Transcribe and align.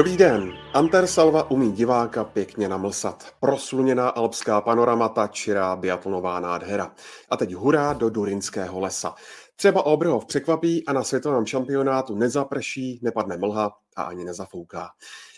Dobrý 0.00 0.16
den. 0.16 0.52
Anter 0.72 1.06
Salva 1.06 1.50
umí 1.50 1.72
diváka 1.72 2.24
pěkně 2.24 2.68
namlsat. 2.68 3.32
Prosluněná 3.40 4.08
alpská 4.08 4.60
panoramata, 4.60 5.26
čirá 5.26 5.76
biatlonová 5.76 6.40
nádhera. 6.40 6.94
A 7.30 7.36
teď 7.36 7.54
hurá 7.54 7.92
do 7.92 8.10
Durinského 8.10 8.80
lesa. 8.80 9.14
Třeba 9.56 9.86
Obrhov 9.86 10.26
překvapí 10.26 10.86
a 10.86 10.92
na 10.92 11.02
světovém 11.02 11.46
šampionátu 11.46 12.14
nezaprší, 12.14 13.00
nepadne 13.02 13.36
mlha 13.36 13.76
a 13.96 14.02
ani 14.02 14.24
nezafouká. 14.24 14.90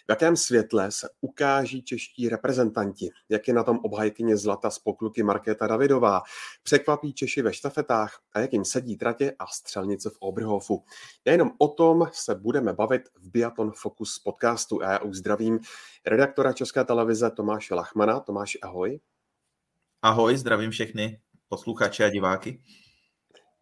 V 0.07 0.11
jakém 0.11 0.37
světle 0.37 0.91
se 0.91 1.09
ukáží 1.21 1.83
čeští 1.83 2.29
reprezentanti? 2.29 3.11
Jak 3.29 3.49
je 3.49 3.55
na 3.55 3.63
tom 3.63 3.79
obhajkyně 3.83 4.37
zlata 4.37 4.71
z 4.71 4.79
pokluky 4.79 5.23
Markéta 5.23 5.67
Davidová? 5.67 6.23
Překvapí 6.63 7.13
Češi 7.13 7.43
ve 7.43 7.53
štafetách 7.53 8.21
a 8.33 8.41
jak 8.41 8.53
jim 8.53 8.65
sedí 8.65 8.97
tratě 8.97 9.35
a 9.39 9.47
střelnice 9.47 10.11
v 10.11 10.17
Oberhofu? 10.21 10.85
Jenom 11.25 11.51
o 11.59 11.69
tom 11.69 12.07
se 12.13 12.35
budeme 12.35 12.73
bavit 12.73 13.03
v 13.15 13.31
Biaton 13.31 13.73
Focus 13.77 14.19
podcastu. 14.19 14.79
EU 14.81 15.13
zdravím 15.13 15.61
redaktora 16.07 16.53
České 16.53 16.85
televize 16.85 17.31
Tomáše 17.31 17.75
Lachmana. 17.75 18.21
Tomáš, 18.21 18.59
ahoj. 18.63 19.01
Ahoj, 20.03 20.37
zdravím 20.37 20.71
všechny 20.71 21.21
posluchače 21.49 22.05
a 22.05 22.09
diváky. 22.09 22.63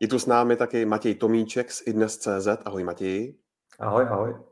Je 0.00 0.08
tu 0.08 0.18
s 0.18 0.26
námi 0.26 0.56
taky 0.56 0.84
Matěj 0.84 1.14
Tomíček 1.14 1.72
z 1.72 1.82
idnes.cz. 1.86 2.48
Ahoj 2.64 2.84
Matěj. 2.84 3.34
Ahoj, 3.78 4.04
ahoj. 4.10 4.49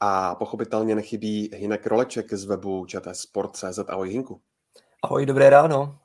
A 0.00 0.34
pochopitelně 0.34 0.94
nechybí 0.94 1.50
Hinek 1.54 1.86
Roleček 1.86 2.34
z 2.34 2.44
webu 2.44 2.86
čtsport.cz. 2.86 3.78
Ahoj 3.88 4.10
Hinku. 4.10 4.40
Ahoj, 5.02 5.26
dobré 5.26 5.50
ráno. 5.50 5.98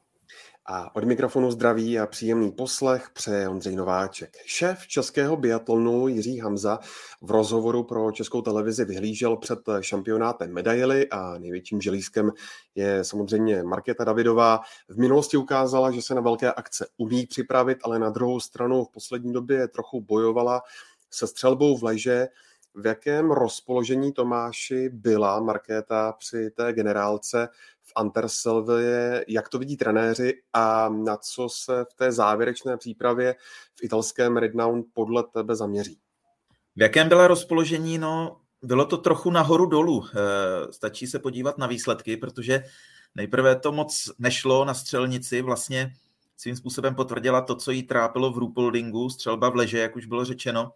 A 0.66 0.96
od 0.96 1.04
mikrofonu 1.04 1.52
zdraví 1.52 2.00
a 2.00 2.08
příjemný 2.08 2.52
poslech 2.52 3.10
přeje 3.14 3.50
Ondřej 3.50 3.76
Nováček. 3.76 4.38
Šéf 4.46 4.88
českého 4.88 5.38
biatlonu 5.38 6.08
Jiří 6.08 6.40
Hamza 6.40 6.80
v 7.22 7.32
rozhovoru 7.32 7.84
pro 7.84 8.12
českou 8.12 8.42
televizi 8.42 8.86
vyhlížel 8.86 9.38
před 9.38 9.60
šampionátem 9.82 10.54
medaily 10.54 11.10
a 11.10 11.38
největším 11.38 11.82
želízkem 11.82 12.32
je 12.76 13.04
samozřejmě 13.04 13.64
Markéta 13.64 14.04
Davidová. 14.04 14.60
V 14.90 14.98
minulosti 14.98 15.38
ukázala, 15.38 15.92
že 15.92 16.02
se 16.02 16.16
na 16.16 16.22
velké 16.22 16.54
akce 16.54 16.88
umí 16.98 17.26
připravit, 17.26 17.78
ale 17.84 18.00
na 18.00 18.10
druhou 18.10 18.40
stranu 18.40 18.86
v 18.86 18.92
poslední 18.92 19.34
době 19.34 19.68
trochu 19.68 20.02
bojovala 20.02 20.62
se 21.12 21.28
střelbou 21.28 21.78
v 21.78 21.84
leže. 21.84 22.28
V 22.76 22.86
jakém 22.86 23.32
rozpoložení 23.32 24.14
Tomáši 24.14 24.90
byla 24.90 25.40
Markéta 25.40 26.12
při 26.12 26.52
té 26.52 26.74
generálce 26.74 27.50
v 27.82 27.92
Anterselvě, 27.96 29.26
jak 29.28 29.50
to 29.50 29.60
vidí 29.60 29.78
trenéři 29.78 30.42
a 30.54 30.90
na 30.90 31.18
co 31.18 31.50
se 31.50 31.86
v 31.92 31.94
té 31.94 32.12
závěrečné 32.12 32.78
přípravě 32.78 33.36
v 33.76 33.84
italském 33.84 34.38
Rednown 34.38 34.84
podle 34.94 35.24
tebe 35.24 35.56
zaměří? 35.56 36.00
V 36.76 36.82
jakém 36.82 37.10
byla 37.10 37.28
rozpoložení? 37.28 37.98
No, 37.98 38.38
bylo 38.62 38.86
to 38.86 38.98
trochu 38.98 39.32
nahoru 39.32 39.66
dolů. 39.66 40.06
Eh, 40.06 40.74
stačí 40.74 41.08
se 41.08 41.20
podívat 41.20 41.58
na 41.58 41.68
výsledky, 41.68 42.18
protože 42.18 42.64
nejprve 43.16 43.56
to 43.56 43.72
moc 43.72 44.12
nešlo 44.20 44.66
na 44.66 44.74
střelnici, 44.74 45.42
vlastně 45.42 45.94
svým 46.38 46.56
způsobem 46.56 46.96
potvrdila 46.96 47.42
to, 47.42 47.56
co 47.56 47.72
jí 47.72 47.84
trápilo 47.84 48.32
v 48.32 48.38
Rupoldingu, 48.38 49.10
střelba 49.10 49.50
v 49.50 49.56
leže, 49.56 49.80
jak 49.80 49.96
už 49.96 50.06
bylo 50.06 50.26
řečeno 50.26 50.72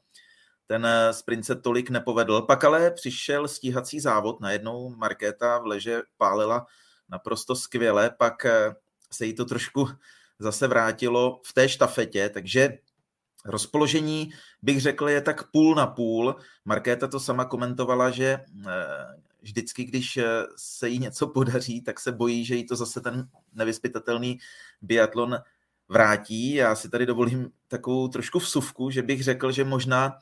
ten 0.68 0.86
eh, 0.86 1.14
sprint 1.14 1.46
se 1.46 1.56
tolik 1.56 1.90
nepovedl. 1.90 2.42
Pak 2.42 2.64
ale 2.64 2.92
přišel 2.92 3.48
stíhací 3.48 4.00
závod, 4.00 4.40
najednou 4.40 4.90
Markéta 4.90 5.60
v 5.60 5.66
leže 5.66 6.02
pálila 6.18 6.66
naprosto 7.10 7.56
skvěle, 7.56 8.10
pak 8.10 8.46
eh, 8.46 8.76
se 9.12 9.26
jí 9.26 9.34
to 9.34 9.46
trošku 9.46 9.90
zase 10.40 10.68
vrátilo 10.68 11.42
v 11.46 11.54
té 11.54 11.70
štafetě, 11.70 12.30
takže 12.30 12.78
rozpoložení 13.46 14.30
bych 14.62 14.82
řekl 14.82 15.10
je 15.10 15.22
tak 15.22 15.52
půl 15.52 15.76
na 15.76 15.88
půl. 15.88 16.36
Markéta 16.66 17.08
to 17.08 17.20
sama 17.20 17.46
komentovala, 17.46 18.10
že 18.10 18.26
eh, 18.26 18.76
vždycky, 19.42 19.84
když 19.84 20.20
se 20.56 20.90
jí 20.90 21.00
něco 21.00 21.28
podaří, 21.28 21.82
tak 21.82 22.00
se 22.00 22.12
bojí, 22.12 22.46
že 22.46 22.56
jí 22.56 22.66
to 22.66 22.76
zase 22.76 23.02
ten 23.02 23.30
nevyspytatelný 23.54 24.40
biatlon 24.82 25.38
vrátí. 25.90 26.54
Já 26.54 26.76
si 26.76 26.90
tady 26.90 27.06
dovolím 27.06 27.52
takovou 27.68 28.08
trošku 28.08 28.40
vsuvku, 28.40 28.90
že 28.90 29.02
bych 29.02 29.24
řekl, 29.24 29.52
že 29.52 29.64
možná 29.64 30.20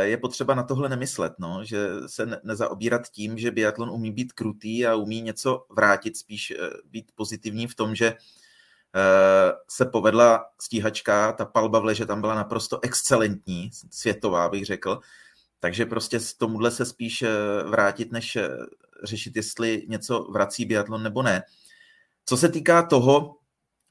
je 0.00 0.16
potřeba 0.16 0.54
na 0.54 0.62
tohle 0.62 0.88
nemyslet, 0.88 1.32
no, 1.38 1.64
že 1.64 1.88
se 2.06 2.40
nezaobírat 2.42 3.08
tím, 3.08 3.38
že 3.38 3.50
biatlon 3.50 3.90
umí 3.90 4.12
být 4.12 4.32
krutý 4.32 4.86
a 4.86 4.94
umí 4.94 5.22
něco 5.22 5.66
vrátit, 5.70 6.16
spíš 6.16 6.50
eh, 6.50 6.56
být 6.84 7.12
pozitivní 7.14 7.66
v 7.66 7.74
tom, 7.74 7.94
že 7.94 8.06
eh, 8.06 9.52
se 9.68 9.84
povedla 9.84 10.44
stíhačka, 10.60 11.32
ta 11.32 11.44
palba 11.44 11.78
v 11.78 11.84
leže 11.84 12.06
tam 12.06 12.20
byla 12.20 12.34
naprosto 12.34 12.78
excelentní, 12.82 13.70
světová 13.90 14.48
bych 14.48 14.64
řekl, 14.64 15.00
takže 15.60 15.86
prostě 15.86 16.20
z 16.20 16.34
tomuhle 16.34 16.70
se 16.70 16.84
spíš 16.84 17.24
vrátit, 17.66 18.12
než 18.12 18.38
řešit, 19.04 19.36
jestli 19.36 19.86
něco 19.88 20.22
vrací 20.22 20.64
biatlon 20.64 21.02
nebo 21.02 21.22
ne. 21.22 21.42
Co 22.24 22.36
se 22.36 22.48
týká 22.48 22.82
toho, 22.82 23.36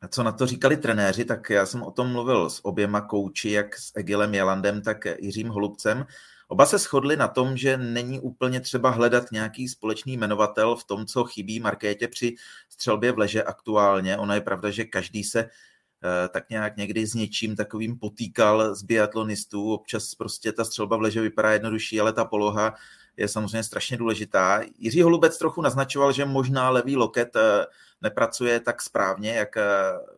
co 0.07 0.23
na 0.23 0.31
to 0.31 0.47
říkali 0.47 0.77
trenéři, 0.77 1.25
tak 1.25 1.49
já 1.49 1.65
jsem 1.65 1.83
o 1.83 1.91
tom 1.91 2.11
mluvil 2.11 2.49
s 2.49 2.65
oběma 2.65 3.01
kouči, 3.01 3.51
jak 3.51 3.75
s 3.75 3.91
Egilem 3.95 4.33
Jalandem, 4.33 4.81
tak 4.81 4.97
Jiřím 5.19 5.49
Holubcem. 5.49 6.05
Oba 6.47 6.65
se 6.65 6.77
shodli 6.77 7.17
na 7.17 7.27
tom, 7.27 7.57
že 7.57 7.77
není 7.77 8.19
úplně 8.19 8.59
třeba 8.59 8.89
hledat 8.89 9.31
nějaký 9.31 9.67
společný 9.67 10.17
jmenovatel 10.17 10.75
v 10.75 10.83
tom, 10.83 11.05
co 11.05 11.23
chybí 11.23 11.59
Markétě 11.59 12.07
při 12.07 12.35
střelbě 12.69 13.11
v 13.11 13.17
leže 13.17 13.43
aktuálně. 13.43 14.17
Ona 14.17 14.35
je 14.35 14.41
pravda, 14.41 14.69
že 14.69 14.85
každý 14.85 15.23
se 15.23 15.39
eh, 15.39 16.27
tak 16.29 16.49
nějak 16.49 16.77
někdy 16.77 17.05
s 17.05 17.13
něčím 17.13 17.55
takovým 17.55 17.99
potýkal 17.99 18.75
z 18.75 18.83
biatlonistů. 18.83 19.73
Občas 19.73 20.15
prostě 20.15 20.51
ta 20.51 20.65
střelba 20.65 20.97
v 20.97 21.01
leže 21.01 21.21
vypadá 21.21 21.51
jednodušší, 21.51 21.99
ale 21.99 22.13
ta 22.13 22.25
poloha 22.25 22.75
je 23.17 23.27
samozřejmě 23.27 23.63
strašně 23.63 23.97
důležitá. 23.97 24.61
Jiří 24.77 25.01
Holubec 25.01 25.37
trochu 25.37 25.61
naznačoval, 25.61 26.11
že 26.11 26.25
možná 26.25 26.69
levý 26.69 26.95
loket 26.95 27.35
eh, 27.35 27.65
nepracuje 28.01 28.59
tak 28.59 28.81
správně, 28.81 29.31
jak 29.33 29.57
eh, 29.57 29.63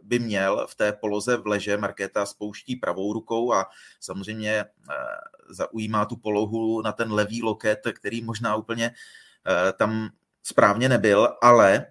by 0.03 0.19
měl 0.19 0.67
v 0.69 0.75
té 0.75 0.93
poloze 0.93 1.37
v 1.37 1.47
leže. 1.47 1.77
Markéta 1.77 2.25
spouští 2.25 2.75
pravou 2.75 3.13
rukou 3.13 3.53
a 3.53 3.65
samozřejmě 3.99 4.51
eh, 4.59 4.65
zaujímá 5.49 6.05
tu 6.05 6.15
polohu 6.15 6.81
na 6.81 6.91
ten 6.91 7.11
levý 7.11 7.43
loket, 7.43 7.79
který 7.93 8.23
možná 8.23 8.55
úplně 8.55 8.91
tam 9.77 10.09
správně 10.43 10.89
nebyl, 10.89 11.29
ale 11.41 11.85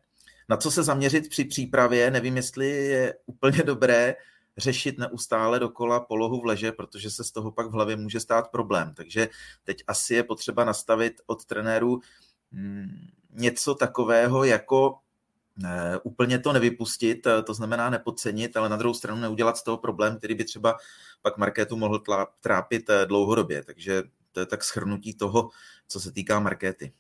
na 0.48 0.56
co 0.56 0.70
se 0.70 0.82
zaměřit 0.82 1.28
při 1.28 1.44
přípravě, 1.44 2.10
nevím, 2.10 2.36
jestli 2.36 2.68
je 2.68 3.14
úplně 3.26 3.62
dobré 3.62 4.14
řešit 4.56 4.98
neustále 4.98 5.58
dokola 5.58 6.00
polohu 6.00 6.40
v 6.40 6.44
leže, 6.44 6.72
protože 6.72 7.10
se 7.10 7.24
z 7.24 7.30
toho 7.30 7.52
pak 7.52 7.66
v 7.66 7.72
hlavě 7.72 7.96
může 7.96 8.20
stát 8.20 8.50
problém. 8.50 8.94
Takže 8.94 9.28
teď 9.64 9.84
asi 9.86 10.14
je 10.14 10.22
potřeba 10.22 10.64
nastavit 10.64 11.20
od 11.26 11.44
trenéru 11.44 12.00
mm, 12.52 13.08
něco 13.30 13.74
takového 13.74 14.44
jako 14.44 14.98
úplně 16.02 16.38
to 16.38 16.52
nevypustit, 16.52 17.26
to 17.44 17.54
znamená 17.54 17.90
nepodcenit, 17.90 18.56
ale 18.56 18.68
na 18.68 18.76
druhou 18.76 18.94
stranu 18.94 19.20
neudělat 19.20 19.56
z 19.56 19.62
toho 19.62 19.76
problém, 19.76 20.18
který 20.18 20.34
by 20.34 20.44
třeba 20.44 20.76
pak 21.22 21.38
marketu 21.38 21.76
mohl 21.76 22.02
trápit 22.40 22.90
eh, 22.90 23.06
dlouhodobě. 23.06 23.64
Takže 23.64 24.02
to 24.32 24.40
je 24.40 24.46
tak 24.46 24.64
schrnutí 24.64 25.14
toho, 25.14 25.50
co 25.88 26.00
se 26.00 26.12
týká 26.12 26.40
markety. 26.40 26.92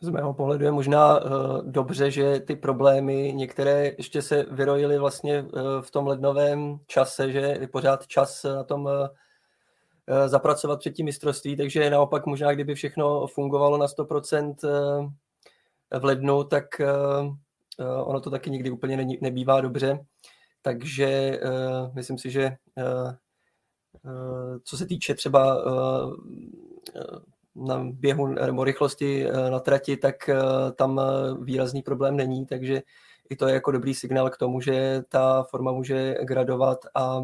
Z 0.00 0.08
mého 0.08 0.34
pohledu 0.34 0.64
je 0.64 0.72
možná 0.72 1.20
uh, 1.20 1.30
dobře, 1.62 2.10
že 2.10 2.40
ty 2.40 2.56
problémy 2.56 3.32
některé 3.36 3.92
ještě 3.98 4.22
se 4.22 4.46
vyrojily 4.50 4.98
vlastně 4.98 5.42
uh, 5.42 5.50
v 5.80 5.90
tom 5.90 6.06
lednovém 6.06 6.78
čase, 6.86 7.32
že 7.32 7.38
je 7.38 7.68
pořád 7.68 8.06
čas 8.06 8.42
na 8.42 8.64
tom 8.64 8.84
uh, 8.84 8.92
zapracovat 10.26 10.80
před 10.80 10.90
tím 10.90 11.06
mistrovství, 11.06 11.56
takže 11.56 11.90
naopak 11.90 12.26
možná, 12.26 12.52
kdyby 12.52 12.74
všechno 12.74 13.26
fungovalo 13.26 13.78
na 13.78 13.86
100% 13.86 14.54
uh, 14.64 15.10
v 16.00 16.04
lednu, 16.04 16.44
tak 16.44 16.64
uh, 17.76 18.08
ono 18.08 18.20
to 18.20 18.30
taky 18.30 18.50
nikdy 18.50 18.70
úplně 18.70 19.06
nebývá 19.20 19.60
dobře. 19.60 20.04
Takže 20.62 21.40
uh, 21.44 21.94
myslím 21.94 22.18
si, 22.18 22.30
že 22.30 22.56
uh, 22.76 23.12
uh, 24.02 24.58
co 24.64 24.76
se 24.76 24.86
týče 24.86 25.14
třeba 25.14 25.64
uh, 25.64 26.16
na 27.56 27.84
běhu 27.84 28.26
nebo 28.26 28.64
rychlosti 28.64 29.26
eh, 29.28 29.50
na 29.50 29.60
trati, 29.60 29.96
tak 29.96 30.28
eh, 30.28 30.36
tam 30.76 31.00
eh, 31.00 31.44
výrazný 31.44 31.82
problém 31.82 32.16
není, 32.16 32.46
takže 32.46 32.82
i 33.30 33.36
to 33.36 33.48
je 33.48 33.54
jako 33.54 33.70
dobrý 33.70 33.94
signál 33.94 34.30
k 34.30 34.36
tomu, 34.36 34.60
že 34.60 35.02
ta 35.08 35.42
forma 35.42 35.72
může 35.72 36.14
gradovat 36.22 36.78
a 36.94 37.20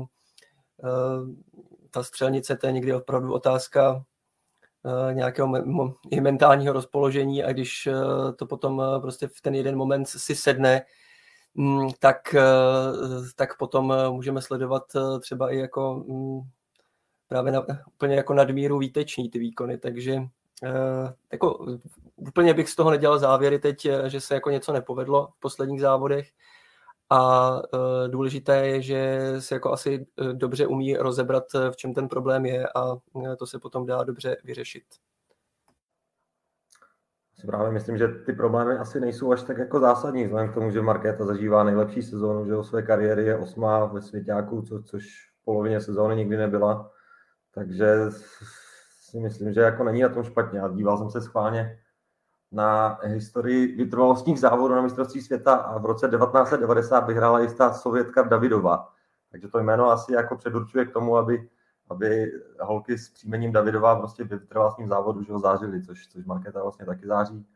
ta 1.90 2.02
střelnice 2.02 2.56
to 2.56 2.66
je 2.66 2.72
někdy 2.72 2.94
opravdu 2.94 3.32
otázka 3.32 4.05
nějakého 5.12 5.49
i 6.11 6.20
mentálního 6.20 6.73
rozpoložení 6.73 7.44
a 7.44 7.52
když 7.52 7.88
to 8.37 8.46
potom 8.46 8.82
prostě 9.00 9.29
v 9.29 9.40
ten 9.40 9.55
jeden 9.55 9.76
moment 9.76 10.05
si 10.05 10.34
sedne, 10.34 10.82
mm, 11.55 11.88
tak, 11.99 12.34
tak 13.37 13.58
potom 13.58 13.94
můžeme 14.11 14.43
sledovat 14.43 14.82
třeba 15.20 15.50
i 15.50 15.58
jako 15.58 16.05
mm, 16.08 16.40
právě 17.29 17.52
na, 17.52 17.67
úplně 17.87 18.17
jako 18.17 18.34
nadmíru 18.34 18.79
výteční 18.79 19.31
ty 19.31 19.38
výkony, 19.38 19.79
takže 19.79 20.23
jako 21.32 21.67
úplně 22.17 22.55
bych 22.55 22.69
z 22.69 22.76
toho 22.76 22.90
nedělal 22.90 23.19
závěry 23.19 23.58
teď, 23.58 23.87
eh, 23.87 24.11
že 24.11 24.20
se 24.20 24.34
jako 24.34 24.50
něco 24.50 24.73
nepovedlo 24.73 25.29
v 25.37 25.40
posledních 25.40 25.81
závodech 25.81 26.29
a 27.12 27.50
uh, 27.50 27.60
důležité 28.08 28.66
je, 28.66 28.82
že 28.82 29.20
se 29.38 29.54
jako 29.54 29.72
asi 29.72 30.06
dobře 30.32 30.66
umí 30.66 30.96
rozebrat, 30.96 31.44
v 31.70 31.76
čem 31.76 31.94
ten 31.94 32.08
problém 32.08 32.46
je 32.46 32.68
a 32.68 32.96
to 33.38 33.46
se 33.46 33.58
potom 33.58 33.86
dá 33.86 34.04
dobře 34.04 34.36
vyřešit. 34.44 34.84
si 37.42 37.46
právě 37.46 37.72
myslím, 37.72 37.98
že 37.98 38.08
ty 38.08 38.32
problémy 38.32 38.74
asi 38.74 39.00
nejsou 39.00 39.32
až 39.32 39.42
tak 39.42 39.58
jako 39.58 39.80
zásadní, 39.80 40.24
vzhledem 40.24 40.50
k 40.50 40.54
tomu, 40.54 40.70
že 40.70 40.82
Markéta 40.82 41.24
zažívá 41.24 41.64
nejlepší 41.64 42.02
sezónu, 42.02 42.46
že 42.46 42.56
o 42.56 42.64
své 42.64 42.82
kariéry 42.82 43.24
je 43.24 43.38
osmá 43.38 43.84
ve 43.84 44.02
svěťáku, 44.02 44.62
co, 44.62 44.82
což 44.82 45.04
v 45.40 45.44
polovině 45.44 45.80
sezóny 45.80 46.16
nikdy 46.16 46.36
nebyla. 46.36 46.90
Takže 47.54 47.86
si 49.00 49.20
myslím, 49.20 49.52
že 49.52 49.60
jako 49.60 49.84
není 49.84 50.02
na 50.02 50.08
tom 50.08 50.24
špatně. 50.24 50.60
A 50.60 50.68
díval 50.68 50.98
jsem 50.98 51.10
se 51.10 51.20
schválně 51.20 51.81
na 52.52 52.99
historii 53.02 53.76
vytrvalostních 53.76 54.40
závodů 54.40 54.75
na 54.75 54.82
mistrovství 54.82 55.20
světa 55.20 55.54
a 55.54 55.78
v 55.78 55.87
roce 55.87 56.08
1990 56.08 57.06
vyhrála 57.06 57.40
jistá 57.40 57.72
Sovětka 57.72 58.22
Davidova. 58.22 58.93
Takže 59.31 59.49
to 59.49 59.58
jméno 59.58 59.90
asi 59.90 60.12
jako 60.12 60.37
předurčuje 60.37 60.84
k 60.84 60.93
tomu, 60.93 61.16
aby, 61.16 61.49
aby 61.88 62.32
holky 62.60 62.99
s 62.99 63.10
příjmením 63.10 63.52
Davidová 63.52 63.96
prostě 63.96 64.25
vytrvalostním 64.25 64.88
závodu 64.88 65.22
že 65.22 65.32
ho 65.32 65.38
zářili, 65.38 65.82
což, 65.82 66.08
což 66.08 66.25
Markéta 66.25 66.62
vlastně 66.62 66.87
taky 66.87 67.06
září. 67.06 67.46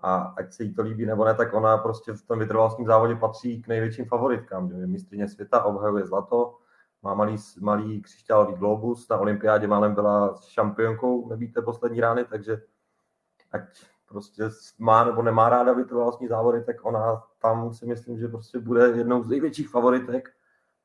A 0.00 0.16
ať 0.16 0.52
se 0.52 0.62
jí 0.64 0.74
to 0.74 0.82
líbí 0.82 1.06
nebo 1.06 1.24
ne, 1.24 1.34
tak 1.34 1.54
ona 1.54 1.78
prostě 1.78 2.12
v 2.12 2.22
tom 2.22 2.38
vytrvalostním 2.38 2.86
závodě 2.86 3.14
patří 3.14 3.62
k 3.62 3.68
největším 3.68 4.04
favoritkám. 4.04 4.68
Že 4.68 4.86
mistrně 4.86 5.28
světa 5.28 5.62
obhajuje 5.62 6.06
zlato, 6.06 6.58
má 7.02 7.14
malý, 7.14 7.36
malý 7.60 8.02
křišťálový 8.02 8.54
globus, 8.54 9.08
na 9.08 9.16
olympiádě 9.16 9.66
málem 9.66 9.94
byla 9.94 10.34
šampionkou, 10.48 11.28
nevíte, 11.28 11.62
poslední 11.62 12.00
rány, 12.00 12.24
takže 12.24 12.62
ať 13.52 13.62
prostě 14.10 14.50
má 14.78 15.04
nebo 15.04 15.22
nemá 15.22 15.48
ráda 15.48 15.72
vytrvalostní 15.72 16.28
závody, 16.28 16.64
tak 16.64 16.76
ona 16.82 17.22
tam 17.42 17.74
si 17.74 17.86
myslím, 17.86 18.18
že 18.18 18.28
prostě 18.28 18.58
bude 18.58 18.86
jednou 18.86 19.22
z 19.22 19.28
největších 19.28 19.68
favoritek 19.68 20.28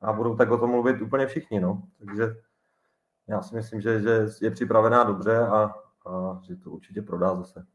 a 0.01 0.13
budou 0.13 0.35
tak 0.35 0.51
o 0.51 0.57
tom 0.57 0.69
mluvit 0.69 1.01
úplně 1.01 1.27
všichni, 1.27 1.59
no. 1.59 1.83
Takže 1.99 2.35
já 3.27 3.41
si 3.41 3.55
myslím, 3.55 3.81
že, 3.81 4.01
že 4.01 4.27
je 4.41 4.51
připravená 4.51 5.03
dobře 5.03 5.39
a, 5.39 5.73
a 6.05 6.39
že 6.41 6.55
to 6.55 6.71
určitě 6.71 7.01
prodá 7.01 7.35
zase. 7.35 7.65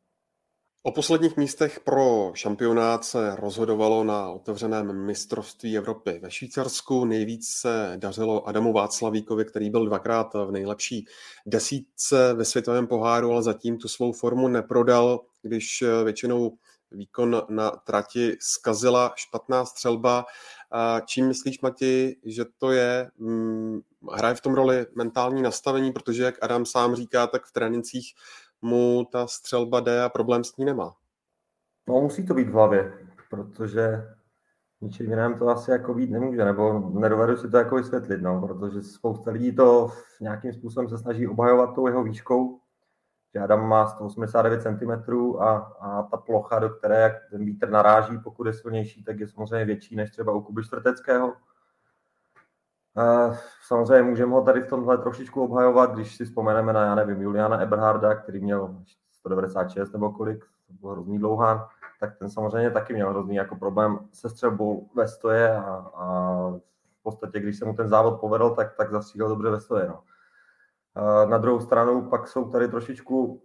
O 0.83 0.93
posledních 0.93 1.37
místech 1.37 1.81
pro 1.81 2.33
šampionát 2.35 3.05
se 3.05 3.37
rozhodovalo 3.37 4.05
na 4.05 4.31
otevřeném 4.31 5.07
mistrovství 5.07 5.77
Evropy 5.77 6.19
ve 6.23 6.31
Švýcarsku. 6.31 7.05
Nejvíc 7.05 7.49
se 7.49 7.93
dařilo 7.97 8.49
Adamu 8.49 8.73
Václavíkovi, 8.73 9.45
který 9.45 9.71
byl 9.71 9.87
dvakrát 9.87 10.35
v 10.35 10.51
nejlepší 10.51 11.07
desítce 11.47 12.35
ve 12.35 12.45
světovém 12.45 12.87
poháru, 12.87 13.33
ale 13.33 13.43
zatím 13.43 13.79
tu 13.79 13.89
svou 13.89 14.13
formu 14.13 14.49
neprodal, 14.49 15.21
když 15.43 15.85
většinou 16.05 16.59
výkon 16.91 17.43
na 17.49 17.71
trati 17.71 18.37
zkazila 18.41 19.13
špatná 19.17 19.65
střelba. 19.65 20.25
Čím 21.07 21.29
myslíš, 21.29 21.61
Mati, 21.61 22.17
že 22.25 22.45
to 22.59 22.73
je? 22.73 23.11
Mm, 23.19 23.81
hraje 24.13 24.35
v 24.35 24.41
tom 24.41 24.55
roli 24.55 24.87
mentální 24.95 25.43
nastavení, 25.43 25.93
protože, 25.93 26.23
jak 26.23 26.45
Adam 26.45 26.67
sám 26.67 26.95
říká, 26.95 27.27
tak 27.27 27.47
v 27.47 27.53
trénincích 27.53 28.15
mu 28.63 29.05
ta 29.13 29.27
střelba 29.27 29.81
jde 29.81 30.03
a 30.03 30.09
problém 30.09 30.45
s 30.45 30.57
ní 30.57 30.65
nemá. 30.65 30.95
No 31.89 32.01
musí 32.01 32.27
to 32.27 32.35
být 32.35 32.49
v 32.49 32.53
hlavě, 32.53 32.93
protože 33.31 34.09
ničím 34.81 35.11
jiném 35.11 35.39
to 35.39 35.49
asi 35.49 35.71
jako 35.71 35.95
být 35.95 36.11
nemůže, 36.11 36.45
nebo 36.45 36.91
nedovedu 36.91 37.37
si 37.37 37.51
to 37.51 37.57
jako 37.57 37.77
vysvětlit, 37.77 38.23
no, 38.23 38.41
protože 38.41 38.83
spousta 38.83 39.31
lidí 39.31 39.53
to 39.57 39.93
nějakým 40.21 40.53
způsobem 40.53 40.89
se 40.89 40.99
snaží 40.99 41.29
obhajovat 41.29 41.75
tou 41.75 41.87
jeho 41.87 42.05
výškou, 42.05 42.61
že 43.35 43.41
Adam 43.41 43.69
má 43.69 43.89
189 43.89 44.63
cm 44.63 45.17
a, 45.39 45.57
a 45.81 46.03
ta 46.03 46.17
plocha, 46.17 46.59
do 46.59 46.71
které 46.71 47.01
jak 47.01 47.13
ten 47.31 47.45
vítr 47.45 47.71
naráží, 47.71 48.19
pokud 48.19 48.47
je 48.47 48.53
silnější, 48.53 49.05
tak 49.05 49.21
je 49.21 49.29
samozřejmě 49.29 49.65
větší 49.65 49.97
než 49.97 50.11
třeba 50.11 50.33
u 50.33 50.41
Kuby 50.41 50.65
Čtvrteckého. 50.65 51.33
Samozřejmě 53.67 54.03
můžeme 54.03 54.33
ho 54.33 54.43
tady 54.43 54.61
v 54.61 54.69
tomhle 54.69 54.99
trošičku 54.99 55.45
obhajovat, 55.45 55.95
když 55.95 56.17
si 56.17 56.25
vzpomeneme 56.25 56.73
na, 56.73 56.85
já 56.85 56.95
nevím, 56.95 57.23
Juliana 57.23 57.61
Eberharda, 57.61 58.15
který 58.15 58.41
měl 58.41 58.77
196 59.13 59.93
nebo 59.93 60.13
kolik, 60.13 60.45
to 60.67 60.73
byl 60.81 60.91
hrozný 60.91 61.19
dlouhán, 61.19 61.67
tak 62.01 62.19
ten 62.19 62.31
samozřejmě 62.31 62.71
taky 62.71 62.95
měl 62.95 63.11
hrozný 63.11 63.35
jako 63.35 63.57
problém 63.57 63.99
se 64.13 64.29
střelbou 64.29 64.89
ve 64.95 65.09
stoje 65.09 65.57
a, 65.57 65.91
a 65.95 66.35
v 67.01 67.03
podstatě, 67.03 67.41
když 67.41 67.59
se 67.59 67.65
mu 67.65 67.75
ten 67.75 67.89
závod 67.89 68.21
povedl, 68.21 68.51
tak, 68.51 68.77
tak 68.77 68.91
zastřílel 68.91 69.29
dobře 69.29 69.51
ve 69.51 69.61
stoje. 69.61 69.89
No. 69.89 70.03
Na 71.27 71.39
druhou 71.39 71.61
stranu 71.61 72.09
pak 72.11 72.29
jsou 72.29 72.51
tady 72.51 72.69
trošičku 72.69 73.43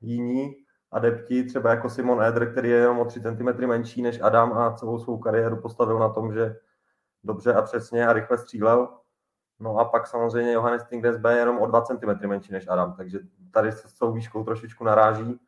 jiní 0.00 0.56
adepti, 0.90 1.44
třeba 1.44 1.70
jako 1.70 1.90
Simon 1.90 2.22
Eder, 2.22 2.52
který 2.52 2.70
je 2.70 2.76
jenom 2.76 2.98
o 2.98 3.04
3 3.04 3.20
cm 3.20 3.66
menší 3.66 4.02
než 4.02 4.20
Adam 4.20 4.52
a 4.52 4.72
celou 4.72 4.98
svou 4.98 5.18
kariéru 5.18 5.56
postavil 5.56 5.98
na 5.98 6.08
tom, 6.08 6.32
že 6.32 6.56
dobře 7.24 7.54
a 7.54 7.62
přesně 7.62 8.06
a 8.06 8.12
rychle 8.12 8.38
střílel. 8.38 8.88
No 9.60 9.78
a 9.78 9.84
pak 9.84 10.06
samozřejmě 10.06 10.52
Johannes 10.52 10.84
Tingdes 10.84 11.16
B 11.16 11.32
je 11.32 11.38
jenom 11.38 11.58
o 11.58 11.66
2 11.66 11.82
cm 11.82 12.28
menší 12.28 12.52
než 12.52 12.68
Adam, 12.68 12.94
takže 12.96 13.18
tady 13.50 13.72
se 13.72 13.88
s 13.88 13.94
tou 13.94 14.12
výškou 14.12 14.44
trošičku 14.44 14.84
naráží. 14.84 15.40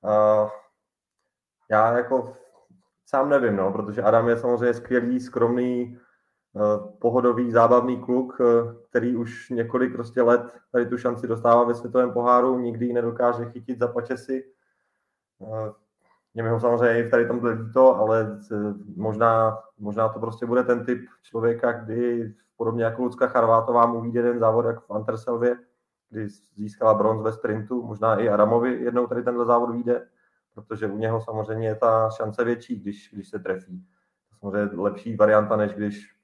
Uh, 0.00 0.50
já 1.70 1.96
jako 1.96 2.36
sám 3.06 3.28
nevím, 3.28 3.56
no, 3.56 3.72
protože 3.72 4.02
Adam 4.02 4.28
je 4.28 4.36
samozřejmě 4.36 4.74
skvělý, 4.74 5.20
skromný, 5.20 5.98
uh, 6.52 6.98
pohodový, 6.98 7.52
zábavný 7.52 8.00
kluk, 8.00 8.40
uh, 8.40 8.74
který 8.90 9.16
už 9.16 9.50
několik 9.50 9.92
prostě 9.92 10.22
let 10.22 10.58
tady 10.72 10.86
tu 10.86 10.98
šanci 10.98 11.26
dostává 11.26 11.64
ve 11.64 11.74
světovém 11.74 12.12
poháru, 12.12 12.58
nikdy 12.58 12.86
ji 12.86 12.92
nedokáže 12.92 13.44
chytit 13.44 13.78
za 13.78 13.88
pačesy. 13.88 14.52
Mi 16.34 16.48
ho 16.48 16.60
samozřejmě 16.60 17.10
tady 17.10 17.28
tomhle 17.28 17.52
líto, 17.52 17.96
ale 17.96 18.38
možná, 18.96 19.58
možná 19.78 20.08
to 20.08 20.20
prostě 20.20 20.46
bude 20.46 20.62
ten 20.62 20.84
typ 20.84 21.08
člověka, 21.22 21.72
kdy 21.72 22.34
podobně 22.56 22.84
jako 22.84 23.02
Lucka 23.02 23.26
Charvátová 23.26 23.86
mu 23.86 24.00
vyjde 24.00 24.20
jeden 24.20 24.38
závod 24.38 24.64
jak 24.64 24.80
v 24.80 24.90
Anterselvě, 24.90 25.56
kdy 26.10 26.28
získala 26.56 26.94
bronz 26.94 27.22
ve 27.22 27.32
sprintu, 27.32 27.82
možná 27.82 28.16
i 28.16 28.28
Adamovi 28.28 28.72
jednou 28.72 29.06
tady 29.06 29.22
tenhle 29.22 29.46
závod 29.46 29.70
vyjde, 29.70 30.06
protože 30.54 30.86
u 30.86 30.98
něho 30.98 31.20
samozřejmě 31.20 31.68
je 31.68 31.74
ta 31.74 32.10
šance 32.10 32.44
větší, 32.44 32.80
když, 32.80 33.10
když 33.12 33.28
se 33.28 33.38
trefí. 33.38 33.86
Samozřejmě 34.40 34.82
lepší 34.82 35.16
varianta, 35.16 35.56
než 35.56 35.74
když 35.74 36.16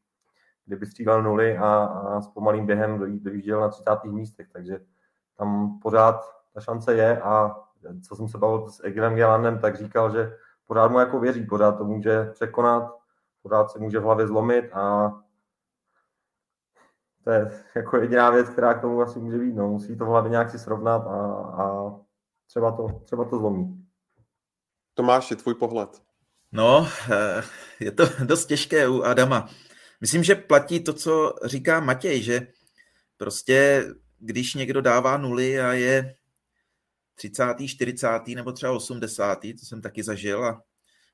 kdyby 0.69 0.87
střílel 0.87 1.23
nuly 1.23 1.59
a, 1.59 1.85
a 1.85 2.21
s 2.21 2.29
pomalým 2.29 2.67
během 2.67 3.23
dojížděl 3.23 3.61
na 3.61 3.69
30. 3.69 4.05
místech, 4.05 4.49
takže 4.53 4.81
tam 5.39 5.79
pořád 5.83 6.21
ta 6.55 6.61
šance 6.61 6.95
je 6.95 7.23
a 7.23 7.57
co 8.09 8.17
jsem 8.17 8.29
se 8.29 8.39
bavil 8.39 8.71
s 8.71 8.85
Egilem 8.85 9.15
Gelandem, 9.15 9.59
tak 9.59 9.77
říkal, 9.77 10.13
že 10.13 10.37
pořád 10.67 10.91
mu 10.91 10.99
jako 10.99 11.21
věří, 11.21 11.47
pořád 11.47 11.73
to 11.73 11.85
může 11.85 12.25
překonat, 12.25 12.99
pořád 13.43 13.71
se 13.71 13.79
může 13.79 13.99
v 13.99 14.03
hlavě 14.03 14.27
zlomit 14.27 14.71
a 14.73 15.13
to 17.25 17.31
je 17.31 17.51
jako 17.75 17.97
jediná 17.97 18.31
věc, 18.31 18.49
která 18.49 18.75
k 18.75 18.81
tomu 18.81 19.01
asi 19.01 19.19
může 19.19 19.39
být. 19.39 19.55
No. 19.55 19.69
Musí 19.69 19.97
to 19.97 20.05
v 20.05 20.09
hlavě 20.09 20.31
nějak 20.31 20.51
si 20.51 20.59
srovnat 20.59 21.07
a, 21.07 21.21
a 21.63 21.95
třeba, 22.47 22.73
to, 22.73 22.89
třeba 23.05 23.25
to 23.25 23.39
zlomí. 23.39 23.85
Tomáš, 24.95 25.31
je 25.31 25.37
tvůj 25.37 25.55
pohled. 25.55 26.03
No, 26.53 26.89
eh, 27.11 27.43
je 27.81 27.93
to 27.93 28.05
dost 28.25 28.47
těžké 28.47 28.89
u 28.89 29.03
Adama. 29.03 29.49
Myslím, 30.01 30.25
že 30.25 30.35
platí 30.35 30.85
to, 30.85 30.93
co 30.93 31.35
říká 31.45 31.81
Matěj, 31.81 32.23
že 32.23 32.47
prostě 33.17 33.85
když 34.19 34.55
někdo 34.55 34.81
dává 34.81 35.17
nuly 35.17 35.61
a 35.61 35.73
je 35.73 36.15
30., 37.19 37.69
40. 37.69 38.09
nebo 38.35 38.53
třeba 38.53 38.73
80., 38.73 39.41
to 39.41 39.67
jsem 39.67 39.83
taky 39.83 40.03
zažil 40.03 40.45
a 40.45 40.63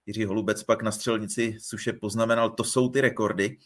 Jiří 0.06 0.24
Holubec 0.24 0.62
pak 0.62 0.82
na 0.82 0.92
střelnici 0.92 1.56
suše 1.60 1.92
poznamenal, 1.92 2.50
to 2.50 2.64
jsou 2.64 2.88
ty 2.88 3.00
rekordy, 3.00 3.58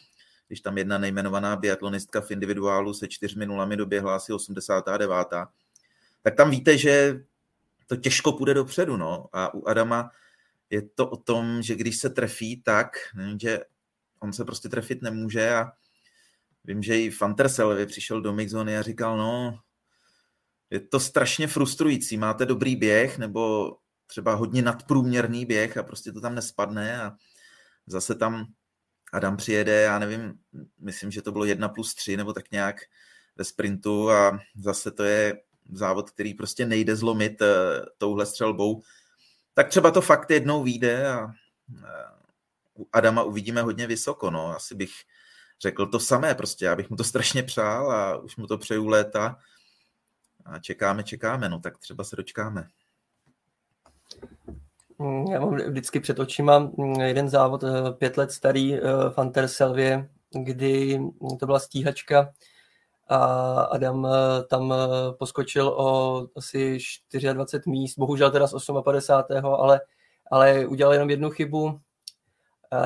když 0.49 0.61
tam 0.61 0.79
jedna 0.79 0.99
nejmenovaná 0.99 1.57
biatlonistka 1.57 2.21
v 2.21 2.31
individuálu 2.31 2.95
se 2.95 3.09
čtyřmi 3.09 3.47
nulami 3.47 3.77
doběhla 3.77 4.17
asi 4.17 4.33
89. 4.33 5.11
Tak 6.23 6.35
tam 6.37 6.51
víte, 6.51 6.79
že 6.79 7.21
to 7.87 7.97
těžko 7.97 8.33
půjde 8.33 8.55
dopředu. 8.55 8.97
No. 8.97 9.27
A 9.33 9.55
u 9.55 9.67
Adama 9.67 10.11
je 10.71 10.83
to 10.83 11.09
o 11.09 11.17
tom, 11.17 11.63
že 11.63 11.75
když 11.75 11.99
se 11.99 12.11
trefí 12.11 12.63
tak, 12.63 12.97
že 13.41 13.61
on 14.21 14.33
se 14.33 14.45
prostě 14.45 14.69
trefit 14.69 15.03
nemůže 15.03 15.51
a 15.55 15.73
vím, 16.65 16.83
že 16.83 17.01
i 17.01 17.11
Fantersel 17.11 17.87
přišel 17.87 18.21
do 18.21 18.33
mixzony 18.33 18.79
a 18.79 18.83
říkal, 18.83 19.17
no, 19.17 19.59
je 20.71 20.81
to 20.81 21.01
strašně 21.01 21.47
frustrující. 21.47 22.17
Máte 22.17 22.47
dobrý 22.47 22.77
běh 22.77 23.19
nebo 23.19 23.73
třeba 24.07 24.35
hodně 24.35 24.63
nadprůměrný 24.63 25.47
běh 25.47 25.77
a 25.77 25.83
prostě 25.83 26.13
to 26.13 26.21
tam 26.21 26.35
nespadne 26.35 27.03
a 27.03 27.13
zase 27.87 28.15
tam 28.15 28.47
Adam 29.13 29.37
přijede, 29.37 29.81
já 29.81 29.99
nevím, 29.99 30.39
myslím, 30.81 31.11
že 31.11 31.23
to 31.23 31.33
bylo 31.33 31.45
jedna 31.45 31.69
plus 31.69 31.95
tři 31.95 32.17
nebo 32.17 32.33
tak 32.33 32.51
nějak 32.51 32.77
ve 33.37 33.45
sprintu 33.45 34.11
a 34.11 34.41
zase 34.57 34.91
to 34.91 35.05
je 35.05 35.41
závod, 35.73 36.11
který 36.11 36.35
prostě 36.35 36.67
nejde 36.67 36.97
zlomit 36.97 37.41
uh, 37.41 37.49
touhle 37.99 38.27
střelbou. 38.27 38.83
Tak 39.55 39.69
třeba 39.69 39.91
to 39.91 40.01
fakt 40.01 40.31
jednou 40.31 40.65
vyjde 40.65 41.09
a 41.09 41.25
uh, 41.25 41.33
u 42.79 42.89
Adama 42.93 43.23
uvidíme 43.23 43.63
hodně 43.63 43.87
vysoko, 43.87 44.31
no. 44.31 44.57
Asi 44.57 44.75
bych 44.75 44.93
řekl 45.63 45.87
to 45.87 46.01
samé 46.01 46.35
prostě, 46.35 46.65
já 46.65 46.77
bych 46.77 46.91
mu 46.91 46.97
to 46.97 47.05
strašně 47.05 47.43
přál 47.43 47.93
a 47.93 48.17
už 48.17 48.37
mu 48.37 48.47
to 48.47 48.59
přeju 48.59 48.87
léta 48.87 49.39
a 50.49 50.59
čekáme, 50.59 51.03
čekáme, 51.03 51.49
no 51.49 51.61
tak 51.61 51.79
třeba 51.79 52.05
se 52.05 52.17
dočkáme. 52.17 52.69
Mm, 54.99 55.27
já 55.27 55.41
mám 55.41 55.57
vždycky 55.57 56.01
před 56.01 56.19
očima 56.19 56.59
mm, 56.59 57.01
jeden 57.01 57.29
závod, 57.29 57.65
eh, 57.65 57.93
pět 57.93 58.17
let 58.17 58.33
starý 58.33 58.73
v 58.75 59.13
eh, 59.17 59.21
Anterselvě, 59.21 60.09
kdy 60.31 61.01
to 61.41 61.47
byla 61.47 61.59
stíhačka 61.59 62.33
a 63.09 63.17
Adam 63.63 64.09
tam 64.51 64.75
poskočil 65.19 65.69
o 65.69 66.27
asi 66.37 66.79
24 67.33 67.71
míst, 67.71 67.99
bohužel 67.99 68.31
teda 68.31 68.47
z 68.47 68.67
58. 68.85 69.47
ale, 69.47 69.81
ale 70.31 70.67
udělal 70.67 70.93
jenom 70.93 71.11
jednu 71.11 71.31
chybu 71.31 71.81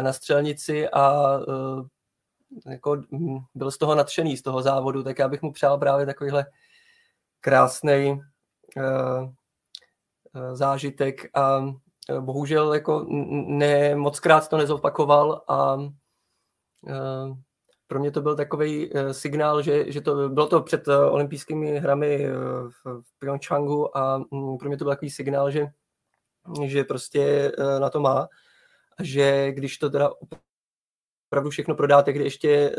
na 0.00 0.12
střelnici 0.12 0.88
a 0.88 1.38
jako 2.66 3.02
byl 3.54 3.70
z 3.70 3.78
toho 3.78 3.94
nadšený, 3.94 4.36
z 4.36 4.42
toho 4.42 4.62
závodu, 4.62 5.02
tak 5.02 5.18
já 5.18 5.28
bych 5.28 5.42
mu 5.42 5.52
přál 5.52 5.78
právě 5.78 6.06
takovýhle 6.06 6.46
krásný 7.42 8.20
zážitek 10.52 11.36
a 11.36 11.74
bohužel 12.20 12.74
jako 12.74 13.06
ne, 13.46 13.94
moc 13.96 14.20
krát 14.20 14.48
to 14.48 14.56
nezopakoval 14.56 15.42
a 15.48 15.76
pro 17.86 18.00
mě 18.00 18.10
to 18.10 18.20
byl 18.20 18.36
takový 18.36 18.90
signál, 19.12 19.62
že, 19.62 19.92
že 19.92 20.00
to 20.00 20.28
bylo 20.28 20.46
to 20.46 20.62
před 20.62 20.88
olympijskými 20.88 21.78
hrami 21.78 22.26
v 22.84 23.18
Pyeongchangu 23.18 23.98
a 23.98 24.18
hm, 24.18 24.56
pro 24.58 24.68
mě 24.68 24.76
to 24.76 24.84
byl 24.84 24.92
takový 24.92 25.10
signál, 25.10 25.50
že, 25.50 25.66
že 26.66 26.84
prostě 26.84 27.52
na 27.78 27.90
to 27.90 28.00
má 28.00 28.28
že 29.00 29.52
když 29.52 29.78
to 29.78 29.90
teda 29.90 30.10
opravdu 31.32 31.50
všechno 31.50 31.74
prodáte, 31.74 32.12
kdy 32.12 32.24
ještě 32.24 32.76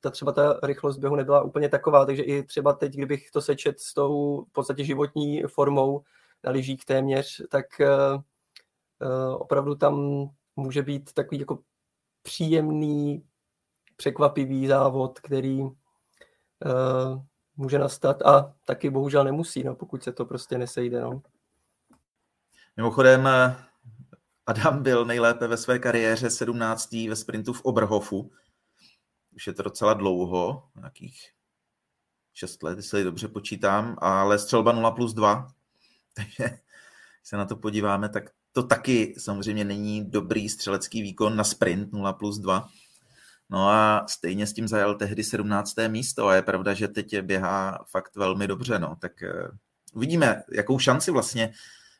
ta 0.00 0.10
třeba 0.10 0.32
ta 0.32 0.60
rychlost 0.62 0.98
běhu 0.98 1.16
nebyla 1.16 1.42
úplně 1.42 1.68
taková, 1.68 2.06
takže 2.06 2.22
i 2.22 2.42
třeba 2.42 2.72
teď, 2.72 2.92
kdybych 2.94 3.30
to 3.30 3.40
sečet 3.40 3.80
s 3.80 3.94
tou 3.94 4.44
v 4.48 4.52
podstatě 4.52 4.84
životní 4.84 5.42
formou, 5.42 6.02
na 6.44 6.50
lyžích 6.50 6.84
téměř, 6.84 7.42
tak 7.48 7.80
eh, 7.80 7.88
eh, 9.02 9.34
opravdu 9.34 9.74
tam 9.74 10.24
může 10.56 10.82
být 10.82 11.12
takový 11.12 11.40
jako 11.40 11.58
příjemný, 12.22 13.24
překvapivý 13.96 14.66
závod, 14.66 15.20
který 15.20 15.62
eh, 15.62 15.68
může 17.56 17.78
nastat 17.78 18.22
a 18.22 18.54
taky 18.64 18.90
bohužel 18.90 19.24
nemusí, 19.24 19.64
no, 19.64 19.74
pokud 19.74 20.02
se 20.02 20.12
to 20.12 20.24
prostě 20.24 20.58
nesejde. 20.58 21.00
No. 21.00 21.22
Mimochodem, 22.76 23.28
Adam 24.48 24.82
byl 24.82 25.04
nejlépe 25.04 25.46
ve 25.46 25.56
své 25.56 25.78
kariéře 25.78 26.30
17. 26.30 26.92
ve 26.92 27.16
sprintu 27.16 27.52
v 27.52 27.60
Oberhofu. 27.64 28.30
Už 29.36 29.46
je 29.46 29.52
to 29.52 29.62
docela 29.62 29.94
dlouho, 29.94 30.68
nějakých 30.76 31.30
6 32.34 32.62
let, 32.62 32.78
jestli 32.78 33.04
dobře 33.04 33.28
počítám, 33.28 33.96
ale 33.98 34.38
střelba 34.38 34.72
0 34.72 34.90
plus 34.90 35.14
2 35.14 35.48
takže 36.14 36.44
když 36.44 36.60
se 37.24 37.36
na 37.36 37.44
to 37.44 37.56
podíváme, 37.56 38.08
tak 38.08 38.24
to 38.52 38.62
taky 38.62 39.14
samozřejmě 39.18 39.64
není 39.64 40.10
dobrý 40.10 40.48
střelecký 40.48 41.02
výkon 41.02 41.36
na 41.36 41.44
sprint 41.44 41.92
0 41.92 42.12
plus 42.12 42.38
2. 42.38 42.68
No 43.50 43.68
a 43.68 44.06
stejně 44.08 44.46
s 44.46 44.52
tím 44.52 44.68
zajal 44.68 44.94
tehdy 44.94 45.24
17. 45.24 45.74
místo 45.88 46.26
a 46.26 46.34
je 46.34 46.42
pravda, 46.42 46.74
že 46.74 46.88
teď 46.88 47.20
běhá 47.20 47.84
fakt 47.90 48.16
velmi 48.16 48.46
dobře. 48.46 48.78
No. 48.78 48.96
Tak 49.00 49.12
uh, 49.22 49.56
uvidíme, 49.92 50.42
jakou 50.52 50.78
šanci 50.78 51.10
vlastně, 51.10 51.52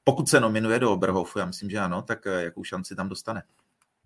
pokud 0.08 0.28
se 0.28 0.40
nominuje 0.40 0.78
do 0.78 0.92
Oberhofu, 0.92 1.38
já 1.38 1.46
myslím, 1.46 1.70
že 1.70 1.78
ano, 1.78 2.02
tak 2.02 2.26
uh, 2.26 2.32
jakou 2.32 2.64
šanci 2.64 2.96
tam 2.96 3.08
dostane. 3.08 3.42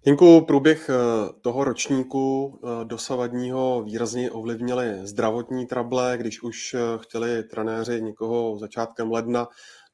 Jinku, 0.06 0.40
průběh 0.40 0.90
eh, 0.90 0.94
toho 1.40 1.64
ročníku 1.64 2.60
dosavadního 2.84 3.82
výrazně 3.82 4.30
ovlivnili 4.30 5.00
zdravotní 5.02 5.66
trable, 5.66 6.18
když 6.18 6.42
už 6.42 6.76
chtěli 6.96 7.42
trenéři 7.42 8.02
někoho 8.02 8.58
začátkem 8.58 9.12
ledna 9.12 9.48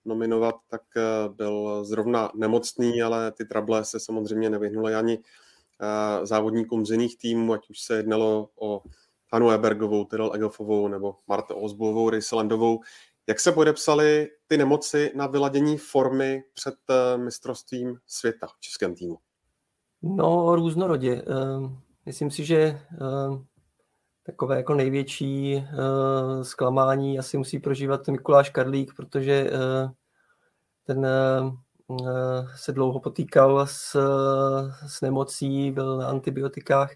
nominovat, 0.05 0.55
tak 0.69 0.83
eh, 0.97 1.03
byl 1.29 1.85
zrovna 1.85 2.31
nemocný, 2.35 3.03
ale 3.03 3.33
ty 3.33 3.45
trable 3.45 3.85
se 3.85 4.01
samozřejmě 4.01 4.51
nevyhnuly 4.51 4.95
ani 4.95 5.19
eh, 5.19 6.27
závodníkům 6.27 6.87
z 6.87 6.91
jiných 6.91 7.19
týmů, 7.19 7.53
ať 7.53 7.71
už 7.71 7.81
se 7.81 7.97
jednalo 7.97 8.49
o 8.61 8.83
Hanu 9.33 9.51
Ebergovou, 9.51 10.05
Tyrell 10.05 10.35
Egofovou 10.35 10.89
nebo 10.89 11.17
Marte 11.27 11.55
Osbulovou, 11.55 12.11
Riselandovou. 12.11 12.81
Jak 13.29 13.41
se 13.41 13.53
podepsaly 13.53 14.29
ty 14.47 14.57
nemoci 14.57 15.13
na 15.17 15.27
vyladění 15.27 15.79
formy 15.79 16.43
před 16.55 16.75
eh, 16.91 17.19
mistrovstvím 17.19 17.99
světa 18.07 18.47
v 18.47 18.61
českém 18.61 18.95
týmu? 18.95 19.19
No, 20.03 20.57
různorodě. 20.57 21.23
Myslím 22.07 22.31
si, 22.31 22.45
že 22.45 22.81
takové 24.23 24.57
jako 24.57 24.75
největší 24.75 25.65
zklamání 26.43 27.19
asi 27.19 27.39
musí 27.39 27.59
prožívat 27.59 28.09
Mikuláš 28.09 28.51
Karlík, 28.51 28.95
protože 28.97 29.51
ten 30.85 31.07
se 32.57 32.73
dlouho 32.73 33.01
potýkal 33.01 33.67
s, 33.67 33.97
s 34.87 35.01
nemocí, 35.01 35.71
byl 35.71 35.99
na 35.99 36.09
antibiotikách. 36.09 36.95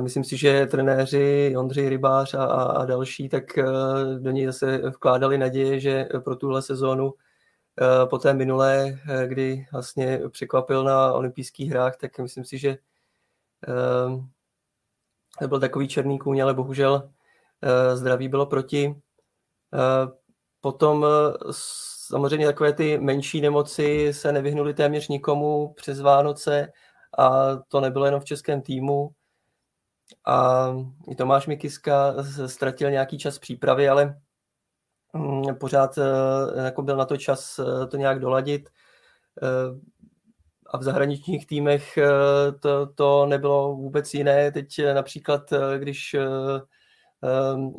Myslím 0.00 0.24
si, 0.24 0.36
že 0.36 0.66
trenéři 0.66 1.54
Ondřej 1.58 1.88
Rybář 1.88 2.34
a, 2.34 2.44
a, 2.44 2.84
další, 2.84 3.28
tak 3.28 3.44
uh, 3.58 4.18
do 4.18 4.30
něj 4.30 4.46
zase 4.46 4.78
vkládali 4.78 5.38
naděje, 5.38 5.80
že 5.80 6.08
pro 6.24 6.36
tuhle 6.36 6.62
sezónu 6.62 7.14
po 8.10 8.18
té 8.18 8.34
minulé, 8.34 8.98
kdy 9.26 9.66
vlastně 9.72 10.20
překvapil 10.30 10.84
na 10.84 11.12
olympijských 11.12 11.70
hrách, 11.70 11.96
tak 11.96 12.18
myslím 12.18 12.44
si, 12.44 12.58
že 12.58 12.78
byl 15.46 15.60
takový 15.60 15.88
černý 15.88 16.18
kůň, 16.18 16.42
ale 16.42 16.54
bohužel 16.54 17.10
eh, 17.62 17.96
zdraví 17.96 18.28
bylo 18.28 18.46
proti. 18.46 18.94
Eh, 19.74 20.10
potom 20.60 21.06
eh, 21.06 21.52
samozřejmě 22.06 22.46
takové 22.46 22.72
ty 22.72 22.98
menší 22.98 23.40
nemoci 23.40 24.12
se 24.12 24.32
nevyhnuly 24.32 24.74
téměř 24.74 25.08
nikomu 25.08 25.72
přes 25.76 26.00
Vánoce 26.00 26.72
a 27.18 27.56
to 27.68 27.80
nebylo 27.80 28.04
jenom 28.04 28.20
v 28.20 28.24
českém 28.24 28.62
týmu. 28.62 29.10
A 30.26 30.68
Tomáš 31.16 31.46
Mikiska 31.46 32.14
ztratil 32.46 32.90
nějaký 32.90 33.18
čas 33.18 33.38
přípravy, 33.38 33.88
ale 33.88 34.20
mm, 35.12 35.56
pořád 35.60 35.98
jako 36.64 36.82
byl 36.82 36.96
na 36.96 37.04
to 37.04 37.16
čas 37.16 37.60
to 37.90 37.96
nějak 37.96 38.18
doladit 38.18 38.68
a 40.70 40.78
v 40.78 40.82
zahraničních 40.82 41.46
týmech 41.46 41.98
eh, 41.98 42.08
to, 42.60 42.86
to 42.86 43.26
nebylo 43.26 43.76
vůbec 43.76 44.14
jiné. 44.14 44.52
Teď 44.52 44.78
eh, 44.78 44.94
například, 44.94 45.52
eh, 45.52 45.78
když 45.78 46.16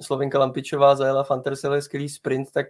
Slovenka 0.02 0.40
Lampičová 0.40 0.96
zajela 0.96 1.24
Fantersele 1.24 1.82
skvělý 1.82 2.10
sprint, 2.10 2.52
tak 2.52 2.68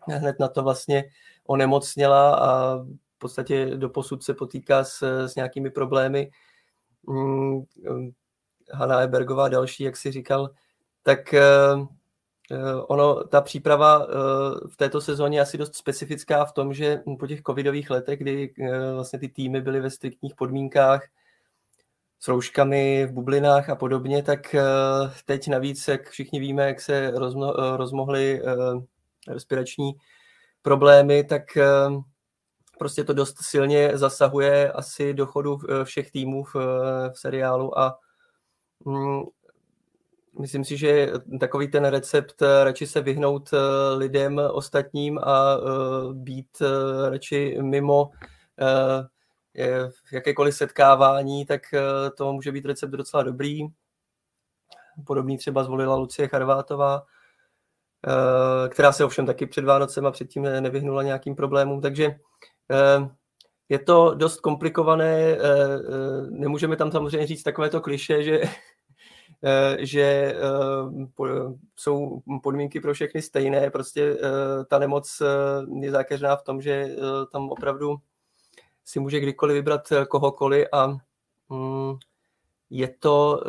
hned 0.00 0.40
na 0.40 0.48
to 0.48 0.62
vlastně 0.62 1.04
onemocněla 1.46 2.34
a 2.34 2.76
v 2.76 3.18
podstatě 3.18 3.66
do 3.66 3.88
posud 3.88 4.22
se 4.22 4.34
potýká 4.34 4.84
s, 4.84 5.02
s 5.26 5.34
nějakými 5.34 5.70
problémy. 5.70 6.30
Mm, 7.08 7.62
Hanna 8.72 9.00
Ebergová 9.00 9.44
a 9.44 9.48
další, 9.48 9.82
jak 9.82 9.96
si 9.96 10.12
říkal, 10.12 10.50
tak 11.02 11.34
Eh, 12.50 12.74
ono, 12.88 13.24
ta 13.24 13.40
příprava 13.40 14.06
eh, 14.06 14.68
v 14.68 14.76
této 14.76 15.00
sezóně 15.00 15.38
je 15.38 15.42
asi 15.42 15.58
dost 15.58 15.76
specifická 15.76 16.44
v 16.44 16.52
tom, 16.52 16.74
že 16.74 17.02
po 17.18 17.26
těch 17.26 17.42
covidových 17.42 17.90
letech, 17.90 18.18
kdy 18.18 18.54
eh, 18.60 18.92
vlastně 18.92 19.18
ty 19.18 19.28
týmy 19.28 19.60
byly 19.60 19.80
ve 19.80 19.90
striktních 19.90 20.34
podmínkách, 20.34 21.08
s 22.20 22.28
rouškami 22.28 23.06
v 23.06 23.12
bublinách 23.12 23.68
a 23.68 23.76
podobně, 23.76 24.22
tak 24.22 24.54
teď 25.24 25.48
navíc, 25.48 25.88
jak 25.88 26.10
všichni 26.10 26.40
víme, 26.40 26.66
jak 26.66 26.80
se 26.80 27.10
rozmo, 27.10 27.52
rozmohly 27.76 28.42
respirační 29.28 29.92
problémy, 30.62 31.24
tak 31.24 31.42
prostě 32.78 33.04
to 33.04 33.12
dost 33.12 33.36
silně 33.40 33.90
zasahuje 33.94 34.72
asi 34.72 35.14
do 35.14 35.26
chodu 35.26 35.58
všech 35.84 36.10
týmů 36.10 36.44
v, 36.44 36.54
v 37.12 37.18
seriálu 37.18 37.78
a 37.78 37.98
mm, 38.84 39.22
Myslím 40.38 40.64
si, 40.64 40.76
že 40.76 41.12
takový 41.40 41.68
ten 41.68 41.84
recept 41.84 42.42
eh, 42.42 42.64
radši 42.64 42.86
se 42.86 43.00
vyhnout 43.00 43.50
eh, 43.52 43.58
lidem 43.96 44.40
ostatním 44.50 45.18
a 45.18 45.56
eh, 45.56 46.14
být 46.14 46.62
radši 47.08 47.58
mimo 47.60 48.10
jakékoliv 50.12 50.54
setkávání, 50.54 51.46
tak 51.46 51.60
to 52.16 52.32
může 52.32 52.52
být 52.52 52.66
recept 52.66 52.90
docela 52.90 53.22
dobrý. 53.22 53.60
Podobný 55.06 55.38
třeba 55.38 55.64
zvolila 55.64 55.96
Lucie 55.96 56.28
Charvátová, 56.28 57.02
která 58.68 58.92
se 58.92 59.04
ovšem 59.04 59.26
taky 59.26 59.46
před 59.46 59.64
Vánocem 59.64 60.06
a 60.06 60.10
předtím 60.10 60.42
nevyhnula 60.42 61.02
nějakým 61.02 61.34
problémům, 61.34 61.80
takže 61.80 62.10
je 63.68 63.78
to 63.78 64.14
dost 64.14 64.40
komplikované, 64.40 65.38
nemůžeme 66.30 66.76
tam 66.76 66.92
samozřejmě 66.92 67.26
říct 67.26 67.42
takovéto 67.42 67.80
kliše, 67.80 68.22
že 68.22 68.40
Eh, 69.44 69.76
že 69.86 70.02
eh, 70.02 71.54
jsou 71.76 72.22
podmínky 72.42 72.80
pro 72.80 72.94
všechny 72.94 73.22
stejné, 73.22 73.70
prostě 73.70 74.18
eh, 74.22 74.64
ta 74.64 74.78
nemoc 74.78 75.22
je 75.80 75.90
zákeřná 75.90 76.36
v 76.36 76.42
tom, 76.42 76.60
že 76.60 76.96
tam 77.32 77.50
opravdu 77.50 77.96
si 78.84 79.00
může 79.00 79.20
kdykoliv 79.20 79.54
vybrat 79.54 79.92
kohokoliv 80.08 80.66
a 80.72 80.86
mm, 81.48 81.94
je 82.70 82.88
to 82.88 83.42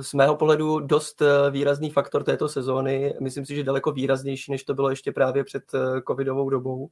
z 0.00 0.14
mého 0.14 0.36
pohledu 0.36 0.80
dost 0.80 1.22
výrazný 1.50 1.90
faktor 1.90 2.24
této 2.24 2.48
sezóny. 2.48 3.14
Myslím 3.20 3.46
si, 3.46 3.56
že 3.56 3.64
daleko 3.64 3.92
výraznější, 3.92 4.52
než 4.52 4.64
to 4.64 4.74
bylo 4.74 4.90
ještě 4.90 5.12
právě 5.12 5.44
před 5.44 5.62
covidovou 6.08 6.50
dobou. 6.50 6.90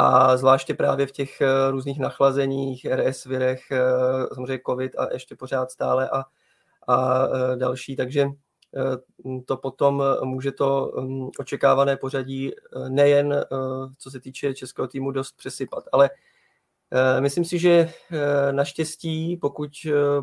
A 0.00 0.36
zvláště 0.36 0.74
právě 0.74 1.06
v 1.06 1.12
těch 1.12 1.42
různých 1.70 1.98
nachlazeních, 1.98 2.86
RS 2.90 3.24
virech, 3.24 3.60
samozřejmě 4.34 4.60
covid 4.66 4.98
a 4.98 5.12
ještě 5.12 5.36
pořád 5.36 5.70
stále 5.70 6.08
a 6.08 6.24
a 6.88 7.28
další, 7.54 7.96
takže 7.96 8.26
to 9.46 9.56
potom 9.56 10.02
může 10.24 10.52
to 10.52 10.92
mm, 11.00 11.28
očekávané 11.38 11.96
pořadí 11.96 12.50
nejen 12.88 13.44
co 13.98 14.10
se 14.10 14.20
týče 14.20 14.54
českého 14.54 14.88
týmu 14.88 15.10
dost 15.10 15.36
přesypat, 15.36 15.84
ale 15.92 16.10
myslím 17.20 17.44
si, 17.44 17.58
že 17.58 17.92
naštěstí, 18.50 19.36
pokud, 19.36 19.70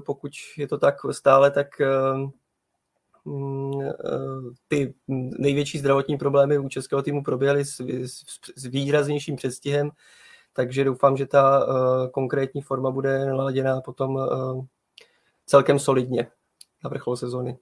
pokud 0.06 0.32
je 0.58 0.68
to 0.68 0.78
tak 0.78 0.96
stále, 1.12 1.52
tak 1.52 1.82
eh, 1.82 1.88
ty 4.68 4.94
největší 5.40 5.80
zdravotní 5.80 6.18
problémy 6.18 6.58
u 6.58 6.70
českého 6.70 7.02
týmu 7.02 7.24
proběhly 7.24 7.66
s, 7.66 7.80
s, 7.80 8.24
s 8.56 8.66
výraznějším 8.66 9.36
předstihem, 9.36 9.90
takže 10.54 10.84
doufám, 10.84 11.18
že 11.18 11.26
ta 11.26 11.66
uh, 11.66 12.08
konkrétní 12.08 12.62
forma 12.62 12.92
bude 12.92 13.26
naladěná 13.26 13.82
potom 13.82 14.16
uh, 14.16 14.66
celkem 15.46 15.80
solidně 15.80 16.28
na 16.84 16.90
vrchol 16.90 17.16
sezóny. 17.16 17.58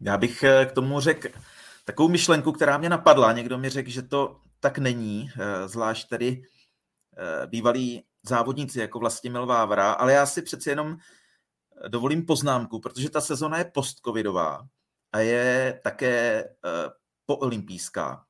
Já 0.00 0.18
bych 0.18 0.44
k 0.66 0.72
tomu 0.72 1.00
řekl 1.00 1.28
takovou 1.84 2.08
myšlenku, 2.08 2.52
která 2.52 2.78
mě 2.78 2.88
napadla. 2.88 3.32
Někdo 3.32 3.58
mi 3.58 3.68
řekl, 3.68 3.90
že 3.90 4.02
to 4.02 4.36
tak 4.60 4.78
není, 4.78 5.30
zvlášť 5.66 6.08
tedy 6.08 6.42
bývalí 7.46 8.04
závodníci 8.22 8.80
jako 8.80 8.98
Vlastimil 8.98 9.46
Vávra, 9.46 9.92
ale 9.92 10.12
já 10.12 10.26
si 10.26 10.42
přeci 10.42 10.70
jenom 10.70 10.96
dovolím 11.88 12.26
poznámku, 12.26 12.80
protože 12.80 13.10
ta 13.10 13.20
sezona 13.20 13.58
je 13.58 13.64
postcovidová 13.64 14.66
a 15.12 15.18
je 15.18 15.80
také 15.84 16.44
uh, 16.44 16.92
poolympijská. 17.26 18.24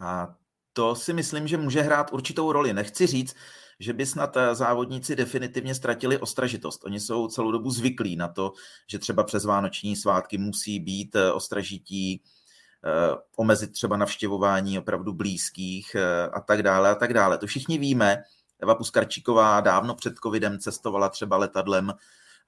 A 0.00 0.34
to 0.72 0.94
si 0.94 1.12
myslím, 1.12 1.48
že 1.48 1.56
může 1.56 1.82
hrát 1.82 2.12
určitou 2.12 2.52
roli. 2.52 2.72
Nechci 2.72 3.06
říct, 3.06 3.36
že 3.80 3.92
by 3.92 4.06
snad 4.06 4.36
eh, 4.36 4.54
závodníci 4.54 5.16
definitivně 5.16 5.74
ztratili 5.74 6.18
ostražitost. 6.18 6.84
Oni 6.84 7.00
jsou 7.00 7.28
celou 7.28 7.50
dobu 7.50 7.70
zvyklí 7.70 8.16
na 8.16 8.28
to, 8.28 8.52
že 8.86 8.98
třeba 8.98 9.24
přes 9.24 9.44
vánoční 9.44 9.96
svátky 9.96 10.38
musí 10.38 10.80
být 10.80 11.16
eh, 11.16 11.32
ostražití, 11.32 12.22
omezit 13.36 13.72
třeba 13.72 13.96
navštěvování 13.96 14.78
opravdu 14.78 15.12
blízkých 15.12 15.96
a 16.32 16.40
tak 16.40 16.62
dále 16.62 16.90
a 16.90 16.94
tak 16.94 17.14
dále. 17.14 17.38
To 17.38 17.46
všichni 17.46 17.78
víme. 17.78 18.22
Eva 18.60 18.74
Puskarčíková 18.74 19.60
dávno 19.60 19.94
před 19.94 20.14
covidem 20.22 20.58
cestovala 20.58 21.08
třeba 21.08 21.36
letadlem 21.36 21.92
Eh, 21.92 21.94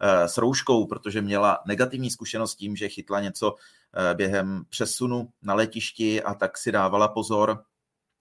s 0.00 0.38
rouškou, 0.38 0.86
protože 0.86 1.22
měla 1.22 1.58
negativní 1.66 2.10
zkušenost 2.10 2.54
tím, 2.54 2.76
že 2.76 2.88
chytla 2.88 3.20
něco 3.20 3.54
eh, 3.54 4.14
během 4.14 4.64
přesunu 4.68 5.28
na 5.42 5.54
letišti 5.54 6.22
a 6.22 6.34
tak 6.34 6.58
si 6.58 6.72
dávala 6.72 7.08
pozor. 7.08 7.64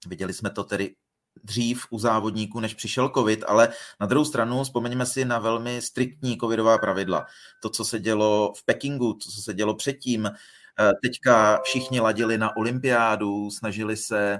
Viděli 0.07 0.33
jsme 0.33 0.49
to 0.49 0.63
tedy 0.63 0.95
dřív 1.43 1.85
u 1.89 1.99
závodníků, 1.99 2.59
než 2.59 2.73
přišel 2.73 3.09
covid, 3.09 3.43
ale 3.47 3.73
na 3.99 4.07
druhou 4.07 4.25
stranu 4.25 4.63
vzpomeňme 4.63 5.05
si 5.05 5.25
na 5.25 5.39
velmi 5.39 5.81
striktní 5.81 6.37
covidová 6.37 6.77
pravidla. 6.77 7.25
To, 7.61 7.69
co 7.69 7.85
se 7.85 7.99
dělo 7.99 8.53
v 8.57 8.65
Pekingu, 8.65 9.13
to, 9.13 9.31
co 9.31 9.41
se 9.41 9.53
dělo 9.53 9.75
předtím, 9.75 10.25
eh, 10.25 10.91
teďka 11.03 11.61
všichni 11.63 11.99
ladili 11.99 12.37
na 12.37 12.57
olympiádu, 12.57 13.51
snažili 13.51 13.97
se 13.97 14.39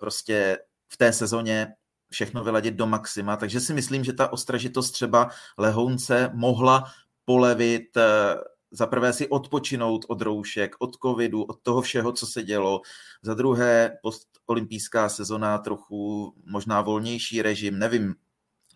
prostě 0.00 0.58
v 0.88 0.96
té 0.96 1.12
sezóně 1.12 1.74
všechno 2.12 2.44
vyladit 2.44 2.74
do 2.74 2.86
maxima, 2.86 3.36
takže 3.36 3.60
si 3.60 3.74
myslím, 3.74 4.04
že 4.04 4.12
ta 4.12 4.32
ostražitost 4.32 4.90
třeba 4.90 5.30
lehounce 5.58 6.30
mohla 6.34 6.84
polevit, 7.24 7.96
eh, 7.96 8.34
za 8.72 8.86
prvé 8.86 9.12
si 9.12 9.28
odpočinout 9.28 10.04
od 10.08 10.22
roušek, 10.22 10.76
od 10.78 10.96
covidu, 10.96 11.42
od 11.42 11.62
toho 11.62 11.80
všeho, 11.80 12.12
co 12.12 12.26
se 12.26 12.42
dělo. 12.42 12.80
Za 13.22 13.34
druhé 13.34 13.98
postolympijská 14.02 15.08
sezona, 15.08 15.58
trochu 15.58 16.32
možná 16.44 16.80
volnější 16.80 17.42
režim, 17.42 17.78
nevím. 17.78 18.14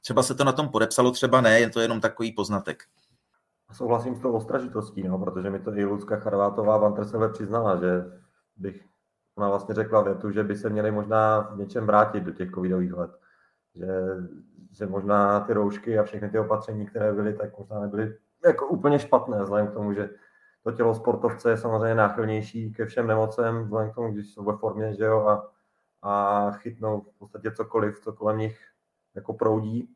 Třeba 0.01 0.22
se 0.22 0.35
to 0.35 0.44
na 0.44 0.53
tom 0.53 0.68
podepsalo, 0.68 1.11
třeba 1.11 1.40
ne, 1.40 1.61
je 1.61 1.70
to 1.70 1.81
jenom 1.81 2.01
takový 2.01 2.33
poznatek. 2.33 2.83
Souhlasím 3.72 4.16
s 4.16 4.20
tou 4.20 4.33
ostražitostí, 4.33 5.03
no, 5.03 5.18
protože 5.18 5.51
mi 5.51 5.61
to 5.61 5.77
i 5.77 5.85
Lucka 5.85 6.16
Charvátová 6.16 6.79
v 6.79 6.85
Antreseve 6.85 7.29
přiznala, 7.29 7.77
že 7.77 8.05
bych 8.57 8.85
ona 9.35 9.49
vlastně 9.49 9.75
řekla 9.75 10.03
větu, 10.03 10.31
že 10.31 10.42
by 10.42 10.57
se 10.57 10.70
měli 10.70 10.90
možná 10.90 11.40
v 11.40 11.59
něčem 11.59 11.87
vrátit 11.87 12.25
do 12.25 12.33
těch 12.33 12.51
covidových 12.51 12.92
let 12.92 13.11
že, 13.77 13.87
že 14.71 14.87
možná 14.87 15.41
ty 15.41 15.53
roušky 15.53 15.99
a 15.99 16.03
všechny 16.03 16.29
ty 16.29 16.39
opatření, 16.39 16.87
které 16.87 17.12
byly, 17.12 17.33
tak 17.33 17.59
možná 17.59 17.81
nebyly 17.81 18.17
jako 18.47 18.67
úplně 18.67 18.99
špatné, 18.99 19.43
vzhledem 19.43 19.69
k 19.69 19.73
tomu, 19.73 19.93
že 19.93 20.11
to 20.62 20.73
tělo 20.73 20.95
sportovce 20.95 21.51
je 21.51 21.57
samozřejmě 21.57 21.95
náchylnější 21.95 22.73
ke 22.73 22.87
všem 22.87 23.07
nemocem, 23.07 23.65
vzhledem 23.65 23.91
k 23.91 23.95
tomu, 23.95 24.12
když 24.12 24.35
jsou 24.35 24.45
ve 24.45 24.57
formě, 24.57 24.95
že 24.95 25.05
jo, 25.05 25.27
a, 25.27 25.51
a 26.03 26.51
chytnou 26.51 27.01
v 27.01 27.19
podstatě 27.19 27.51
cokoliv, 27.51 28.01
co 28.01 28.12
kolem 28.12 28.39
nich 28.39 28.61
jako 29.15 29.33
proudí. 29.33 29.89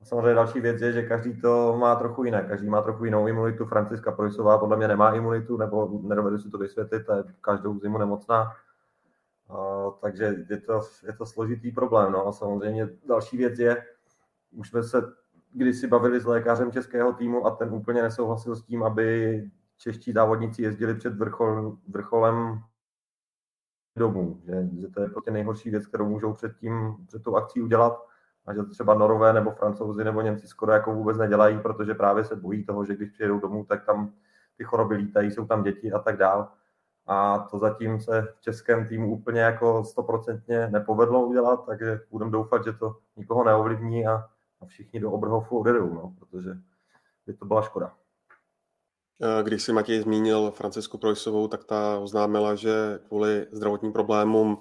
A 0.00 0.04
samozřejmě 0.04 0.34
další 0.34 0.60
věc 0.60 0.80
je, 0.80 0.92
že 0.92 1.02
každý 1.02 1.40
to 1.40 1.76
má 1.78 1.96
trochu 1.96 2.24
jiné, 2.24 2.42
každý 2.48 2.68
má 2.68 2.82
trochu 2.82 3.04
jinou 3.04 3.26
imunitu. 3.28 3.64
Franciska 3.64 4.12
Projsová 4.12 4.58
podle 4.58 4.76
mě 4.76 4.88
nemá 4.88 5.14
imunitu, 5.14 5.56
nebo 5.56 6.00
nedovedu 6.02 6.38
si 6.38 6.50
to 6.50 6.58
vysvětlit, 6.58 7.02
je 7.16 7.24
každou 7.40 7.78
zimu 7.78 7.98
nemocná 7.98 8.52
takže 10.00 10.36
je 10.50 10.60
to, 10.60 10.80
je 11.06 11.12
to 11.12 11.26
složitý 11.26 11.72
problém. 11.72 12.12
No 12.12 12.26
a 12.26 12.32
samozřejmě 12.32 12.88
další 13.08 13.36
věc 13.36 13.58
je, 13.58 13.84
už 14.52 14.68
jsme 14.68 14.82
se 14.82 15.02
kdysi 15.52 15.86
bavili 15.86 16.20
s 16.20 16.24
lékařem 16.24 16.72
českého 16.72 17.12
týmu 17.12 17.46
a 17.46 17.50
ten 17.50 17.74
úplně 17.74 18.02
nesouhlasil 18.02 18.56
s 18.56 18.62
tím, 18.62 18.82
aby 18.82 19.42
čeští 19.76 20.12
závodníci 20.12 20.62
jezdili 20.62 20.94
před 20.94 21.14
vrchol, 21.14 21.76
vrcholem 21.88 22.60
domů, 23.98 24.40
že, 24.44 24.68
že 24.80 24.88
to 24.88 25.02
je 25.02 25.08
prostě 25.08 25.30
nejhorší 25.30 25.70
věc, 25.70 25.86
kterou 25.86 26.08
můžou 26.08 26.32
před, 26.32 26.56
tím, 26.56 26.96
před 27.06 27.22
tou 27.22 27.36
akcí 27.36 27.62
udělat 27.62 28.06
a 28.46 28.54
že 28.54 28.62
třeba 28.62 28.94
Norové 28.94 29.32
nebo 29.32 29.50
Francouzi 29.50 30.04
nebo 30.04 30.20
Němci 30.20 30.46
skoro 30.46 30.72
jako 30.72 30.94
vůbec 30.94 31.16
nedělají, 31.16 31.58
protože 31.58 31.94
právě 31.94 32.24
se 32.24 32.36
bojí 32.36 32.64
toho, 32.64 32.84
že 32.84 32.96
když 32.96 33.10
přijedou 33.10 33.40
domů, 33.40 33.64
tak 33.64 33.84
tam 33.86 34.12
ty 34.56 34.64
choroby 34.64 34.94
lítají, 34.94 35.30
jsou 35.30 35.46
tam 35.46 35.62
děti 35.62 35.92
a 35.92 35.98
tak 35.98 36.16
dál 36.16 36.52
a 37.06 37.38
to 37.38 37.58
zatím 37.58 38.00
se 38.00 38.22
v 38.22 38.40
českém 38.40 38.88
týmu 38.88 39.12
úplně 39.12 39.40
jako 39.40 39.84
stoprocentně 39.84 40.68
nepovedlo 40.68 41.26
udělat, 41.26 41.66
takže 41.66 42.00
budeme 42.10 42.30
doufat, 42.30 42.64
že 42.64 42.72
to 42.72 42.96
nikoho 43.16 43.44
neovlivní 43.44 44.06
a, 44.06 44.12
a 44.60 44.66
všichni 44.66 45.00
do 45.00 45.12
Oberhofu 45.12 45.58
odjedou, 45.58 45.94
no, 45.94 46.14
protože 46.18 46.50
by 47.26 47.34
to 47.34 47.44
byla 47.44 47.62
škoda. 47.62 47.92
Když 49.42 49.62
si 49.62 49.72
Matěj 49.72 50.00
zmínil 50.00 50.50
Francisku 50.50 50.98
Projsovou, 50.98 51.48
tak 51.48 51.64
ta 51.64 51.98
oznámila, 51.98 52.54
že 52.54 52.98
kvůli 53.08 53.46
zdravotním 53.52 53.92
problémům 53.92 54.58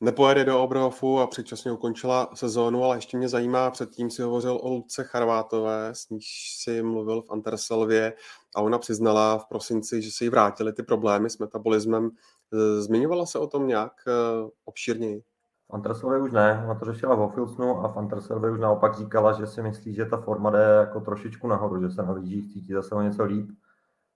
nepojede 0.00 0.44
do 0.44 0.62
Oberhofu 0.62 1.20
a 1.20 1.26
předčasně 1.26 1.72
ukončila 1.72 2.28
sezónu, 2.34 2.84
ale 2.84 2.96
ještě 2.96 3.16
mě 3.16 3.28
zajímá, 3.28 3.70
předtím 3.70 4.10
si 4.10 4.22
hovořil 4.22 4.58
o 4.62 4.68
Luce 4.68 5.04
Charvátové, 5.04 5.88
s 5.92 6.08
níž 6.08 6.56
si 6.58 6.82
mluvil 6.82 7.22
v 7.22 7.30
Anterselvě 7.30 8.12
a 8.56 8.60
ona 8.60 8.78
přiznala 8.78 9.38
v 9.38 9.46
prosinci, 9.46 10.02
že 10.02 10.10
se 10.10 10.24
jí 10.24 10.30
vrátily 10.30 10.72
ty 10.72 10.82
problémy 10.82 11.30
s 11.30 11.38
metabolismem. 11.38 12.10
E, 12.52 12.80
zmiňovala 12.80 13.26
se 13.26 13.38
o 13.38 13.46
tom 13.46 13.66
nějak 13.66 13.92
e, 14.06 14.12
obšírněji? 14.64 15.22
V 15.70 15.74
Anterselvě 15.74 16.20
už 16.20 16.32
ne, 16.32 16.62
ona 16.64 16.74
to 16.74 16.84
řešila 16.84 17.14
v 17.14 17.20
Ofilsnu 17.20 17.78
a 17.78 17.88
v 17.88 17.96
Anterselvě 17.96 18.50
už 18.50 18.60
naopak 18.60 18.98
říkala, 18.98 19.32
že 19.32 19.46
si 19.46 19.62
myslí, 19.62 19.94
že 19.94 20.04
ta 20.04 20.16
forma 20.16 20.50
jde 20.50 20.62
jako 20.62 21.00
trošičku 21.00 21.48
nahoru, 21.48 21.82
že 21.82 21.90
se 21.90 22.02
na 22.02 22.12
lyžích 22.12 22.52
cítí 22.52 22.72
zase 22.72 22.94
o 22.94 23.02
něco 23.02 23.24
líp, 23.24 23.50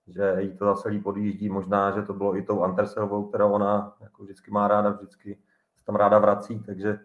že 0.07 0.37
jí 0.39 0.57
to 0.57 0.65
zase 0.65 0.89
líp 0.89 1.07
odjíždí, 1.07 1.49
možná, 1.49 1.91
že 1.91 2.03
to 2.03 2.15
bylo 2.15 2.37
i 2.37 2.43
tou 2.43 2.63
Anterselvou, 2.63 3.25
kterou 3.25 3.53
ona 3.53 3.97
jako 4.01 4.23
vždycky 4.23 4.51
má 4.51 4.69
ráda, 4.69 4.91
vždycky 4.91 5.39
tam 5.91 5.97
ráda 5.97 6.19
vrací, 6.19 6.63
takže 6.67 6.99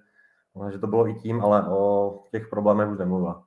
že 0.71 0.79
to 0.79 0.87
bylo 0.87 1.07
i 1.07 1.13
tím, 1.13 1.41
ale 1.41 1.69
o 1.69 2.23
těch 2.31 2.47
problémech 2.47 2.89
už 2.89 2.99
nemluvila. 2.99 3.43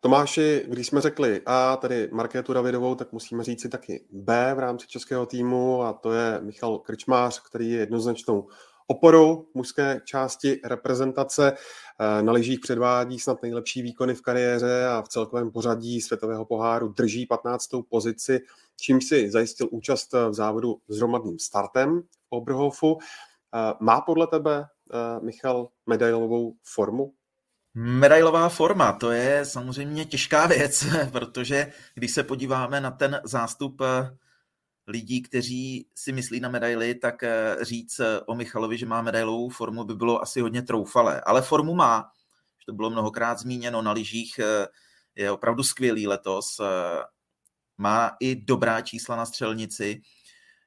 Tomáši, 0.00 0.64
když 0.68 0.86
jsme 0.86 1.00
řekli 1.00 1.40
A, 1.46 1.76
tedy 1.76 2.08
Markétu 2.12 2.52
Davidovou, 2.52 2.94
tak 2.94 3.12
musíme 3.12 3.44
říct 3.44 3.62
si 3.62 3.68
taky 3.68 4.04
B 4.12 4.54
v 4.54 4.58
rámci 4.58 4.86
českého 4.86 5.26
týmu 5.26 5.82
a 5.82 5.92
to 5.92 6.12
je 6.12 6.40
Michal 6.40 6.78
Krčmář, 6.78 7.42
který 7.42 7.70
je 7.70 7.78
jednoznačnou 7.78 8.48
oporou 8.86 9.46
mužské 9.54 10.00
části 10.04 10.60
reprezentace. 10.64 11.52
Eh, 11.52 12.22
na 12.22 12.32
lyžích 12.32 12.60
předvádí 12.60 13.18
snad 13.18 13.42
nejlepší 13.42 13.82
výkony 13.82 14.14
v 14.14 14.22
kariéře 14.22 14.86
a 14.86 15.02
v 15.02 15.08
celkovém 15.08 15.50
pořadí 15.50 16.00
světového 16.00 16.44
poháru 16.44 16.88
drží 16.88 17.26
15. 17.26 17.82
pozici, 17.82 18.40
čímž 18.80 19.04
si 19.04 19.30
zajistil 19.30 19.68
účast 19.70 20.12
v 20.12 20.34
závodu 20.34 20.76
s 20.88 20.98
hromadným 20.98 21.38
startem 21.38 22.02
v 22.02 22.26
Oberhofu. 22.30 22.98
Eh, 23.56 23.74
má 23.80 24.00
podle 24.00 24.26
tebe 24.26 24.64
eh, 24.92 25.20
Michal 25.20 25.68
medailovou 25.86 26.56
formu? 26.62 27.14
Medailová 27.74 28.48
forma, 28.48 28.92
to 28.92 29.10
je 29.10 29.44
samozřejmě 29.44 30.04
těžká 30.04 30.46
věc, 30.46 30.86
protože 31.12 31.72
když 31.94 32.10
se 32.10 32.22
podíváme 32.22 32.80
na 32.80 32.90
ten 32.90 33.20
zástup 33.24 33.80
eh, 33.80 34.16
lidí, 34.86 35.22
kteří 35.22 35.88
si 35.94 36.12
myslí 36.12 36.40
na 36.40 36.48
medaily, 36.48 36.94
tak 36.94 37.24
říct 37.60 38.00
o 38.26 38.34
Michalovi, 38.34 38.78
že 38.78 38.86
má 38.86 39.02
medailovou 39.02 39.48
formu, 39.48 39.84
by 39.84 39.94
bylo 39.94 40.22
asi 40.22 40.40
hodně 40.40 40.62
troufalé. 40.62 41.20
Ale 41.20 41.42
formu 41.42 41.74
má, 41.74 42.10
to 42.66 42.72
bylo 42.72 42.90
mnohokrát 42.90 43.38
zmíněno 43.38 43.82
na 43.82 43.92
lyžích, 43.92 44.40
je 45.16 45.30
opravdu 45.30 45.62
skvělý 45.62 46.06
letos. 46.06 46.60
Má 47.78 48.16
i 48.20 48.36
dobrá 48.36 48.80
čísla 48.80 49.16
na 49.16 49.26
střelnici. 49.26 50.00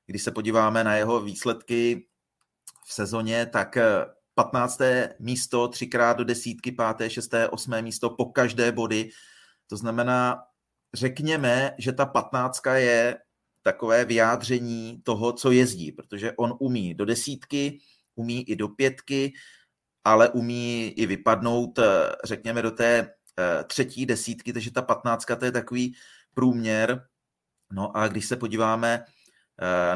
Když 0.05 0.23
se 0.23 0.31
podíváme 0.31 0.83
na 0.83 0.95
jeho 0.95 1.21
výsledky 1.21 2.08
v 2.89 2.93
sezóně, 2.93 3.45
tak 3.45 3.77
15. 4.35 4.81
Eh, 4.81 5.15
místo, 5.19 5.67
třikrát 5.67 6.17
do 6.17 6.23
desítky, 6.23 6.71
páté, 6.71 7.09
šesté, 7.09 7.49
osmé 7.49 7.81
místo 7.81 8.09
po 8.09 8.25
každé 8.25 8.71
body. 8.71 9.09
To 9.67 9.77
znamená, 9.77 10.43
řekněme, 10.93 11.75
že 11.77 11.91
ta 11.91 12.05
patnáctka 12.05 12.75
je 12.75 13.17
takové 13.61 14.05
vyjádření 14.05 15.01
toho, 15.03 15.33
co 15.33 15.51
jezdí, 15.51 15.91
protože 15.91 16.33
on 16.37 16.57
umí 16.59 16.93
do 16.93 17.05
desítky, 17.05 17.79
umí 18.15 18.49
i 18.49 18.55
do 18.55 18.67
pětky, 18.67 19.33
ale 20.03 20.29
umí 20.29 20.87
i 20.87 21.05
vypadnout, 21.05 21.79
eh, 21.79 21.85
řekněme, 22.23 22.61
do 22.61 22.71
té 22.71 23.13
eh, 23.39 23.63
třetí 23.63 24.05
desítky, 24.05 24.53
takže 24.53 24.71
ta 24.71 24.81
patnáctka 24.81 25.35
to 25.35 25.45
je 25.45 25.51
takový 25.51 25.95
průměr. 26.33 27.07
No 27.71 27.97
a 27.97 28.07
když 28.07 28.25
se 28.25 28.35
podíváme 28.35 29.05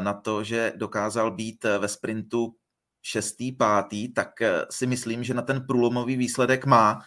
na 0.00 0.12
to, 0.14 0.44
že 0.44 0.72
dokázal 0.76 1.30
být 1.30 1.64
ve 1.64 1.88
sprintu 1.88 2.54
šestý, 3.06 3.52
pátý, 3.52 4.12
tak 4.12 4.30
si 4.70 4.86
myslím, 4.86 5.24
že 5.24 5.34
na 5.34 5.42
ten 5.42 5.66
průlomový 5.66 6.16
výsledek 6.16 6.66
má. 6.66 7.02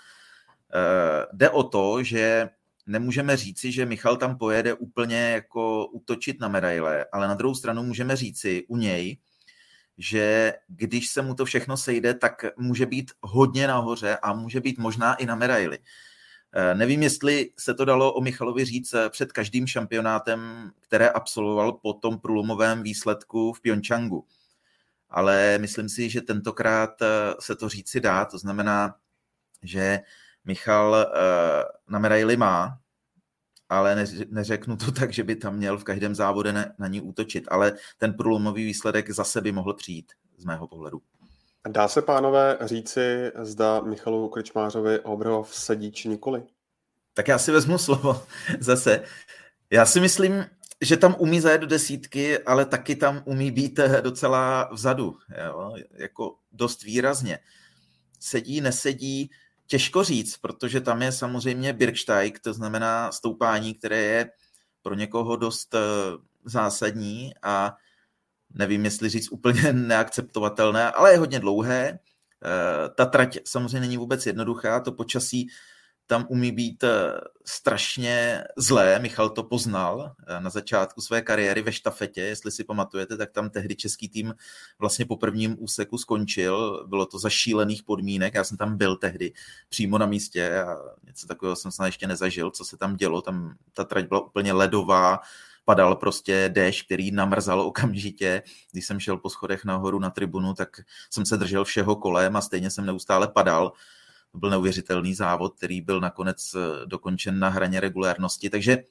Jde 1.34 1.50
o 1.50 1.64
to, 1.64 2.04
že 2.04 2.50
nemůžeme 2.86 3.38
říci, 3.38 3.72
že 3.72 3.86
Michal 3.86 4.18
tam 4.18 4.38
pojede 4.38 4.74
úplně 4.74 5.32
jako 5.32 5.88
útočit 5.88 6.40
na 6.40 6.48
medaile, 6.48 7.06
ale 7.12 7.28
na 7.28 7.34
druhou 7.34 7.56
stranu 7.56 7.84
můžeme 7.84 8.16
říci 8.16 8.66
u 8.68 8.78
něj, 8.78 9.18
že 9.98 10.54
když 10.68 11.10
se 11.10 11.22
mu 11.22 11.36
to 11.36 11.46
všechno 11.46 11.78
sejde, 11.78 12.14
tak 12.14 12.46
může 12.58 12.86
být 12.86 13.12
hodně 13.22 13.68
nahoře 13.68 14.18
a 14.18 14.34
může 14.34 14.62
být 14.62 14.78
možná 14.78 15.16
i 15.16 15.26
na 15.26 15.36
medaili. 15.36 15.80
Eh, 16.54 16.76
nevím, 16.76 17.04
jestli 17.04 17.50
se 17.58 17.74
to 17.74 17.86
dalo 17.86 18.14
o 18.14 18.22
Michalovi 18.22 18.66
říct 18.66 18.94
eh, 18.94 19.10
před 19.10 19.32
každým 19.32 19.68
šampionátem, 19.68 20.72
které 20.80 21.10
absolvoval 21.10 21.72
po 21.72 21.94
tom 21.94 22.20
průlomovém 22.20 22.84
výsledku 22.84 23.54
v 23.54 23.62
Pyeongchangu. 23.62 24.26
Ale 25.10 25.58
myslím 25.58 25.90
si, 25.90 26.10
že 26.10 26.22
tentokrát 26.22 27.02
eh, 27.02 27.08
se 27.40 27.56
to 27.56 27.70
říci 27.70 28.00
dá, 28.00 28.26
to 28.26 28.38
znamená, 28.38 28.96
že 29.64 30.00
Michal 30.46 31.08
na 31.88 32.00
medaili 32.00 32.38
má, 32.38 32.80
ale 33.70 34.06
neřeknu 34.30 34.78
to 34.78 34.92
tak, 35.00 35.14
že 35.14 35.24
by 35.24 35.36
tam 35.36 35.56
měl 35.56 35.78
v 35.78 35.84
každém 35.84 36.16
závodě 36.16 36.54
na, 36.54 36.66
na 36.78 36.88
ní 36.88 37.02
útočit, 37.02 37.44
ale 37.48 37.74
ten 37.98 38.14
průlomový 38.14 38.66
výsledek 38.66 39.10
zase 39.12 39.42
by 39.42 39.52
mohl 39.52 39.74
přijít 39.74 40.12
z 40.38 40.46
mého 40.46 40.68
pohledu. 40.68 41.02
Dá 41.68 41.88
se, 41.88 42.02
pánové, 42.02 42.58
říci, 42.62 43.32
zda 43.42 43.82
Michalu 43.82 44.30
Krčmářovi 44.30 45.00
Obrov 45.00 45.56
sedí 45.56 45.92
či 45.92 46.10
nikoli? 46.10 46.44
Tak 47.14 47.28
já 47.28 47.38
si 47.38 47.52
vezmu 47.52 47.78
slovo 47.78 48.24
zase. 48.60 49.04
Já 49.70 49.86
si 49.86 50.00
myslím, 50.00 50.46
že 50.82 50.98
tam 50.98 51.16
umí 51.20 51.42
zajet 51.42 51.62
do 51.62 51.68
desítky, 51.68 52.40
ale 52.40 52.66
taky 52.66 52.96
tam 52.96 53.22
umí 53.26 53.52
být 53.52 53.80
docela 54.02 54.70
vzadu, 54.74 55.18
jo? 55.46 55.74
jako 55.94 56.36
dost 56.52 56.84
výrazně. 56.84 57.40
Sedí, 58.20 58.62
nesedí, 58.62 59.30
Těžko 59.68 60.04
říct, 60.04 60.38
protože 60.38 60.82
tam 60.82 61.02
je 61.02 61.12
samozřejmě 61.12 61.74
Birksteig, 61.74 62.40
to 62.40 62.54
znamená 62.54 63.12
stoupání, 63.12 63.74
které 63.74 63.98
je 63.98 64.32
pro 64.82 64.96
někoho 64.96 65.36
dost 65.36 65.76
eh, 65.76 65.80
zásadní 66.46 67.34
a 67.44 67.76
nevím, 68.54 68.86
jestli 68.86 69.10
říct 69.10 69.32
úplně 69.32 69.62
neakceptovatelné, 69.74 70.92
ale 70.92 71.12
je 71.12 71.18
hodně 71.18 71.40
dlouhé. 71.40 72.00
Eh, 72.44 72.90
ta 72.90 73.06
trať 73.06 73.38
samozřejmě 73.46 73.80
není 73.80 73.98
vůbec 73.98 74.26
jednoduchá, 74.26 74.80
to 74.80 74.92
počasí 74.92 75.48
tam 76.08 76.26
umí 76.30 76.52
být 76.52 76.84
eh, 76.84 77.14
strašně 77.46 78.44
zlé. 78.58 79.00
Michal 79.00 79.30
to 79.30 79.44
poznal 79.44 80.16
eh, 80.28 80.40
na 80.40 80.50
začátku 80.50 81.02
své 81.02 81.22
kariéry 81.22 81.62
ve 81.62 81.72
štafetě, 81.72 82.22
jestli 82.22 82.52
si 82.52 82.64
pamatujete, 82.64 83.18
tak 83.18 83.32
tam 83.32 83.50
tehdy 83.50 83.76
český 83.76 84.10
tým 84.10 84.34
vlastně 84.80 85.06
po 85.06 85.18
prvním 85.18 85.56
úseku 85.60 85.98
skončil. 85.98 86.86
Bylo 86.88 87.06
to 87.06 87.20
za 87.20 87.30
šílených 87.30 87.84
podmínek, 87.84 88.34
já 88.34 88.44
jsem 88.44 88.58
tam 88.58 88.78
byl 88.78 88.96
tehdy 88.96 89.34
přímo 89.70 89.98
na 89.98 90.06
místě 90.06 90.60
a 90.60 90.78
něco 91.04 91.28
takového 91.28 91.56
jsem 91.56 91.72
snad 91.72 91.86
ještě 91.86 92.08
nezažil, 92.08 92.52
co 92.52 92.66
se 92.66 92.78
tam 92.78 92.96
dělo. 92.96 93.22
Tam 93.22 93.56
ta 93.74 93.84
trať 93.84 94.08
byla 94.08 94.26
úplně 94.26 94.54
ledová, 94.54 95.20
padal 95.66 95.96
prostě 95.96 96.50
déšť, 96.54 96.86
který 96.86 97.12
namrzal 97.12 97.62
okamžitě. 97.62 98.44
Když 98.72 98.86
jsem 98.86 99.00
šel 99.00 99.18
po 99.18 99.30
schodech 99.30 99.66
nahoru 99.66 100.00
na 100.00 100.10
tribunu, 100.10 100.54
tak 100.54 100.70
jsem 101.10 101.26
se 101.26 101.38
držel 101.38 101.66
všeho 101.66 101.96
kolem 101.96 102.36
a 102.36 102.42
stejně 102.42 102.70
jsem 102.70 102.86
neustále 102.86 103.28
padal 103.28 103.74
to 104.32 104.38
byl 104.38 104.50
neuvěřitelný 104.50 105.14
závod, 105.14 105.56
který 105.58 105.82
byl 105.82 106.00
nakonec 106.00 106.56
eh, 106.56 106.86
dokončen 106.86 107.40
na 107.40 107.50
hraně 107.50 107.80
regulérnosti, 107.80 108.50
takže 108.50 108.84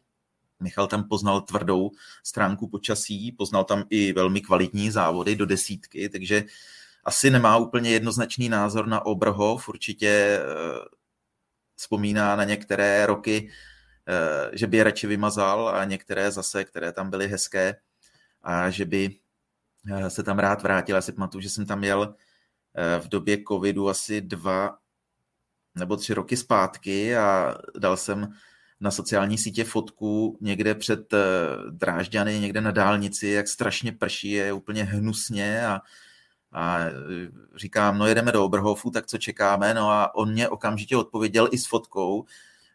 Michal 0.61 0.87
tam 0.87 1.09
poznal 1.09 1.41
tvrdou 1.41 1.91
stránku 2.25 2.69
počasí, 2.69 3.33
poznal 3.33 3.65
tam 3.65 3.85
i 3.91 4.13
velmi 4.13 4.41
kvalitní 4.41 4.91
závody 4.91 5.37
do 5.37 5.47
desítky, 5.47 6.09
takže 6.09 6.45
asi 7.05 7.31
nemá 7.31 7.57
úplně 7.57 7.91
jednoznačný 7.91 8.49
názor 8.49 8.87
na 8.87 9.07
Oberhof, 9.07 9.69
určitě 9.69 10.09
eh, 10.09 10.41
vzpomíná 11.77 12.37
na 12.37 12.45
některé 12.45 13.07
roky, 13.07 13.51
eh, 14.09 14.51
že 14.57 14.67
by 14.67 14.77
je 14.77 14.85
radši 14.85 15.07
vymazal 15.07 15.69
a 15.69 15.85
některé 15.85 16.31
zase, 16.31 16.65
které 16.65 16.93
tam 16.93 17.11
byly 17.11 17.29
hezké 17.29 17.77
a 18.43 18.71
že 18.71 18.85
by 18.85 19.19
se 20.09 20.23
tam 20.23 20.39
rád 20.39 20.63
vrátil. 20.63 20.97
Já 20.97 21.03
si 21.03 21.13
pamatuju, 21.13 21.43
že 21.43 21.51
jsem 21.51 21.67
tam 21.67 21.85
jel 21.85 22.15
v 22.99 23.09
době 23.09 23.39
covidu 23.49 23.89
asi 23.89 24.21
dva 24.21 24.79
nebo 25.77 25.97
tři 25.97 26.15
roky 26.15 26.37
zpátky 26.37 27.17
a 27.17 27.55
dal 27.79 27.97
jsem 27.97 28.29
na 28.81 28.91
sociální 28.91 29.39
sítě 29.39 29.65
fotku 29.65 30.39
někde 30.41 30.75
před 30.75 31.13
eh, 31.13 31.19
Drážďany, 31.71 32.41
někde 32.41 32.61
na 32.61 32.71
dálnici, 32.71 33.29
jak 33.29 33.49
strašně 33.49 33.93
prší, 33.93 34.31
je 34.31 34.53
úplně 34.53 34.85
hnusně 34.85 35.67
a, 35.67 35.81
a 36.53 36.79
eh, 36.79 36.93
říkám, 37.57 37.99
no 37.99 38.07
jedeme 38.07 38.33
do 38.33 38.45
Oberhofu, 38.45 38.91
tak 38.91 39.07
co 39.07 39.19
čekáme? 39.19 39.75
No 39.75 39.91
a 39.91 40.15
on 40.15 40.33
mě 40.33 40.49
okamžitě 40.49 40.97
odpověděl 40.97 41.49
i 41.53 41.59
s 41.59 41.67
fotkou, 41.67 42.25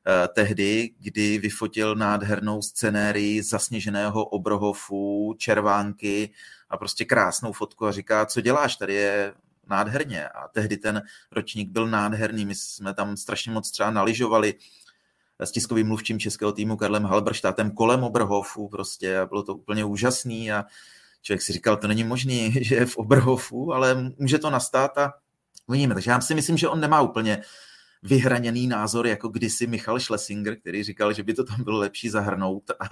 eh, 0.08 0.28
tehdy, 0.28 0.90
kdy 1.00 1.38
vyfotil 1.38 1.96
nádhernou 1.96 2.62
scenérii 2.62 3.44
zasněženého 3.44 4.26
Oberhofu, 4.26 5.36
červánky 5.38 6.30
a 6.70 6.78
prostě 6.78 7.06
krásnou 7.06 7.54
fotku 7.54 7.86
a 7.86 7.92
říká, 7.92 8.26
co 8.26 8.42
děláš, 8.42 8.76
tady 8.76 8.94
je 8.94 9.34
nádherně 9.72 10.28
a 10.28 10.48
tehdy 10.48 10.78
ten 10.78 11.02
ročník 11.32 11.70
byl 11.72 11.88
nádherný, 11.88 12.46
my 12.46 12.56
jsme 12.56 12.94
tam 12.94 13.18
strašně 13.18 13.52
moc 13.52 13.72
třeba 13.72 13.92
naližovali 13.92 14.54
s 15.40 15.52
tiskovým 15.52 15.88
mluvčím 15.88 16.20
českého 16.20 16.52
týmu 16.52 16.78
Karlem 16.78 17.04
Halberštátem 17.04 17.72
kolem 17.72 18.04
Oberhofu 18.04 18.70
prostě 18.70 19.20
a 19.20 19.26
bylo 19.26 19.44
to 19.44 19.56
úplně 19.56 19.86
úžasný 19.86 20.52
a 20.52 20.66
člověk 21.22 21.42
si 21.42 21.54
říkal, 21.54 21.78
to 21.78 21.88
není 21.88 22.04
možný, 22.04 22.54
že 22.62 22.76
je 22.76 22.86
v 22.86 22.98
Oberhofu, 22.98 23.74
ale 23.74 24.14
může 24.18 24.38
to 24.38 24.50
nastat 24.50 24.98
a 24.98 25.14
uvidíme. 25.68 25.94
Takže 25.94 26.12
já 26.12 26.22
si 26.22 26.36
myslím, 26.36 26.58
že 26.58 26.68
on 26.68 26.80
nemá 26.80 27.02
úplně 27.02 27.42
vyhraněný 28.04 28.68
názor, 28.68 29.08
jako 29.08 29.30
kdysi 29.30 29.68
Michal 29.68 30.00
Schlesinger, 30.00 30.60
který 30.60 30.84
říkal, 30.84 31.14
že 31.14 31.24
by 31.24 31.34
to 31.34 31.44
tam 31.44 31.64
bylo 31.64 31.80
lepší 31.80 32.10
zahrnout 32.10 32.70
a, 32.70 32.86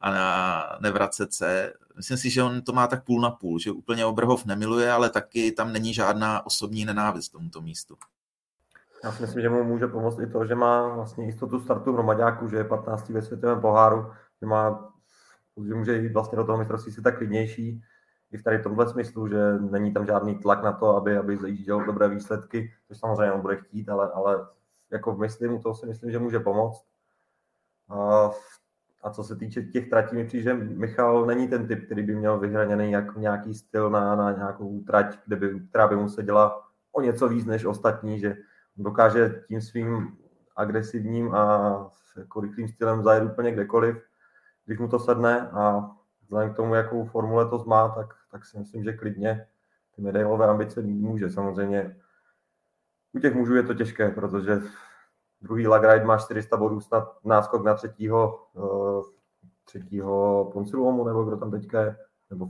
a 0.00 0.78
nevracet 0.80 1.32
se. 1.32 1.72
Myslím 1.96 2.18
si, 2.18 2.30
že 2.30 2.42
on 2.42 2.62
to 2.62 2.72
má 2.72 2.86
tak 2.86 3.04
půl 3.04 3.20
na 3.20 3.30
půl, 3.30 3.58
že 3.58 3.70
úplně 3.70 4.06
Obrhov 4.06 4.44
nemiluje, 4.44 4.92
ale 4.92 5.10
taky 5.10 5.52
tam 5.52 5.72
není 5.72 5.94
žádná 5.94 6.46
osobní 6.46 6.84
nenávist 6.84 7.28
tomuto 7.28 7.60
místu. 7.60 7.96
Já 9.04 9.12
si 9.12 9.22
myslím, 9.22 9.42
že 9.42 9.48
mu 9.48 9.64
může 9.64 9.86
pomoct 9.86 10.18
i 10.20 10.26
to, 10.26 10.46
že 10.46 10.54
má 10.54 10.88
vlastně 10.88 11.26
jistotu 11.26 11.60
startu 11.60 11.92
v 11.92 11.94
Hromaďáku, 11.94 12.48
že 12.48 12.56
je 12.56 12.64
15. 12.64 13.08
ve 13.08 13.22
světovém 13.22 13.60
poháru, 13.60 14.12
že, 14.40 14.46
má, 14.46 14.92
že 15.68 15.74
může 15.74 15.96
jít 15.96 16.12
vlastně 16.12 16.36
do 16.36 16.44
toho 16.44 16.58
mistrovství 16.58 16.92
si 16.92 17.02
tak 17.02 17.18
klidnější, 17.18 17.82
i 18.32 18.38
v 18.38 18.42
tady 18.42 18.62
tomhle 18.62 18.88
smyslu, 18.88 19.28
že 19.28 19.52
není 19.52 19.92
tam 19.92 20.06
žádný 20.06 20.34
tlak 20.34 20.62
na 20.62 20.72
to, 20.72 20.96
aby, 20.96 21.18
aby 21.18 21.36
zajížděl 21.36 21.84
dobré 21.84 22.08
výsledky, 22.08 22.72
což 22.88 22.98
samozřejmě 22.98 23.32
on 23.32 23.40
bude 23.40 23.56
chtít, 23.56 23.88
ale, 23.88 24.10
ale 24.12 24.46
jako 24.92 25.14
v 25.14 25.18
mysli 25.18 25.48
mu 25.48 25.62
to 25.62 25.74
si 25.74 25.86
myslím, 25.86 26.10
že 26.10 26.18
může 26.18 26.40
pomoct. 26.40 26.86
A 27.88 28.30
a 29.06 29.10
co 29.10 29.24
se 29.24 29.36
týče 29.36 29.62
těch 29.62 29.90
tratí, 29.90 30.16
mi 30.16 30.24
přijde, 30.24 30.42
že 30.42 30.54
Michal 30.54 31.26
není 31.26 31.48
ten 31.48 31.68
typ, 31.68 31.84
který 31.86 32.02
by 32.02 32.14
měl 32.14 32.38
vyhraněný 32.38 32.92
jak 32.92 33.16
nějaký 33.16 33.54
styl 33.54 33.90
na, 33.90 34.16
na 34.16 34.32
nějakou 34.32 34.80
trať, 34.80 35.18
kde 35.26 35.36
by, 35.36 35.60
která 35.68 35.88
by 35.88 35.96
mu 35.96 36.08
se 36.08 36.24
o 36.92 37.00
něco 37.00 37.28
víc 37.28 37.46
než 37.46 37.64
ostatní, 37.64 38.18
že 38.18 38.36
dokáže 38.76 39.42
tím 39.48 39.60
svým 39.60 40.16
agresivním 40.56 41.34
a 41.34 41.90
jako 42.16 42.40
rychlým 42.40 42.68
stylem 42.68 43.02
zajet 43.02 43.24
úplně 43.24 43.52
kdekoliv, 43.52 43.96
když 44.64 44.78
mu 44.78 44.88
to 44.88 44.98
sedne 44.98 45.40
a 45.40 45.90
vzhledem 46.24 46.52
k 46.52 46.56
tomu, 46.56 46.74
jakou 46.74 47.04
formule 47.04 47.48
to 47.48 47.64
má, 47.66 47.88
tak, 47.88 48.06
tak 48.30 48.44
si 48.44 48.58
myslím, 48.58 48.84
že 48.84 48.92
klidně 48.92 49.46
ty 49.96 50.02
medailové 50.02 50.46
ambice 50.46 50.82
může. 50.82 51.30
Samozřejmě 51.30 51.96
u 53.12 53.18
těch 53.18 53.34
mužů 53.34 53.54
je 53.54 53.62
to 53.62 53.74
těžké, 53.74 54.10
protože 54.10 54.60
Druhý 55.46 55.66
Lagride 55.66 56.04
má 56.04 56.18
400 56.18 56.56
bodů, 56.56 56.80
snad 56.80 57.24
náskok 57.24 57.64
na 57.64 57.74
třetího, 57.74 58.46
uh, 58.54 59.04
třetího 59.64 60.44
Ponciluomu, 60.52 61.04
nebo 61.04 61.24
kdo 61.24 61.36
tam 61.36 61.50
teďka 61.50 61.80
je, 61.80 61.96
nebo 62.30 62.48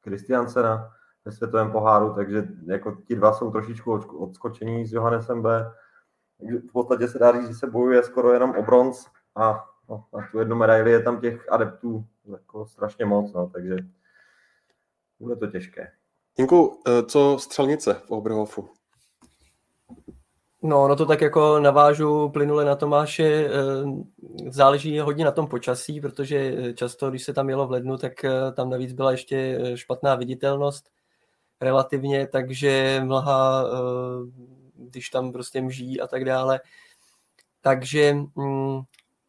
Kristiansena 0.00 0.90
ve 1.24 1.32
světovém 1.32 1.72
poháru, 1.72 2.14
takže 2.14 2.48
jako 2.66 2.92
ti 2.92 3.16
dva 3.16 3.32
jsou 3.32 3.50
trošičku 3.50 3.92
odskočení 3.92 4.86
s 4.86 4.92
Johannesem 4.92 5.42
B. 5.42 5.72
V 6.68 6.72
podstatě 6.72 7.08
se 7.08 7.18
dá 7.18 7.32
říct, 7.32 7.48
že 7.48 7.54
se 7.54 7.66
bojuje 7.66 8.02
skoro 8.02 8.32
jenom 8.32 8.50
o 8.50 8.62
bronz 8.62 9.06
a 9.36 9.64
no, 9.88 10.04
na 10.12 10.28
tu 10.32 10.38
jednu 10.38 10.56
medaili 10.56 10.90
je 10.90 11.02
tam 11.02 11.20
těch 11.20 11.52
adeptů 11.52 12.04
jako 12.24 12.66
strašně 12.66 13.04
moc, 13.04 13.32
no, 13.32 13.50
takže 13.52 13.76
bude 15.20 15.36
to 15.36 15.46
těžké. 15.46 15.92
Jinku, 16.38 16.82
eh, 16.86 17.02
co 17.02 17.38
střelnice 17.38 17.94
v 17.94 18.10
Oberhofu? 18.10 18.77
No, 20.62 20.88
no 20.88 20.96
to 20.96 21.06
tak 21.06 21.20
jako 21.20 21.58
navážu 21.58 22.28
plynule 22.28 22.64
na 22.64 22.76
Tomáše. 22.76 23.50
Záleží 24.48 24.98
hodně 24.98 25.24
na 25.24 25.32
tom 25.32 25.46
počasí, 25.46 26.00
protože 26.00 26.54
často, 26.74 27.10
když 27.10 27.24
se 27.24 27.32
tam 27.32 27.48
jelo 27.48 27.66
v 27.66 27.70
lednu, 27.70 27.98
tak 27.98 28.12
tam 28.54 28.70
navíc 28.70 28.92
byla 28.92 29.10
ještě 29.10 29.60
špatná 29.74 30.14
viditelnost 30.14 30.90
relativně, 31.60 32.26
takže 32.26 33.00
mlha, 33.04 33.64
když 34.74 35.08
tam 35.08 35.32
prostě 35.32 35.60
mží 35.60 36.00
a 36.00 36.06
tak 36.06 36.24
dále. 36.24 36.60
Takže 37.60 38.14
mm, 38.34 38.80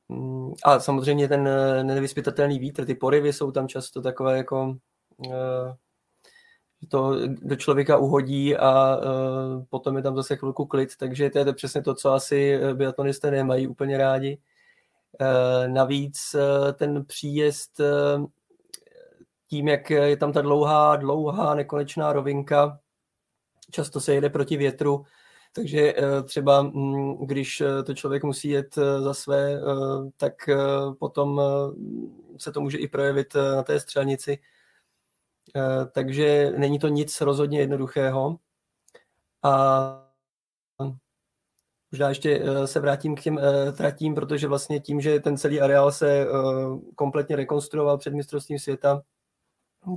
mm, 0.09 0.53
a 0.63 0.79
samozřejmě 0.79 1.27
ten 1.27 1.49
nevyspytatelný 1.83 2.59
vítr, 2.59 2.85
ty 2.85 2.95
porivy 2.95 3.33
jsou 3.33 3.51
tam 3.51 3.67
často 3.67 4.01
takové 4.01 4.37
jako 4.37 4.75
to 6.87 7.27
do 7.27 7.55
člověka 7.55 7.97
uhodí 7.97 8.57
a 8.57 8.97
uh, 8.97 9.63
potom 9.69 9.97
je 9.97 10.03
tam 10.03 10.15
zase 10.15 10.35
chvilku 10.35 10.65
klid, 10.65 10.89
takže 10.97 11.29
to 11.29 11.39
je 11.39 11.45
to 11.45 11.53
přesně 11.53 11.81
to, 11.81 11.93
co 11.95 12.11
asi 12.11 12.53
e, 12.53 12.73
biatlonisté 12.73 13.31
nemají 13.31 13.67
úplně 13.67 13.97
rádi. 13.97 14.37
Uh, 15.21 15.73
navíc 15.73 16.35
uh, 16.35 16.71
ten 16.71 17.05
příjezd 17.05 17.79
uh, 17.79 18.25
tím, 19.47 19.67
jak 19.67 19.89
je 19.89 20.17
tam 20.17 20.33
ta 20.33 20.41
dlouhá, 20.41 20.95
dlouhá, 20.95 21.55
nekonečná 21.55 22.13
rovinka, 22.13 22.79
často 23.71 24.01
se 24.01 24.13
jede 24.13 24.29
proti 24.29 24.57
větru, 24.57 25.05
takže 25.55 25.95
třeba 26.23 26.61
mm, 26.61 27.25
když 27.25 27.63
to 27.85 27.93
člověk 27.93 28.23
musí 28.23 28.49
jet 28.49 28.75
za 28.99 29.13
své, 29.13 29.61
tak 30.17 30.33
potom 30.99 31.41
se 32.37 32.51
to 32.51 32.61
může 32.61 32.77
i 32.77 32.87
projevit 32.87 33.33
na 33.55 33.63
té 33.63 33.79
střelnici, 33.79 34.39
takže 35.91 36.51
není 36.57 36.79
to 36.79 36.87
nic 36.87 37.21
rozhodně 37.21 37.59
jednoduchého. 37.59 38.37
A 39.43 40.05
možná 41.91 42.09
ještě 42.09 42.41
eh, 42.43 42.67
se 42.67 42.79
vrátím 42.79 43.15
k 43.15 43.21
těm 43.21 43.39
eh, 43.39 43.71
tratím, 43.71 44.15
protože 44.15 44.47
vlastně 44.47 44.79
tím, 44.79 45.01
že 45.01 45.19
ten 45.19 45.37
celý 45.37 45.61
areál 45.61 45.91
se 45.91 46.27
kompletně 46.95 47.35
rekonstruoval 47.35 47.97
před 47.97 48.13
mistrovstvím 48.13 48.59
světa, 48.59 49.01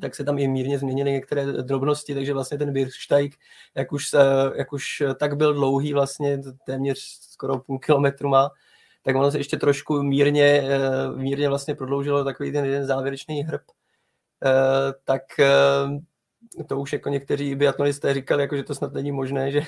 tak 0.00 0.14
se 0.14 0.24
tam 0.24 0.38
i 0.38 0.48
mírně 0.48 0.78
změnily 0.78 1.12
některé 1.12 1.46
drobnosti, 1.46 2.14
takže 2.14 2.32
vlastně 2.32 2.58
ten 2.58 2.72
Birsteig, 2.72 3.36
jak 3.74 3.92
už, 3.92 4.10
jak 4.54 4.72
už 4.72 5.02
tak 5.18 5.36
byl 5.36 5.54
dlouhý, 5.54 5.92
vlastně 5.92 6.40
téměř 6.66 6.98
skoro 7.30 7.58
půl 7.58 7.78
kilometru 7.78 8.28
má, 8.28 8.50
tak 9.02 9.16
ono 9.16 9.30
se 9.30 9.38
ještě 9.38 9.56
trošku 9.56 10.02
mírně, 10.02 10.68
mírně 11.16 11.48
vlastně 11.48 11.74
prodloužilo 11.74 12.24
takový 12.24 12.52
ten 12.52 12.64
jeden 12.64 12.86
závěrečný 12.86 13.42
hrb, 13.42 13.62
Eh, 13.62 13.81
tak 15.04 15.22
eh, 15.38 16.64
to 16.68 16.80
už 16.80 16.92
jako 16.92 17.08
někteří 17.08 17.54
biatlonisté 17.54 18.14
říkali, 18.14 18.42
jako, 18.42 18.56
že 18.56 18.62
to 18.62 18.74
snad 18.74 18.92
není 18.92 19.12
možné, 19.12 19.50
že, 19.50 19.62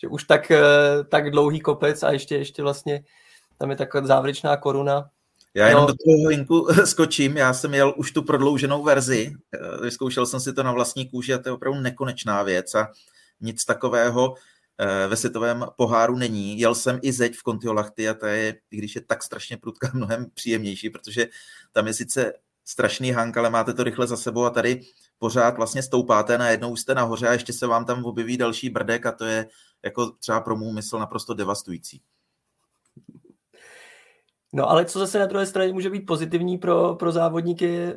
že 0.00 0.08
už 0.08 0.24
tak, 0.24 0.50
eh, 0.50 0.60
tak 1.10 1.30
dlouhý 1.30 1.60
kopec 1.60 2.02
a 2.02 2.12
ještě, 2.12 2.36
ještě 2.36 2.62
vlastně 2.62 3.04
tam 3.58 3.70
je 3.70 3.76
taková 3.76 4.06
závěrečná 4.06 4.56
koruna. 4.56 5.10
Já 5.54 5.68
jenom 5.68 5.82
no. 5.82 5.86
do 5.86 5.94
toho 6.04 6.28
hinku 6.28 6.66
skočím, 6.84 7.36
já 7.36 7.54
jsem 7.54 7.74
jel 7.74 7.94
už 7.96 8.12
tu 8.12 8.22
prodlouženou 8.22 8.82
verzi, 8.82 9.32
vyzkoušel 9.82 10.26
jsem 10.26 10.40
si 10.40 10.52
to 10.52 10.62
na 10.62 10.72
vlastní 10.72 11.08
kůži 11.08 11.34
a 11.34 11.38
to 11.38 11.48
je 11.48 11.52
opravdu 11.52 11.80
nekonečná 11.80 12.42
věc 12.42 12.74
a 12.74 12.88
nic 13.40 13.64
takového 13.64 14.34
ve 15.08 15.16
světovém 15.16 15.66
poháru 15.76 16.16
není. 16.16 16.60
Jel 16.60 16.74
jsem 16.74 16.98
i 17.02 17.12
zeď 17.12 17.34
v 17.34 17.42
Kontiolahty 17.42 18.08
a 18.08 18.14
ta 18.14 18.28
je, 18.28 18.54
i 18.70 18.76
když 18.76 18.94
je 18.94 19.00
tak 19.00 19.22
strašně 19.22 19.56
prudká, 19.56 19.90
mnohem 19.94 20.26
příjemnější, 20.34 20.90
protože 20.90 21.28
tam 21.72 21.86
je 21.86 21.94
sice 21.94 22.32
strašný 22.68 23.10
hank, 23.10 23.36
ale 23.36 23.50
máte 23.50 23.74
to 23.74 23.84
rychle 23.84 24.06
za 24.06 24.16
sebou 24.16 24.44
a 24.44 24.50
tady 24.50 24.80
pořád 25.18 25.56
vlastně 25.56 25.82
stoupáte, 25.82 26.38
najednou 26.38 26.76
jste 26.76 26.94
nahoře 26.94 27.28
a 27.28 27.32
ještě 27.32 27.52
se 27.52 27.66
vám 27.66 27.84
tam 27.84 28.04
objeví 28.04 28.36
další 28.36 28.70
brdek 28.70 29.06
a 29.06 29.12
to 29.12 29.24
je 29.24 29.48
jako 29.84 30.10
třeba 30.10 30.40
pro 30.40 30.56
můj 30.56 30.72
mysl 30.72 30.98
naprosto 30.98 31.34
devastující. 31.34 32.00
No 34.52 34.70
ale 34.70 34.84
co 34.84 34.98
zase 34.98 35.18
na 35.18 35.26
druhé 35.26 35.46
straně 35.46 35.72
může 35.72 35.90
být 35.90 36.06
pozitivní 36.06 36.58
pro, 36.58 36.94
pro 36.94 37.12
závodníky, 37.12 37.94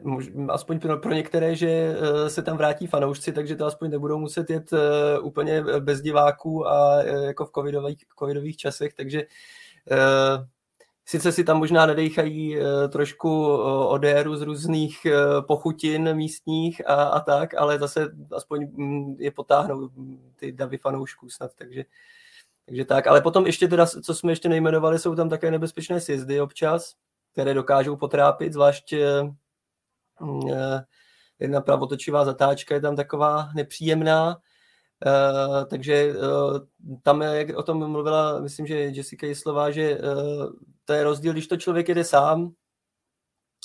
aspoň 0.49 0.79
pro, 0.79 0.97
pro 0.97 1.13
některé, 1.13 1.55
že 1.55 1.69
eh, 1.69 2.29
se 2.29 2.41
tam 2.41 2.57
vrátí 2.57 2.87
fanoušci, 2.87 3.33
takže 3.33 3.55
to 3.55 3.65
aspoň 3.65 3.89
nebudou 3.91 4.19
muset 4.19 4.49
jet 4.49 4.73
eh, 4.73 5.19
úplně 5.19 5.63
bez 5.79 6.01
diváků 6.01 6.67
a 6.67 7.01
eh, 7.03 7.25
jako 7.25 7.45
v 7.45 7.51
covidových, 7.51 7.97
covidových 8.19 8.57
časech, 8.57 8.93
takže 8.93 9.23
Sice 11.11 11.31
si 11.31 11.43
tam 11.43 11.57
možná 11.57 11.85
nedejchají 11.85 12.57
uh, 12.57 12.63
trošku 12.89 13.47
uh, 13.47 13.91
odéru 13.91 14.35
z 14.35 14.41
různých 14.41 15.05
uh, 15.05 15.45
pochutin 15.45 16.13
místních 16.13 16.89
a, 16.89 17.03
a 17.03 17.19
tak, 17.19 17.53
ale 17.53 17.79
zase 17.79 18.11
aspoň 18.31 18.67
um, 18.73 19.15
je 19.19 19.31
potáhnou 19.31 19.89
ty 20.35 20.51
davy 20.51 20.77
fanoušků 20.77 21.29
snad, 21.29 21.51
takže, 21.55 21.85
takže 22.65 22.85
tak. 22.85 23.07
Ale 23.07 23.21
potom 23.21 23.45
ještě 23.45 23.67
teda, 23.67 23.85
co 23.85 24.15
jsme 24.15 24.31
ještě 24.31 24.49
nejmenovali, 24.49 24.99
jsou 24.99 25.15
tam 25.15 25.29
také 25.29 25.51
nebezpečné 25.51 26.01
sjezdy 26.01 26.41
občas, 26.41 26.95
které 27.31 27.53
dokážou 27.53 27.95
potrápit, 27.95 28.53
zvlášť 28.53 28.95
uh, 30.21 30.79
jedna 31.39 31.61
pravotočivá 31.61 32.25
zatáčka 32.25 32.75
je 32.75 32.81
tam 32.81 32.95
taková 32.95 33.49
nepříjemná, 33.55 34.37
Uh, 35.05 35.65
takže 35.65 36.13
uh, 36.13 36.59
tam, 37.03 37.21
jak 37.21 37.57
o 37.57 37.63
tom 37.63 37.91
mluvila, 37.91 38.39
myslím, 38.39 38.67
že 38.67 38.75
Jessica 38.75 39.27
Jislová, 39.27 39.71
že 39.71 39.99
uh, 39.99 40.45
to 40.85 40.93
je 40.93 41.03
rozdíl, 41.03 41.33
když 41.33 41.47
to 41.47 41.57
člověk 41.57 41.89
jede 41.89 42.03
sám, 42.03 42.51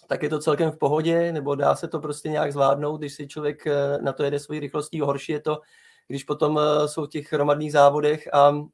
tak 0.09 0.23
je 0.23 0.29
to 0.29 0.39
celkem 0.39 0.71
v 0.71 0.79
pohodě, 0.79 1.33
nebo 1.33 1.55
dá 1.55 1.77
se 1.77 1.89
to 1.89 2.01
prostě 2.01 2.29
nějak 2.29 2.53
zvládnout, 2.53 2.97
když 2.97 3.15
si 3.15 3.29
člověk 3.29 3.65
na 4.01 4.13
to 4.13 4.25
jede 4.25 4.39
svojí 4.39 4.61
rychlostí, 4.61 5.01
horší 5.01 5.33
je 5.33 5.41
to, 5.41 5.61
když 6.09 6.25
potom 6.25 6.61
jsou 6.87 7.07
v 7.07 7.09
těch 7.09 7.33
hromadných 7.33 7.73
závodech 7.73 8.35
a 8.35 8.51
mm, 8.51 8.69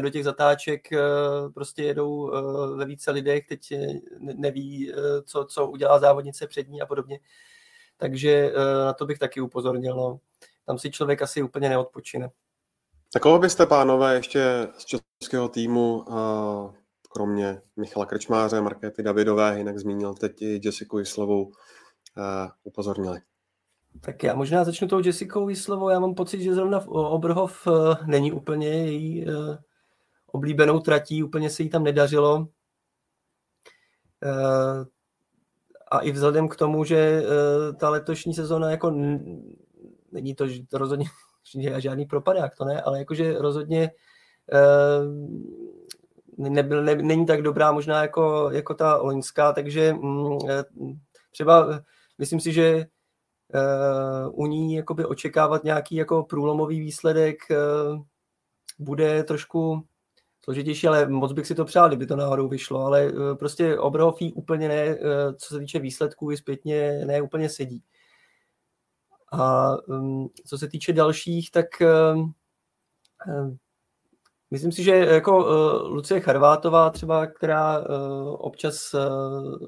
do 0.00 0.10
těch 0.10 0.24
zatáček 0.24 0.88
prostě 1.54 1.82
jedou 1.82 2.30
ve 2.76 2.84
více 2.84 3.10
lidech, 3.10 3.46
teď 3.46 3.60
neví, 4.18 4.92
co, 5.24 5.44
co 5.44 5.66
udělá 5.66 5.98
závodnice 5.98 6.46
před 6.46 6.68
ní 6.68 6.82
a 6.82 6.86
podobně. 6.86 7.18
Takže 7.96 8.52
na 8.84 8.92
to 8.92 9.06
bych 9.06 9.18
taky 9.18 9.40
upozornil. 9.40 9.96
No 9.96 10.18
tam 10.68 10.78
si 10.78 10.90
člověk 10.90 11.22
asi 11.22 11.42
úplně 11.42 11.68
neodpočine. 11.68 12.30
Tak 13.12 13.22
koho 13.22 13.38
byste, 13.38 13.66
pánové, 13.66 14.14
ještě 14.14 14.68
z 14.78 14.84
českého 14.84 15.48
týmu, 15.48 16.04
kromě 17.12 17.62
Michala 17.76 18.06
Krčmáře, 18.06 18.60
Markéty 18.60 19.02
Davidové, 19.02 19.58
jinak 19.58 19.78
zmínil 19.78 20.14
teď 20.14 20.42
i 20.42 20.60
Jessiku 20.64 20.98
Jislovou, 20.98 21.52
upozornili? 22.62 23.20
Tak 24.00 24.22
já 24.22 24.34
možná 24.34 24.64
začnu 24.64 24.88
tou 24.88 25.00
Jessicou 25.04 25.48
Jislovou. 25.48 25.88
Já 25.88 26.00
mám 26.00 26.14
pocit, 26.14 26.40
že 26.42 26.54
zrovna 26.54 26.88
Obrhov 26.88 27.66
e, 27.66 27.70
není 28.06 28.32
úplně 28.32 28.68
její 28.68 29.28
e, 29.28 29.32
oblíbenou 30.26 30.80
tratí, 30.80 31.22
úplně 31.22 31.50
se 31.50 31.62
jí 31.62 31.68
tam 31.68 31.84
nedařilo. 31.84 32.48
E, 34.22 34.32
a 35.90 35.98
i 35.98 36.12
vzhledem 36.12 36.48
k 36.48 36.56
tomu, 36.56 36.84
že 36.84 37.22
ta 37.80 37.90
letošní 37.90 38.34
sezóna 38.34 38.70
jako 38.70 38.90
není 40.12 40.34
to, 40.34 40.46
rozhodně 40.72 41.06
žádný 41.78 42.06
propadák, 42.06 42.54
to 42.56 42.64
ne, 42.64 42.82
ale 42.82 42.98
jakože 42.98 43.38
rozhodně 43.38 43.90
uh, 44.52 46.50
nebyl, 46.50 46.84
ne, 46.84 46.94
není 46.94 47.26
tak 47.26 47.42
dobrá 47.42 47.72
možná 47.72 48.02
jako, 48.02 48.50
jako 48.52 48.74
ta 48.74 48.96
loňská, 48.96 49.52
takže 49.52 49.92
um, 49.92 50.38
třeba 51.32 51.80
myslím 52.18 52.40
si, 52.40 52.52
že 52.52 52.86
u 54.32 54.46
ní 54.46 54.74
jakoby 54.74 55.04
očekávat 55.04 55.64
nějaký 55.64 55.94
jako 55.94 56.22
průlomový 56.22 56.80
výsledek 56.80 57.38
bude 58.78 59.24
trošku 59.24 59.82
složitější, 60.44 60.88
ale 60.88 61.08
moc 61.08 61.32
bych 61.32 61.46
si 61.46 61.54
to 61.54 61.64
přál, 61.64 61.88
kdyby 61.88 62.06
to 62.06 62.16
náhodou 62.16 62.48
vyšlo, 62.48 62.84
ale 62.84 63.12
prostě 63.38 63.78
Obrhofí 63.78 64.32
úplně 64.32 64.68
ne, 64.68 64.98
co 65.36 65.54
se 65.54 65.60
týče 65.60 65.78
výsledků, 65.78 66.32
i 66.32 66.36
zpětně 66.36 67.04
ne 67.04 67.22
úplně 67.22 67.48
sedí. 67.48 67.82
A 69.32 69.76
um, 69.86 70.28
co 70.46 70.58
se 70.58 70.68
týče 70.68 70.92
dalších, 70.92 71.50
tak 71.50 71.66
um, 72.14 72.34
um, 73.26 73.58
myslím 74.50 74.72
si, 74.72 74.82
že 74.82 74.96
jako 74.96 75.38
uh, 75.38 75.92
Lucie 75.92 76.20
Charvátová 76.20 76.90
třeba, 76.90 77.26
která 77.26 77.78
uh, 77.78 77.86
občas, 78.38 78.94
uh, 78.94 79.58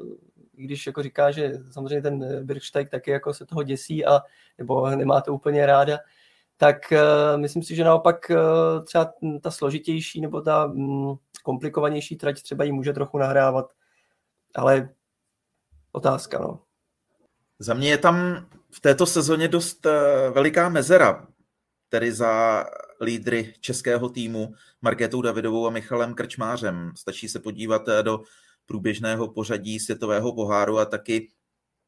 když 0.52 0.86
jako 0.86 1.02
říká, 1.02 1.30
že 1.30 1.52
samozřejmě 1.70 2.02
ten 2.02 2.46
Birksteig 2.46 2.90
taky 2.90 3.10
jako 3.10 3.34
se 3.34 3.46
toho 3.46 3.62
děsí 3.62 4.06
a 4.06 4.20
nebo 4.58 4.90
nemá 4.90 5.20
to 5.20 5.34
úplně 5.34 5.66
ráda, 5.66 5.98
tak 6.56 6.76
uh, 6.92 7.40
myslím 7.40 7.62
si, 7.62 7.76
že 7.76 7.84
naopak 7.84 8.30
uh, 8.30 8.84
třeba 8.84 9.12
ta 9.42 9.50
složitější 9.50 10.20
nebo 10.20 10.40
ta 10.40 10.64
um, 10.64 11.18
komplikovanější 11.42 12.16
trať 12.16 12.42
třeba 12.42 12.64
jí 12.64 12.72
může 12.72 12.92
trochu 12.92 13.18
nahrávat. 13.18 13.72
Ale 14.54 14.88
otázka, 15.92 16.38
no. 16.38 16.60
Za 17.58 17.74
mě 17.74 17.90
je 17.90 17.98
tam 17.98 18.46
v 18.72 18.80
této 18.80 19.06
sezóně 19.06 19.48
dost 19.48 19.86
eh, 19.86 20.30
veliká 20.30 20.68
mezera, 20.68 21.26
tedy 21.88 22.12
za 22.12 22.64
lídry 23.00 23.54
českého 23.60 24.08
týmu 24.08 24.54
Markétou 24.82 25.22
Davidovou 25.22 25.66
a 25.66 25.70
Michalem 25.70 26.14
Krčmářem. 26.14 26.92
Stačí 26.96 27.28
se 27.28 27.40
podívat 27.40 27.88
eh, 27.88 28.02
do 28.02 28.20
průběžného 28.66 29.28
pořadí 29.28 29.80
světového 29.80 30.34
poháru 30.34 30.78
a 30.78 30.84
taky 30.84 31.28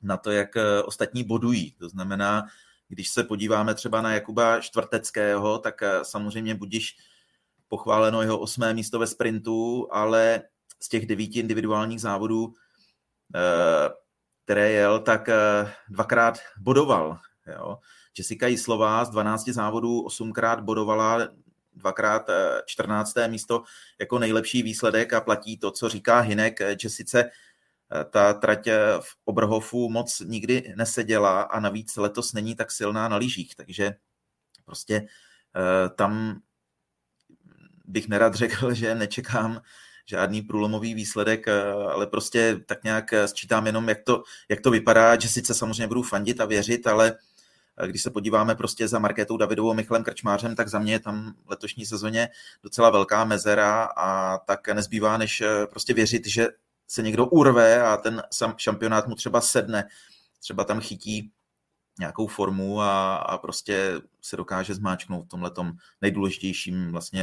na 0.02 0.16
to, 0.16 0.30
jak 0.30 0.56
eh, 0.56 0.82
ostatní 0.82 1.24
bodují. 1.24 1.72
To 1.72 1.88
znamená, 1.88 2.46
když 2.88 3.08
se 3.08 3.24
podíváme 3.24 3.74
třeba 3.74 4.02
na 4.02 4.14
Jakuba 4.14 4.60
Štvrteckého, 4.60 5.58
tak 5.58 5.82
samozřejmě 6.02 6.54
budíš 6.54 6.96
pochváleno 7.68 8.22
jeho 8.22 8.38
osmé 8.38 8.74
místo 8.74 8.98
ve 8.98 9.06
sprintu, 9.06 9.88
ale 9.90 10.42
z 10.80 10.88
těch 10.88 11.06
devíti 11.06 11.40
individuálních 11.40 12.00
závodů, 12.00 12.54
které 14.44 14.70
jel, 14.70 15.00
tak 15.00 15.28
dvakrát 15.88 16.38
bodoval. 16.60 17.18
Jo. 17.46 17.78
Jessica 18.18 18.46
Jislová 18.46 19.04
z 19.04 19.10
12 19.10 19.48
závodů 19.48 20.02
osmkrát 20.02 20.60
bodovala, 20.60 21.28
dvakrát 21.72 22.30
14. 22.66 23.14
místo 23.26 23.62
jako 24.00 24.18
nejlepší 24.18 24.62
výsledek 24.62 25.12
a 25.12 25.20
platí 25.20 25.58
to, 25.58 25.70
co 25.70 25.88
říká 25.88 26.20
Hinek, 26.20 26.58
že 26.80 26.90
sice 26.90 27.30
ta 28.10 28.32
trať 28.32 28.68
v 29.00 29.16
Oberhofu 29.24 29.88
moc 29.88 30.20
nikdy 30.20 30.74
neseděla 30.76 31.42
a 31.42 31.60
navíc 31.60 31.96
letos 31.96 32.32
není 32.32 32.54
tak 32.54 32.70
silná 32.70 33.08
na 33.08 33.16
lyžích, 33.16 33.54
takže 33.54 33.94
prostě 34.64 35.06
tam 35.96 36.40
bych 37.84 38.08
nerad 38.08 38.34
řekl, 38.34 38.74
že 38.74 38.94
nečekám 38.94 39.62
žádný 40.06 40.42
průlomový 40.42 40.94
výsledek, 40.94 41.48
ale 41.92 42.06
prostě 42.06 42.60
tak 42.66 42.84
nějak 42.84 43.14
sčítám 43.26 43.66
jenom, 43.66 43.88
jak 43.88 44.02
to, 44.02 44.22
jak 44.48 44.60
to 44.60 44.70
vypadá, 44.70 45.20
že 45.20 45.28
sice 45.28 45.54
samozřejmě 45.54 45.86
budu 45.86 46.02
fandit 46.02 46.40
a 46.40 46.44
věřit, 46.44 46.86
ale 46.86 47.16
když 47.86 48.02
se 48.02 48.10
podíváme 48.10 48.54
prostě 48.54 48.88
za 48.88 48.98
Markétou 48.98 49.36
Davidovou 49.36 49.74
Michalem 49.74 50.04
Krčmářem, 50.04 50.56
tak 50.56 50.68
za 50.68 50.78
mě 50.78 50.92
je 50.92 51.00
tam 51.00 51.34
letošní 51.46 51.86
sezóně 51.86 52.28
docela 52.62 52.90
velká 52.90 53.24
mezera 53.24 53.84
a 53.96 54.38
tak 54.38 54.68
nezbývá, 54.68 55.16
než 55.16 55.42
prostě 55.70 55.94
věřit, 55.94 56.26
že 56.26 56.48
se 56.88 57.02
někdo 57.02 57.26
urve 57.26 57.82
a 57.82 57.96
ten 57.96 58.22
šampionát 58.56 59.06
mu 59.06 59.14
třeba 59.14 59.40
sedne, 59.40 59.84
třeba 60.40 60.64
tam 60.64 60.80
chytí 60.80 61.32
nějakou 61.98 62.26
formu 62.26 62.80
a, 62.80 63.16
a 63.16 63.38
prostě 63.38 64.00
se 64.20 64.36
dokáže 64.36 64.74
zmáčknout 64.74 65.24
v 65.24 65.28
tomhletom 65.28 65.72
nejdůležitějším 66.00 66.92
vlastně 66.92 67.22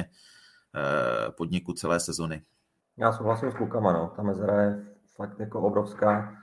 eh, 0.76 1.32
podniku 1.32 1.74
celé 1.74 2.00
sezony. 2.00 2.42
Já 3.00 3.12
souhlasím 3.12 3.52
s 3.52 3.54
klukama, 3.54 3.94
no. 3.94 4.14
Ta 4.16 4.24
mezera 4.24 4.62
je 4.62 4.86
fakt 5.16 5.40
jako 5.40 5.62
obrovská. 5.62 6.38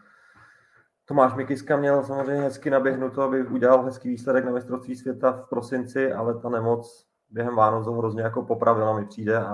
Tomáš 1.04 1.34
Mikiska 1.34 1.76
měl 1.76 2.04
samozřejmě 2.04 2.42
hezky 2.42 2.70
naběhnuto, 2.70 3.22
aby 3.22 3.46
udělal 3.46 3.82
hezký 3.82 4.08
výsledek 4.08 4.44
na 4.44 4.50
mistrovství 4.50 4.96
světa 4.96 5.32
v 5.32 5.48
prosinci, 5.48 6.12
ale 6.12 6.34
ta 6.34 6.48
nemoc 6.48 7.06
během 7.30 7.56
Vánoc 7.56 7.86
ho 7.86 7.92
hrozně 7.92 8.22
jako 8.22 8.42
popravila 8.42 8.98
mi 8.98 9.06
přijde 9.06 9.38
a, 9.38 9.44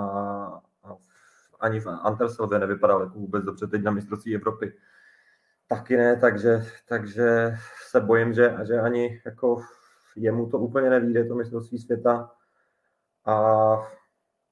a 0.85 0.97
ani 1.61 1.81
v 1.81 1.87
Anterselve 1.87 2.59
nevypadal 2.59 3.01
jako 3.01 3.19
vůbec 3.19 3.45
dobře 3.45 3.67
teď 3.67 3.83
na 3.83 3.91
mistrovství 3.91 4.35
Evropy. 4.35 4.73
Taky 5.69 5.97
ne, 5.97 6.17
takže, 6.17 6.67
takže 6.89 7.57
se 7.89 8.01
bojím, 8.01 8.33
že, 8.33 8.57
že 8.63 8.81
ani 8.81 9.21
jako 9.25 9.63
jemu 10.17 10.49
to 10.49 10.59
úplně 10.59 10.91
nevíde, 10.91 11.25
to 11.25 11.35
mistrovství 11.35 11.79
světa. 11.79 12.31
A 13.25 13.35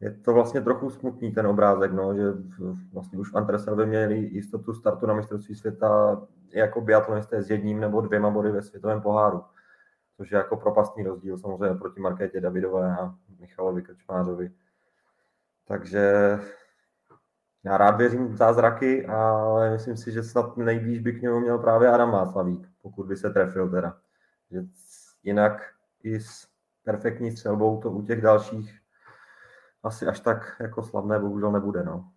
je 0.01 0.11
to 0.11 0.33
vlastně 0.33 0.61
trochu 0.61 0.91
smutný 0.91 1.33
ten 1.33 1.47
obrázek, 1.47 1.93
no, 1.93 2.15
že 2.15 2.23
vlastně 2.93 3.19
už 3.19 3.33
v 3.33 3.37
Antreselve 3.37 3.87
měli 3.87 4.17
jistotu 4.17 4.75
startu 4.75 5.07
na 5.07 5.15
mistrovství 5.15 5.55
světa 5.55 6.23
jako 6.51 6.81
biatlonisté 6.81 7.43
s 7.43 7.51
jedním 7.51 7.81
nebo 7.81 8.01
dvěma 8.01 8.31
body 8.31 8.51
ve 8.51 8.63
světovém 8.63 9.01
poháru, 9.01 9.45
což 10.17 10.31
je 10.31 10.39
jako 10.39 10.57
propastný 10.57 11.03
rozdíl 11.03 11.39
samozřejmě 11.39 11.79
proti 11.79 12.01
Markétě 12.01 12.41
Davidové 12.41 12.97
a 12.97 13.15
Michalovi 13.41 13.83
Krčmářovi. 13.83 14.51
Takže 15.65 16.39
já 17.65 17.77
rád 17.77 17.97
věřím 17.97 18.29
v 18.29 18.37
zázraky, 18.37 19.07
ale 19.07 19.71
myslím 19.71 19.97
si, 19.97 20.13
že 20.13 20.23
snad 20.23 20.57
nejblíž 20.57 20.99
by 20.99 21.13
k 21.13 21.23
němu 21.23 21.41
měl 21.41 21.59
právě 21.59 21.89
Adam 21.89 22.11
Václavík, 22.11 22.69
pokud 22.83 23.07
by 23.07 23.17
se 23.17 23.31
trefil 23.31 23.71
teda. 23.71 23.97
Že 24.51 24.63
jinak 25.23 25.63
i 26.03 26.21
s 26.21 26.49
perfektní 26.85 27.31
střelbou 27.31 27.81
to 27.81 27.91
u 27.91 28.03
těch 28.03 28.21
dalších 28.21 28.81
asi 29.83 30.07
až 30.07 30.21
tak 30.21 30.57
jako 30.61 30.83
slavné 30.83 31.19
bohužel 31.19 31.53
nebude. 31.53 31.83
No. 31.83 32.13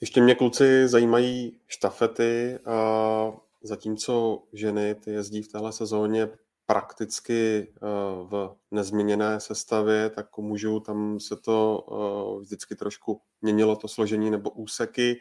Ještě 0.00 0.20
mě 0.20 0.34
kluci 0.34 0.88
zajímají 0.88 1.60
štafety 1.66 2.58
a 2.66 3.32
zatímco 3.62 4.42
ženy 4.52 4.94
ty 4.94 5.10
jezdí 5.10 5.42
v 5.42 5.48
téhle 5.48 5.72
sezóně 5.72 6.28
prakticky 6.70 7.68
eh, 7.68 7.78
v 8.22 8.56
nezměněné 8.70 9.40
sestavě, 9.40 10.10
tak 10.10 10.38
mužů 10.38 10.80
tam 10.80 11.20
se 11.20 11.36
to 11.36 11.86
eh, 11.92 12.40
vždycky 12.40 12.74
trošku 12.74 13.20
měnilo 13.42 13.76
to 13.76 13.88
složení 13.88 14.30
nebo 14.30 14.50
úseky, 14.50 15.20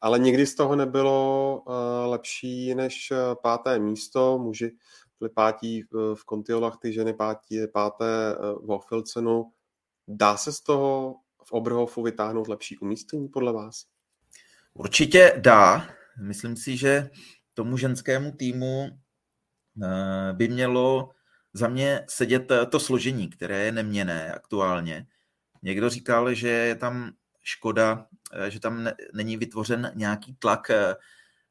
ale 0.00 0.18
nikdy 0.18 0.46
z 0.46 0.54
toho 0.54 0.76
nebylo 0.76 1.62
eh, 1.66 2.06
lepší 2.06 2.74
než 2.74 3.12
páté 3.42 3.78
místo. 3.78 4.38
Muži 4.38 4.70
pátí 5.28 5.82
v 6.14 6.24
Kontiolach, 6.24 6.78
ty 6.82 6.92
ženy 6.92 7.14
pátí, 7.14 7.66
páté 7.72 8.36
v 8.38 8.70
Ofilcenu. 8.70 9.52
Dá 10.08 10.36
se 10.36 10.52
z 10.52 10.60
toho 10.60 11.16
v 11.44 11.52
Oberhofu 11.52 12.02
vytáhnout 12.02 12.48
lepší 12.48 12.78
umístění 12.78 13.28
podle 13.28 13.52
vás? 13.52 13.84
Určitě 14.74 15.40
dá. 15.42 15.88
Myslím 16.20 16.56
si, 16.56 16.76
že 16.76 17.10
tomu 17.54 17.76
ženskému 17.76 18.32
týmu 18.32 18.90
Eh, 19.82 20.32
by 20.32 20.48
mělo 20.48 21.10
za 21.52 21.68
mě 21.68 22.04
sedět 22.08 22.50
eh, 22.50 22.66
to 22.66 22.80
složení, 22.80 23.28
které 23.28 23.64
je 23.64 23.72
neměné 23.72 24.32
aktuálně. 24.32 25.06
Někdo 25.62 25.90
říkal, 25.90 26.34
že 26.34 26.48
je 26.48 26.74
tam 26.74 27.12
škoda, 27.42 28.06
eh, 28.32 28.50
že 28.50 28.60
tam 28.60 28.88
není 29.14 29.36
vytvořen 29.36 29.92
nějaký 29.94 30.36
tlak 30.38 30.70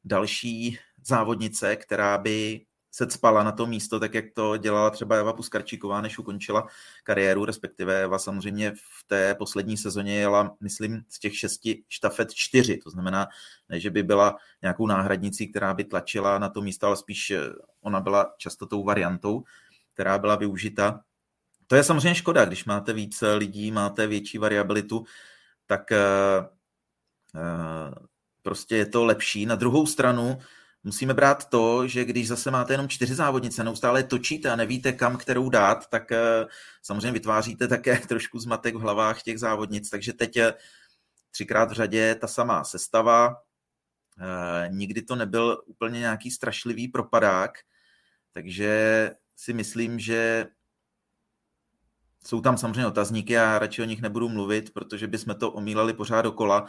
další 0.04 0.78
závodnice, 1.06 1.76
která 1.76 2.18
by 2.18 2.60
se 2.90 3.06
cpala 3.06 3.42
na 3.42 3.52
to 3.52 3.66
místo, 3.66 4.00
tak 4.00 4.14
jak 4.14 4.24
to 4.34 4.56
dělala 4.56 4.90
třeba 4.90 5.16
Eva 5.16 5.32
Puskarčíková, 5.32 6.00
než 6.00 6.18
ukončila 6.18 6.66
kariéru, 7.04 7.44
respektive 7.44 8.02
Eva 8.02 8.18
samozřejmě 8.18 8.72
v 8.74 9.04
té 9.06 9.34
poslední 9.34 9.76
sezóně 9.76 10.14
jela, 10.14 10.56
myslím, 10.60 11.02
z 11.08 11.18
těch 11.18 11.38
šesti 11.38 11.82
štafet 11.88 12.34
čtyři, 12.34 12.76
to 12.76 12.90
znamená, 12.90 13.28
ne, 13.68 13.80
že 13.80 13.90
by 13.90 14.02
byla 14.02 14.36
nějakou 14.62 14.86
náhradnicí, 14.86 15.48
která 15.48 15.74
by 15.74 15.84
tlačila 15.84 16.38
na 16.38 16.48
to 16.48 16.62
místo, 16.62 16.86
ale 16.86 16.96
spíš 16.96 17.30
eh, 17.30 17.40
ona 17.80 18.00
byla 18.00 18.34
často 18.38 18.66
tou 18.66 18.84
variantou, 18.84 19.44
která 19.94 20.18
byla 20.18 20.36
využita. 20.36 21.00
To 21.66 21.76
je 21.76 21.84
samozřejmě 21.84 22.14
škoda, 22.14 22.44
když 22.44 22.64
máte 22.64 22.92
více 22.92 23.34
lidí, 23.34 23.70
máte 23.70 24.06
větší 24.06 24.38
variabilitu, 24.38 25.04
tak 25.66 25.90
uh, 25.90 26.46
prostě 28.42 28.76
je 28.76 28.86
to 28.86 29.04
lepší. 29.04 29.46
Na 29.46 29.54
druhou 29.54 29.86
stranu, 29.86 30.38
musíme 30.84 31.14
brát 31.14 31.48
to, 31.48 31.88
že 31.88 32.04
když 32.04 32.28
zase 32.28 32.50
máte 32.50 32.72
jenom 32.72 32.88
čtyři 32.88 33.14
závodnice, 33.14 33.64
neustále 33.64 34.02
točíte 34.02 34.50
a 34.50 34.56
nevíte, 34.56 34.92
kam 34.92 35.16
kterou 35.16 35.50
dát, 35.50 35.86
tak 35.86 36.12
eh, 36.12 36.46
samozřejmě 36.82 37.12
vytváříte 37.12 37.68
také 37.68 37.98
trošku 38.08 38.38
zmatek 38.38 38.74
v 38.74 38.80
hlavách 38.80 39.22
těch 39.22 39.38
závodnic. 39.38 39.90
Takže 39.90 40.12
teď 40.12 40.36
eh, 40.36 40.54
třikrát 41.30 41.70
v 41.70 41.72
řadě 41.72 42.14
ta 42.14 42.26
samá 42.26 42.64
sestava. 42.64 43.36
Eh, 44.20 44.68
nikdy 44.68 45.02
to 45.02 45.16
nebyl 45.16 45.62
úplně 45.66 46.00
nějaký 46.00 46.30
strašlivý 46.30 46.88
propadák, 46.88 47.50
takže 48.32 49.10
si 49.36 49.52
myslím, 49.52 49.98
že 49.98 50.46
jsou 52.26 52.40
tam 52.40 52.58
samozřejmě 52.58 52.86
otazníky 52.86 53.38
a 53.38 53.58
radši 53.58 53.82
o 53.82 53.84
nich 53.84 54.02
nebudu 54.02 54.28
mluvit, 54.28 54.72
protože 54.72 55.06
bychom 55.06 55.34
to 55.34 55.52
omílali 55.52 55.92
pořád 55.92 56.22
dokola. 56.22 56.68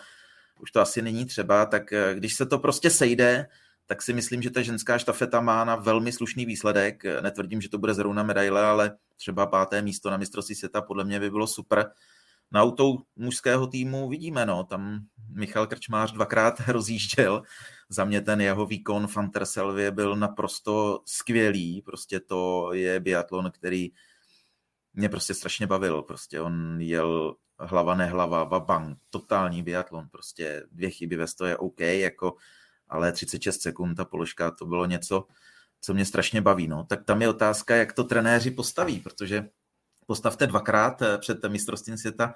Už 0.60 0.72
to 0.72 0.82
asi 0.82 1.02
není 1.02 1.26
třeba, 1.26 1.66
tak 1.66 1.94
když 2.14 2.36
se 2.36 2.46
to 2.46 2.60
prostě 2.60 2.90
sejde, 2.90 3.48
tak 3.92 4.02
si 4.02 4.14
myslím, 4.14 4.42
že 4.42 4.52
ta 4.52 4.62
ženská 4.62 4.98
štafeta 4.98 5.42
má 5.42 5.66
na 5.66 5.76
velmi 5.76 6.12
slušný 6.12 6.46
výsledek. 6.46 7.04
Netvrdím, 7.22 7.62
že 7.62 7.70
to 7.70 7.78
bude 7.78 7.94
zrovna 7.94 8.24
medaile, 8.24 8.66
ale 8.66 8.98
třeba 9.16 9.46
páté 9.46 9.82
místo 9.82 10.10
na 10.10 10.18
mistrovství 10.18 10.56
světa 10.56 10.82
podle 10.82 11.04
mě 11.04 11.20
by 11.20 11.30
bylo 11.30 11.48
super. 11.48 11.92
Na 12.52 12.62
autou 12.62 12.98
mužského 13.16 13.68
týmu 13.68 14.10
vidíme, 14.10 14.46
no, 14.46 14.64
tam 14.64 15.00
Michal 15.30 15.68
Krčmář 15.68 16.12
dvakrát 16.12 16.60
rozjížděl. 16.68 17.44
Za 17.90 18.06
mě 18.06 18.22
ten 18.22 18.42
jeho 18.42 18.66
výkon 18.66 19.08
v 19.08 19.18
Anterselvě 19.18 19.92
byl 19.92 20.16
naprosto 20.16 21.02
skvělý. 21.06 21.82
Prostě 21.82 22.20
to 22.20 22.70
je 22.74 23.00
biatlon, 23.00 23.52
který 23.52 23.90
mě 24.94 25.10
prostě 25.10 25.34
strašně 25.34 25.68
bavil. 25.68 26.02
Prostě 26.02 26.42
on 26.42 26.82
jel 26.82 27.36
hlava 27.60 27.96
nehlava, 27.96 28.46
babang, 28.46 28.98
totální 29.10 29.64
biatlon. 29.64 30.08
Prostě 30.12 30.64
dvě 30.72 30.90
chyby 30.90 31.16
ve 31.16 31.28
stoje 31.28 31.58
OK, 31.58 31.80
jako 31.80 32.36
ale 32.92 33.12
36 33.12 33.62
sekund 33.62 33.96
ta 33.96 34.06
položka, 34.06 34.52
to 34.52 34.66
bylo 34.66 34.86
něco, 34.86 35.28
co 35.82 35.94
mě 35.94 36.06
strašně 36.06 36.42
baví. 36.42 36.68
No. 36.68 36.84
Tak 36.84 37.04
tam 37.04 37.22
je 37.22 37.30
otázka, 37.30 37.76
jak 37.76 37.94
to 37.94 38.04
trenéři 38.04 38.52
postaví, 38.52 39.00
protože 39.00 39.50
postavte 40.08 40.48
dvakrát 40.48 41.02
eh, 41.02 41.18
před 41.18 41.44
mistrovstvím 41.48 41.98
světa 41.98 42.34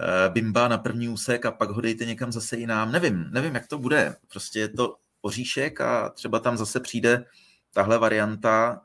eh, 0.00 0.28
Bimba 0.28 0.68
na 0.68 0.78
první 0.78 1.08
úsek 1.08 1.46
a 1.46 1.50
pak 1.50 1.70
ho 1.70 1.80
dejte 1.80 2.04
někam 2.04 2.32
zase 2.32 2.56
jinam. 2.56 2.92
Nevím, 2.92 3.30
nevím, 3.30 3.54
jak 3.54 3.66
to 3.66 3.78
bude. 3.78 4.16
Prostě 4.28 4.60
je 4.60 4.68
to 4.68 4.96
oříšek 5.20 5.80
a 5.80 6.08
třeba 6.08 6.38
tam 6.38 6.56
zase 6.56 6.80
přijde 6.80 7.24
tahle 7.72 7.98
varianta, 7.98 8.82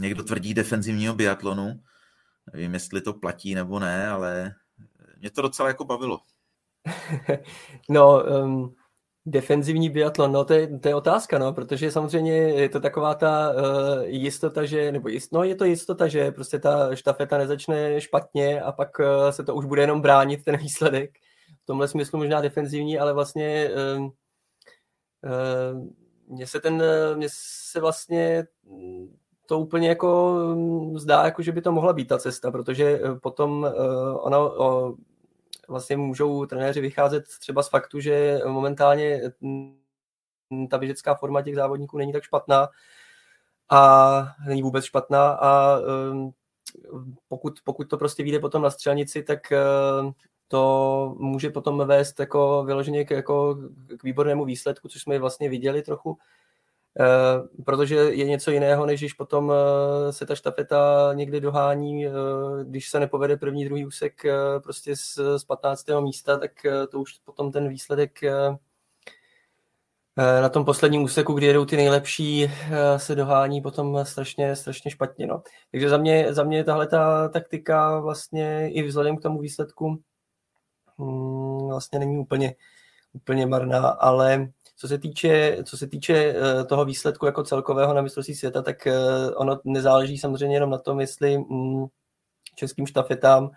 někdo 0.00 0.24
tvrdí 0.24 0.54
defenzivního 0.54 1.14
biatlonu. 1.14 1.82
Nevím, 2.52 2.74
jestli 2.74 3.00
to 3.00 3.12
platí 3.12 3.54
nebo 3.54 3.78
ne, 3.78 4.08
ale 4.08 4.54
mě 5.18 5.30
to 5.30 5.42
docela 5.42 5.68
jako 5.68 5.84
bavilo. 5.84 6.20
no, 7.88 8.24
um, 8.24 8.74
Defenzivní 9.28 9.90
biatlon, 9.90 10.32
no 10.32 10.44
to 10.44 10.54
je, 10.54 10.78
to 10.78 10.88
je 10.88 10.94
otázka, 10.94 11.38
no, 11.38 11.52
protože 11.52 11.90
samozřejmě 11.90 12.32
je 12.32 12.68
to 12.68 12.80
taková 12.80 13.14
ta 13.14 13.50
uh, 13.50 14.02
jistota, 14.04 14.64
že, 14.64 14.92
nebo 14.92 15.08
jist, 15.08 15.32
no 15.32 15.44
je 15.44 15.54
to 15.54 15.64
jistota, 15.64 16.08
že 16.08 16.30
prostě 16.30 16.58
ta 16.58 16.94
štafeta 16.94 17.38
nezačne 17.38 18.00
špatně 18.00 18.60
a 18.60 18.72
pak 18.72 18.98
uh, 18.98 19.30
se 19.30 19.44
to 19.44 19.54
už 19.54 19.64
bude 19.64 19.82
jenom 19.82 20.00
bránit 20.00 20.44
ten 20.44 20.56
výsledek. 20.56 21.10
V 21.62 21.66
tomhle 21.66 21.88
smyslu 21.88 22.18
možná 22.18 22.40
defenzivní, 22.40 22.98
ale 22.98 23.12
vlastně 23.12 23.70
uh, 23.96 24.02
uh, 24.02 24.10
mně 26.28 26.46
se 26.46 26.60
ten, 26.60 26.82
mně 27.14 27.28
se 27.30 27.80
vlastně 27.80 28.46
to 29.46 29.58
úplně 29.58 29.88
jako 29.88 30.34
mm, 30.54 30.98
zdá, 30.98 31.24
jako 31.24 31.42
že 31.42 31.52
by 31.52 31.62
to 31.62 31.72
mohla 31.72 31.92
být 31.92 32.08
ta 32.08 32.18
cesta, 32.18 32.50
protože 32.50 33.00
potom 33.22 33.72
uh, 33.78 34.26
ono, 34.26 34.50
uh, 34.50 34.96
vlastně 35.68 35.96
můžou 35.96 36.46
trenéři 36.46 36.80
vycházet 36.80 37.24
třeba 37.40 37.62
z 37.62 37.68
faktu, 37.68 38.00
že 38.00 38.40
momentálně 38.46 39.20
mm, 39.40 40.68
ta 40.70 40.78
běžecká 40.78 41.14
forma 41.14 41.42
těch 41.42 41.54
závodníků 41.54 41.98
není 41.98 42.12
tak 42.12 42.22
špatná 42.22 42.68
a 43.70 44.22
není 44.46 44.62
vůbec 44.62 44.84
špatná 44.84 45.30
a 45.30 45.78
um, 46.10 46.32
pokud, 47.28 47.54
pokud 47.64 47.90
to 47.90 47.98
prostě 47.98 48.22
vyjde 48.22 48.38
potom 48.38 48.62
na 48.62 48.70
střelnici, 48.70 49.22
tak 49.22 49.52
uh, 49.52 50.12
to 50.48 51.14
může 51.18 51.50
potom 51.50 51.86
vést 51.86 52.20
jako 52.20 52.64
vyloženě 52.64 53.04
k, 53.04 53.10
jako 53.10 53.58
k 53.98 54.02
výbornému 54.02 54.44
výsledku, 54.44 54.88
což 54.88 55.02
jsme 55.02 55.18
vlastně 55.18 55.48
viděli 55.48 55.82
trochu 55.82 56.18
protože 57.64 57.94
je 57.96 58.24
něco 58.24 58.50
jiného, 58.50 58.86
než 58.86 59.00
když 59.00 59.12
potom 59.12 59.52
eh, 59.52 60.12
se 60.12 60.26
ta 60.26 60.34
štafeta 60.34 61.10
někdy 61.14 61.40
dohání, 61.40 62.06
eh, 62.06 62.10
když 62.64 62.88
se 62.88 63.00
nepovede 63.00 63.36
první, 63.36 63.64
druhý 63.64 63.86
úsek 63.86 64.22
prostě 64.62 64.96
z, 64.96 65.18
z 65.36 65.44
15. 65.44 65.86
místa, 66.00 66.36
tak 66.36 66.50
to 66.90 67.00
už 67.00 67.18
potom 67.24 67.52
ten 67.52 67.68
výsledek 67.68 68.20
na 70.40 70.48
tom 70.48 70.64
posledním 70.64 71.02
úseku, 71.02 71.32
kdy 71.32 71.46
jedou 71.46 71.64
ty 71.64 71.76
nejlepší, 71.76 72.50
se 72.96 73.14
dohání 73.14 73.60
potom 73.60 74.04
strašně, 74.04 74.56
strašně 74.56 74.90
špatně. 74.90 75.26
No. 75.26 75.42
Takže 75.70 75.88
za 75.88 75.96
mě, 75.96 76.34
za 76.34 76.44
mě 76.44 76.64
tahle 76.64 76.86
ta 76.86 77.28
taktika 77.28 78.00
vlastně 78.00 78.70
i 78.72 78.82
vzhledem 78.82 79.16
k 79.16 79.22
tomu 79.22 79.40
výsledku 79.40 80.02
hmm, 80.98 81.68
vlastně 81.68 81.98
není 81.98 82.18
úplně, 82.18 82.54
úplně 83.12 83.46
marná, 83.46 83.88
ale 83.88 84.48
co 84.76 84.88
se 84.88 84.98
týče, 84.98 85.58
co 85.64 85.76
se 85.76 85.86
týče 85.86 86.14
eh, 86.14 86.64
toho 86.64 86.84
výsledku 86.84 87.26
jako 87.26 87.42
celkového 87.42 87.94
na 87.94 88.02
mistrovství 88.02 88.34
světa, 88.34 88.62
tak 88.62 88.86
eh, 88.86 88.94
ono 89.36 89.60
nezáleží 89.64 90.18
samozřejmě 90.18 90.56
jenom 90.56 90.70
na 90.70 90.78
tom, 90.78 91.00
jestli 91.00 91.38
mm, 91.38 91.86
českým 92.54 92.86
štafetám 92.86 93.50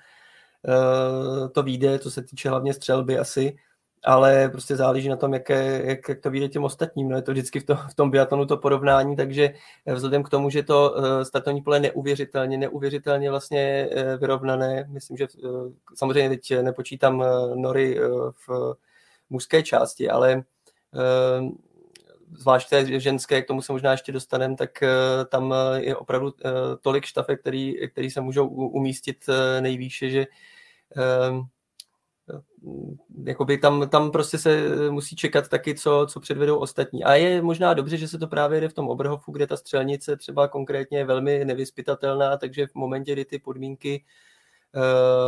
eh, 0.67 1.49
to 1.49 1.63
vyjde, 1.63 1.99
co 1.99 2.11
se 2.11 2.23
týče 2.23 2.49
hlavně 2.49 2.73
střelby 2.73 3.19
asi, 3.19 3.57
ale 4.03 4.49
prostě 4.49 4.75
záleží 4.75 5.09
na 5.09 5.15
tom, 5.15 5.33
jak, 5.33 5.49
jak, 5.49 6.09
jak 6.09 6.19
to 6.19 6.29
vyjde 6.29 6.49
těm 6.49 6.63
ostatním. 6.63 7.09
No 7.09 7.15
je 7.15 7.21
to 7.21 7.31
vždycky 7.31 7.59
v, 7.59 7.65
to, 7.65 7.75
v 7.75 7.95
tom 7.95 8.11
biatlonu 8.11 8.45
to 8.45 8.57
porovnání, 8.57 9.15
takže 9.15 9.53
vzhledem 9.93 10.23
k 10.23 10.29
tomu, 10.29 10.49
že 10.49 10.63
to 10.63 10.95
startovní 11.23 11.61
pole 11.61 11.79
neuvěřitelně, 11.79 12.57
neuvěřitelně 12.57 13.29
vlastně 13.29 13.89
vyrovnané, 14.19 14.87
myslím, 14.89 15.17
že 15.17 15.27
samozřejmě 15.95 16.29
teď 16.29 16.61
nepočítám 16.61 17.23
nory 17.55 17.99
v 18.47 18.75
mužské 19.29 19.63
části, 19.63 20.09
ale 20.09 20.43
zvlášť 22.37 22.69
té 22.69 22.99
ženské, 22.99 23.41
k 23.41 23.47
tomu 23.47 23.61
se 23.61 23.71
možná 23.71 23.91
ještě 23.91 24.11
dostaneme, 24.11 24.55
tak 24.55 24.83
eh, 24.83 24.89
tam 25.25 25.53
eh, 25.53 25.81
je 25.81 25.95
opravdu 25.95 26.33
eh, 26.45 26.51
tolik 26.81 27.05
štafek, 27.05 27.41
který, 27.41 27.89
který 27.89 28.09
se 28.09 28.21
můžou 28.21 28.47
umístit 28.47 29.25
nejvýše, 29.59 30.09
že 30.09 30.27
ehm, 30.95 31.41
jakoby 33.23 33.57
tam, 33.57 33.89
tam 33.89 34.11
prostě 34.11 34.37
se 34.37 34.69
musí 34.89 35.15
čekat 35.15 35.47
taky, 35.47 35.75
co, 35.75 36.07
co 36.09 36.19
předvedou 36.19 36.57
ostatní. 36.57 37.03
A 37.03 37.13
je 37.15 37.41
možná 37.41 37.73
dobře, 37.73 37.97
že 37.97 38.07
se 38.07 38.17
to 38.17 38.27
právě 38.27 38.61
jde 38.61 38.69
v 38.69 38.73
tom 38.73 38.89
Oberhofu, 38.89 39.31
kde 39.31 39.47
ta 39.47 39.57
střelnice 39.57 40.17
třeba 40.17 40.47
konkrétně 40.47 40.97
je 40.97 41.05
velmi 41.05 41.45
nevyspytatelná, 41.45 42.37
takže 42.37 42.67
v 42.67 42.75
momentě, 42.75 43.13
kdy 43.13 43.25
ty 43.25 43.39
podmínky 43.39 44.05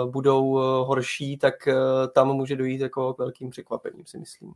budou 0.06 0.52
horší, 0.84 1.38
tak 1.38 1.54
tam 2.14 2.28
může 2.28 2.56
dojít 2.56 2.82
jako 2.82 3.14
k 3.14 3.20
velkým 3.20 3.50
překvapením, 3.50 4.06
si 4.06 4.18
myslím. 4.18 4.54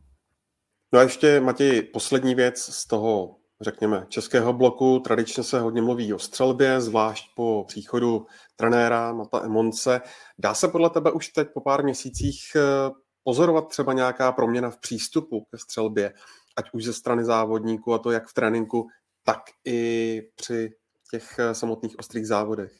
No 0.92 0.98
a 0.98 1.02
ještě, 1.02 1.40
Matěj, 1.40 1.82
poslední 1.82 2.34
věc 2.34 2.58
z 2.58 2.86
toho, 2.86 3.36
řekněme, 3.60 4.06
českého 4.08 4.52
bloku. 4.52 4.98
Tradičně 4.98 5.42
se 5.42 5.60
hodně 5.60 5.82
mluví 5.82 6.14
o 6.14 6.18
střelbě, 6.18 6.80
zvlášť 6.80 7.26
po 7.36 7.64
příchodu 7.68 8.26
trenéra 8.56 9.12
Mata 9.12 9.44
Emonce. 9.44 10.00
Dá 10.38 10.54
se 10.54 10.68
podle 10.68 10.90
tebe 10.90 11.10
už 11.10 11.28
teď 11.28 11.48
po 11.54 11.60
pár 11.60 11.84
měsících 11.84 12.40
eh, 12.56 12.90
pozorovat 13.24 13.68
třeba 13.68 13.92
nějaká 13.92 14.32
proměna 14.32 14.70
v 14.70 14.78
přístupu 14.78 15.40
ke 15.50 15.58
střelbě, 15.58 16.12
ať 16.56 16.64
už 16.72 16.84
ze 16.84 16.92
strany 16.92 17.24
závodníků, 17.24 17.94
a 17.94 17.98
to 17.98 18.10
jak 18.10 18.28
v 18.28 18.34
tréninku, 18.34 18.86
tak 19.24 19.40
i 19.64 20.22
při 20.36 20.70
těch 21.10 21.38
eh, 21.38 21.54
samotných 21.54 21.98
ostrých 21.98 22.26
závodech? 22.26 22.72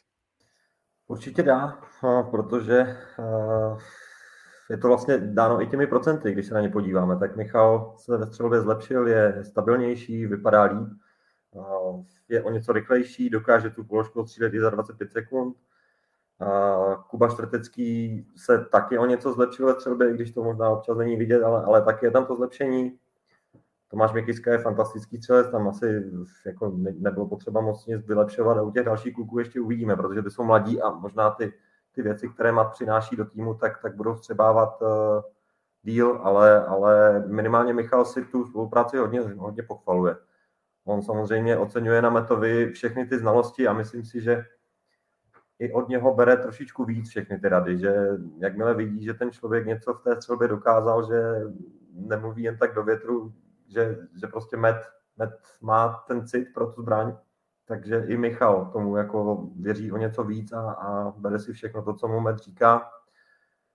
Určitě 1.07 1.43
dá, 1.43 1.79
eh, 2.05 2.23
protože 2.31 2.97
je 4.71 4.77
to 4.79 4.89
vlastně 4.89 5.19
dáno 5.19 5.63
i 5.63 5.67
těmi 5.67 5.87
procenty, 5.87 6.33
když 6.33 6.47
se 6.47 6.55
na 6.55 6.61
ně 6.61 6.69
podíváme. 6.69 7.19
Tak 7.19 7.37
Michal 7.37 7.95
se 7.99 8.17
ve 8.17 8.27
střelbě 8.27 8.61
zlepšil, 8.61 9.09
je 9.09 9.39
stabilnější, 9.43 10.27
vypadá 10.27 10.63
líp, 10.63 10.89
je 12.29 12.43
o 12.43 12.51
něco 12.51 12.73
rychlejší, 12.73 13.31
dokáže 13.31 13.71
tu 13.71 13.85
položku 13.85 14.21
odstřílet 14.21 14.55
i 14.55 14.61
za 14.61 14.71
25 14.71 15.13
sekund. 15.13 15.57
Kuba 17.11 17.29
Štrtecký 17.29 18.27
se 18.37 18.67
taky 18.73 18.99
o 18.99 19.07
něco 19.07 19.33
zlepšil 19.33 19.67
ve 19.67 19.75
střelbě, 19.75 20.15
když 20.15 20.31
to 20.31 20.45
možná 20.45 20.71
občas 20.71 20.97
není 20.97 21.17
vidět, 21.17 21.43
ale, 21.43 21.65
ale 21.65 21.83
taky 21.83 22.07
je 22.07 22.11
tam 22.11 22.27
to 22.27 22.37
zlepšení. 22.37 22.99
Tomáš 23.89 24.13
Mikiska 24.13 24.53
je 24.53 24.59
fantastický 24.59 25.17
střelec, 25.17 25.51
tam 25.51 25.69
asi 25.69 26.05
jako 26.47 26.69
ne, 26.77 26.93
nebylo 26.99 27.27
potřeba 27.27 27.61
moc 27.61 27.87
nic 27.87 28.07
vylepšovat 28.07 28.59
a 28.59 28.63
u 28.63 28.71
těch 28.71 28.85
dalších 28.85 29.15
kluků 29.15 29.39
ještě 29.39 29.61
uvidíme, 29.61 29.97
protože 29.97 30.23
ty 30.23 30.31
jsou 30.31 30.45
mladí 30.45 30.83
a 30.83 30.91
možná 30.91 31.31
ty 31.31 31.53
ty 31.97 32.03
věci, 32.03 32.29
které 32.29 32.53
Mat 32.53 32.73
přináší 32.73 33.17
do 33.17 33.25
týmu, 33.25 33.55
tak, 33.55 33.83
tak 33.83 33.97
budou 33.97 34.17
střebávat 34.17 34.83
uh, 34.83 34.89
díl, 35.83 36.21
ale, 36.23 36.67
ale 36.67 37.25
minimálně 37.27 37.73
Michal 37.73 38.05
si 38.05 38.25
tu 38.25 38.47
spolupráci 38.47 38.97
hodně, 38.97 39.21
hodně 39.21 39.63
pochvaluje. 39.63 40.17
On 40.85 41.03
samozřejmě 41.03 41.57
oceňuje 41.57 42.03
na 42.03 42.11
Metovi 42.11 42.73
všechny 42.73 43.07
ty 43.07 43.19
znalosti 43.19 43.69
a 43.69 43.73
myslím 43.73 44.05
si, 44.05 44.21
že 44.21 44.45
i 45.59 45.73
od 45.73 45.89
něho 45.89 46.15
bere 46.15 46.37
trošičku 46.37 46.85
víc 46.85 47.09
všechny 47.09 47.39
ty 47.39 47.49
rady, 47.49 47.79
že 47.79 48.09
jakmile 48.39 48.75
vidí, 48.75 49.05
že 49.05 49.15
ten 49.15 49.31
člověk 49.31 49.67
něco 49.67 49.95
v 49.95 50.03
té 50.03 50.17
střelbě 50.17 50.49
dokázal, 50.49 51.07
že 51.07 51.23
nemluví 51.93 52.43
jen 52.43 52.59
tak 52.59 52.75
do 52.75 52.85
větru, 52.85 53.33
že, 53.69 53.99
že 54.21 54.27
prostě 54.27 54.57
Met, 54.57 54.77
Met 55.17 55.41
má 55.61 56.05
ten 56.09 56.27
cit 56.27 56.49
pro 56.55 56.67
tu 56.67 56.83
zbraň, 56.83 57.17
takže 57.67 58.05
i 58.07 58.17
Michal 58.17 58.71
tomu 58.73 58.97
jako 58.97 59.49
věří 59.57 59.93
o 59.93 59.97
něco 59.97 60.25
víc 60.25 60.53
a, 60.53 60.71
a 60.71 61.11
bere 61.17 61.39
si 61.39 61.53
všechno 61.53 61.83
to, 61.83 61.95
co 61.95 62.09
mu 62.09 62.21
Med 62.21 62.39
říká. 62.39 62.91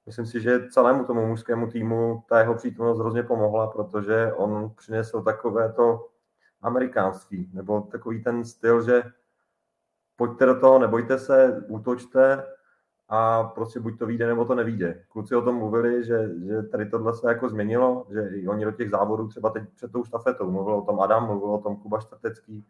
Myslím 0.05 0.25
si, 0.25 0.41
že 0.41 0.69
celému 0.69 1.03
tomu 1.03 1.27
mužskému 1.27 1.67
týmu 1.67 2.23
ta 2.29 2.39
jeho 2.39 2.55
přítomnost 2.55 2.99
hrozně 2.99 3.23
pomohla, 3.23 3.67
protože 3.67 4.33
on 4.33 4.71
přinesl 4.77 5.21
takové 5.21 5.73
to 5.73 6.07
amerikánství, 6.61 7.51
nebo 7.53 7.81
takový 7.81 8.23
ten 8.23 8.45
styl, 8.45 8.81
že 8.81 9.03
pojďte 10.15 10.45
do 10.45 10.59
toho, 10.59 10.79
nebojte 10.79 11.19
se, 11.19 11.65
útočte 11.67 12.43
a 13.09 13.43
prostě 13.43 13.79
buď 13.79 13.99
to 13.99 14.05
vyjde, 14.05 14.27
nebo 14.27 14.45
to 14.45 14.55
nevíde. 14.55 15.03
Kluci 15.09 15.35
o 15.35 15.41
tom 15.41 15.55
mluvili, 15.55 16.03
že, 16.03 16.29
že 16.45 16.63
tady 16.63 16.85
tohle 16.85 17.13
se 17.13 17.27
jako 17.27 17.49
změnilo, 17.49 18.07
že 18.09 18.29
i 18.33 18.47
oni 18.47 18.65
do 18.65 18.71
těch 18.71 18.89
závodů 18.89 19.27
třeba 19.27 19.49
teď 19.49 19.63
před 19.75 19.91
tou 19.91 20.03
štafetou, 20.03 20.51
mluvil 20.51 20.75
o 20.75 20.81
tom 20.81 20.99
Adam, 20.99 21.25
mluvil 21.25 21.49
o 21.49 21.61
tom 21.61 21.75
Kuba 21.75 21.99
Štatecký, 21.99 22.67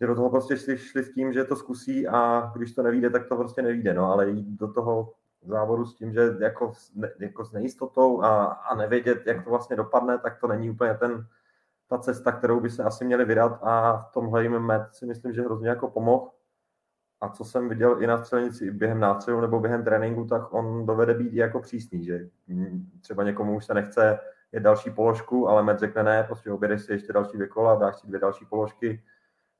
že 0.00 0.06
do 0.06 0.14
toho 0.14 0.30
prostě 0.30 0.56
šli, 0.56 0.78
šli 0.78 1.04
s 1.04 1.14
tím, 1.14 1.32
že 1.32 1.44
to 1.44 1.56
zkusí 1.56 2.08
a 2.08 2.50
když 2.56 2.74
to 2.74 2.82
nevíde, 2.82 3.10
tak 3.10 3.28
to 3.28 3.36
prostě 3.36 3.62
nevíde, 3.62 3.94
no, 3.94 4.12
ale 4.12 4.28
jít 4.28 4.58
do 4.58 4.72
toho 4.72 5.12
závodu 5.42 5.86
s 5.86 5.94
tím, 5.94 6.12
že 6.12 6.36
jako, 6.40 6.72
jako 7.18 7.44
s 7.44 7.52
nejistotou 7.52 8.22
a, 8.22 8.44
a 8.44 8.74
nevědět, 8.74 9.26
jak 9.26 9.44
to 9.44 9.50
vlastně 9.50 9.76
dopadne, 9.76 10.18
tak 10.18 10.40
to 10.40 10.46
není 10.46 10.70
úplně 10.70 10.94
ten, 10.94 11.26
ta 11.88 11.98
cesta, 11.98 12.32
kterou 12.32 12.60
by 12.60 12.70
se 12.70 12.84
asi 12.84 13.04
měli 13.04 13.24
vydat 13.24 13.58
a 13.62 13.96
v 13.96 14.12
tomhle 14.12 14.42
jim 14.42 14.58
Met 14.58 14.82
si 14.92 15.06
myslím, 15.06 15.32
že 15.32 15.42
hrozně 15.42 15.68
jako 15.68 15.90
pomohl. 15.90 16.30
A 17.20 17.28
co 17.28 17.44
jsem 17.44 17.68
viděl 17.68 18.02
i 18.02 18.06
na 18.06 18.18
střelnici 18.18 18.70
během 18.70 19.00
nástřelu 19.00 19.40
nebo 19.40 19.60
během 19.60 19.84
tréninku, 19.84 20.24
tak 20.24 20.52
on 20.52 20.86
dovede 20.86 21.14
být 21.14 21.32
i 21.32 21.36
jako 21.36 21.60
přísný, 21.60 22.04
že 22.04 22.28
třeba 23.00 23.24
někomu 23.24 23.56
už 23.56 23.64
se 23.64 23.74
nechce 23.74 24.18
je 24.52 24.60
další 24.60 24.90
položku, 24.90 25.48
ale 25.48 25.62
Met 25.62 25.78
řekne 25.78 26.02
ne, 26.02 26.24
prostě 26.24 26.50
objedeš 26.50 26.82
si 26.82 26.92
ještě 26.92 27.12
další 27.12 27.32
dvě 27.32 27.48
kola, 27.48 27.74
dáš 27.74 28.00
si 28.00 28.06
dvě 28.06 28.20
další 28.20 28.46
položky, 28.46 29.02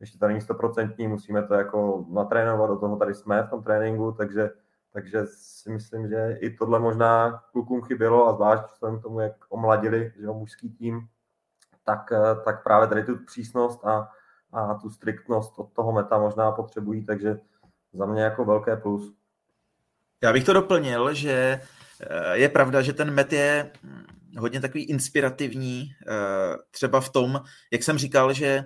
ještě 0.01 0.18
to 0.18 0.26
není 0.26 0.40
stoprocentní, 0.40 1.09
musíme 1.09 1.42
to 1.42 1.55
jako 1.55 2.07
natrénovat, 2.11 2.70
do 2.70 2.76
toho 2.76 2.96
tady 2.96 3.14
jsme 3.14 3.42
v 3.42 3.51
tom 3.51 3.62
tréninku, 3.62 4.12
takže, 4.12 4.51
takže 4.92 5.26
si 5.26 5.70
myslím, 5.70 6.09
že 6.09 6.36
i 6.40 6.51
tohle 6.51 6.78
možná 6.78 7.42
klukům 7.53 7.82
chybělo 7.82 8.28
a 8.28 8.34
zvlášť 8.34 8.62
vzhledem 8.72 8.98
k 8.98 9.03
tomu, 9.03 9.20
jak 9.20 9.32
omladili 9.48 10.12
že 10.16 10.24
jo, 10.24 10.34
mužský 10.34 10.70
tým, 10.70 11.09
tak, 11.84 12.12
tak 12.44 12.62
právě 12.62 12.88
tady 12.88 13.05
tu 13.05 13.24
přísnost 13.26 13.84
a, 13.84 14.11
a 14.53 14.74
tu 14.74 14.90
striktnost 14.90 15.59
od 15.59 15.72
toho 15.72 15.92
meta 15.92 16.18
možná 16.18 16.53
potřebují, 16.53 17.05
takže 17.05 17.38
za 17.92 18.07
mě 18.07 18.22
jako 18.22 18.44
velké 18.44 18.76
plus. 18.76 19.14
Já 20.22 20.32
bych 20.32 20.44
to 20.44 20.53
doplnil, 20.53 21.14
že 21.14 21.61
eh, 22.01 22.36
je 22.36 22.48
pravda, 22.48 22.82
že 22.82 22.92
ten 22.92 23.11
met 23.11 23.32
je 23.32 23.70
hodně 24.38 24.61
takový 24.61 24.84
inspirativní, 24.84 25.90
třeba 26.70 27.01
v 27.01 27.09
tom, 27.09 27.40
jak 27.72 27.82
jsem 27.82 27.98
říkal, 27.98 28.32
že 28.32 28.64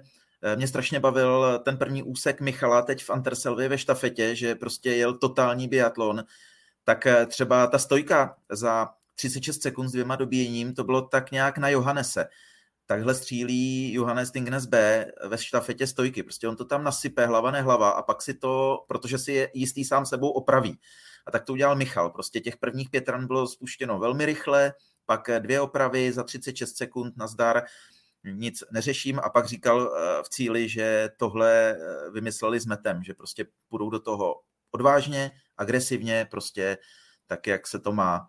mě 0.56 0.68
strašně 0.68 1.00
bavil 1.00 1.60
ten 1.64 1.76
první 1.76 2.02
úsek 2.02 2.40
Michala 2.40 2.82
teď 2.82 3.04
v 3.04 3.10
Anterselvě 3.10 3.68
ve 3.68 3.78
štafetě, 3.78 4.36
že 4.36 4.54
prostě 4.54 4.90
jel 4.90 5.18
totální 5.18 5.68
biatlon, 5.68 6.24
tak 6.84 7.06
třeba 7.26 7.66
ta 7.66 7.78
stojka 7.78 8.36
za 8.50 8.88
36 9.14 9.62
sekund 9.62 9.88
s 9.88 9.92
dvěma 9.92 10.16
dobíjením, 10.16 10.74
to 10.74 10.84
bylo 10.84 11.02
tak 11.02 11.30
nějak 11.30 11.58
na 11.58 11.68
Johannese. 11.68 12.26
Takhle 12.86 13.14
střílí 13.14 13.92
Johannes 13.92 14.30
Tingnes 14.30 14.66
B 14.66 15.06
ve 15.28 15.38
štafetě 15.38 15.86
stojky. 15.86 16.22
Prostě 16.22 16.48
on 16.48 16.56
to 16.56 16.64
tam 16.64 16.84
nasype 16.84 17.26
hlava 17.26 17.50
nehlava 17.50 17.90
a 17.90 18.02
pak 18.02 18.22
si 18.22 18.34
to, 18.34 18.84
protože 18.88 19.18
si 19.18 19.32
je 19.32 19.50
jistý 19.54 19.84
sám 19.84 20.06
sebou, 20.06 20.30
opraví. 20.30 20.78
A 21.26 21.30
tak 21.30 21.44
to 21.44 21.52
udělal 21.52 21.76
Michal. 21.76 22.10
Prostě 22.10 22.40
těch 22.40 22.56
prvních 22.56 22.90
pět 22.90 23.08
ran 23.08 23.26
bylo 23.26 23.46
spuštěno 23.46 23.98
velmi 23.98 24.26
rychle, 24.26 24.72
pak 25.06 25.30
dvě 25.38 25.60
opravy 25.60 26.12
za 26.12 26.22
36 26.22 26.76
sekund 26.76 27.16
na 27.16 27.26
zdar, 27.26 27.62
nic 28.32 28.64
neřeším 28.70 29.18
a 29.18 29.30
pak 29.30 29.46
říkal 29.46 29.92
eh, 29.96 30.22
v 30.22 30.28
cíli, 30.28 30.68
že 30.68 31.10
tohle 31.16 31.70
eh, 31.70 32.10
vymysleli 32.10 32.60
s 32.60 32.66
metem, 32.66 33.02
že 33.02 33.14
prostě 33.14 33.46
půjdou 33.68 33.90
do 33.90 34.00
toho 34.00 34.40
odvážně, 34.70 35.30
agresivně, 35.56 36.26
prostě 36.30 36.78
tak, 37.26 37.46
jak 37.46 37.66
se 37.66 37.78
to 37.78 37.92
má. 37.92 38.28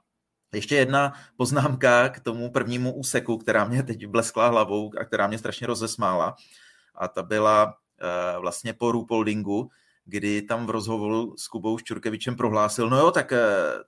Ještě 0.53 0.75
jedna 0.75 1.13
poznámka 1.37 2.09
k 2.09 2.19
tomu 2.19 2.51
prvnímu 2.51 2.93
úseku, 2.93 3.37
která 3.37 3.65
mě 3.65 3.83
teď 3.83 4.07
bleskla 4.07 4.47
hlavou 4.47 4.91
a 4.99 5.05
která 5.05 5.27
mě 5.27 5.37
strašně 5.37 5.67
rozesmála. 5.67 6.35
A 6.95 7.07
ta 7.07 7.23
byla 7.23 7.65
uh, 7.65 8.41
vlastně 8.41 8.73
po 8.73 8.91
Rupoldingu, 8.91 9.69
kdy 10.05 10.41
tam 10.41 10.65
v 10.65 10.69
rozhovoru 10.69 11.35
s 11.37 11.47
Kubou 11.47 11.77
Ščurkevičem 11.77 12.35
prohlásil, 12.35 12.89
no 12.89 12.97
jo, 12.97 13.11
tak 13.11 13.31
uh, 13.31 13.37
eh, 13.37 13.83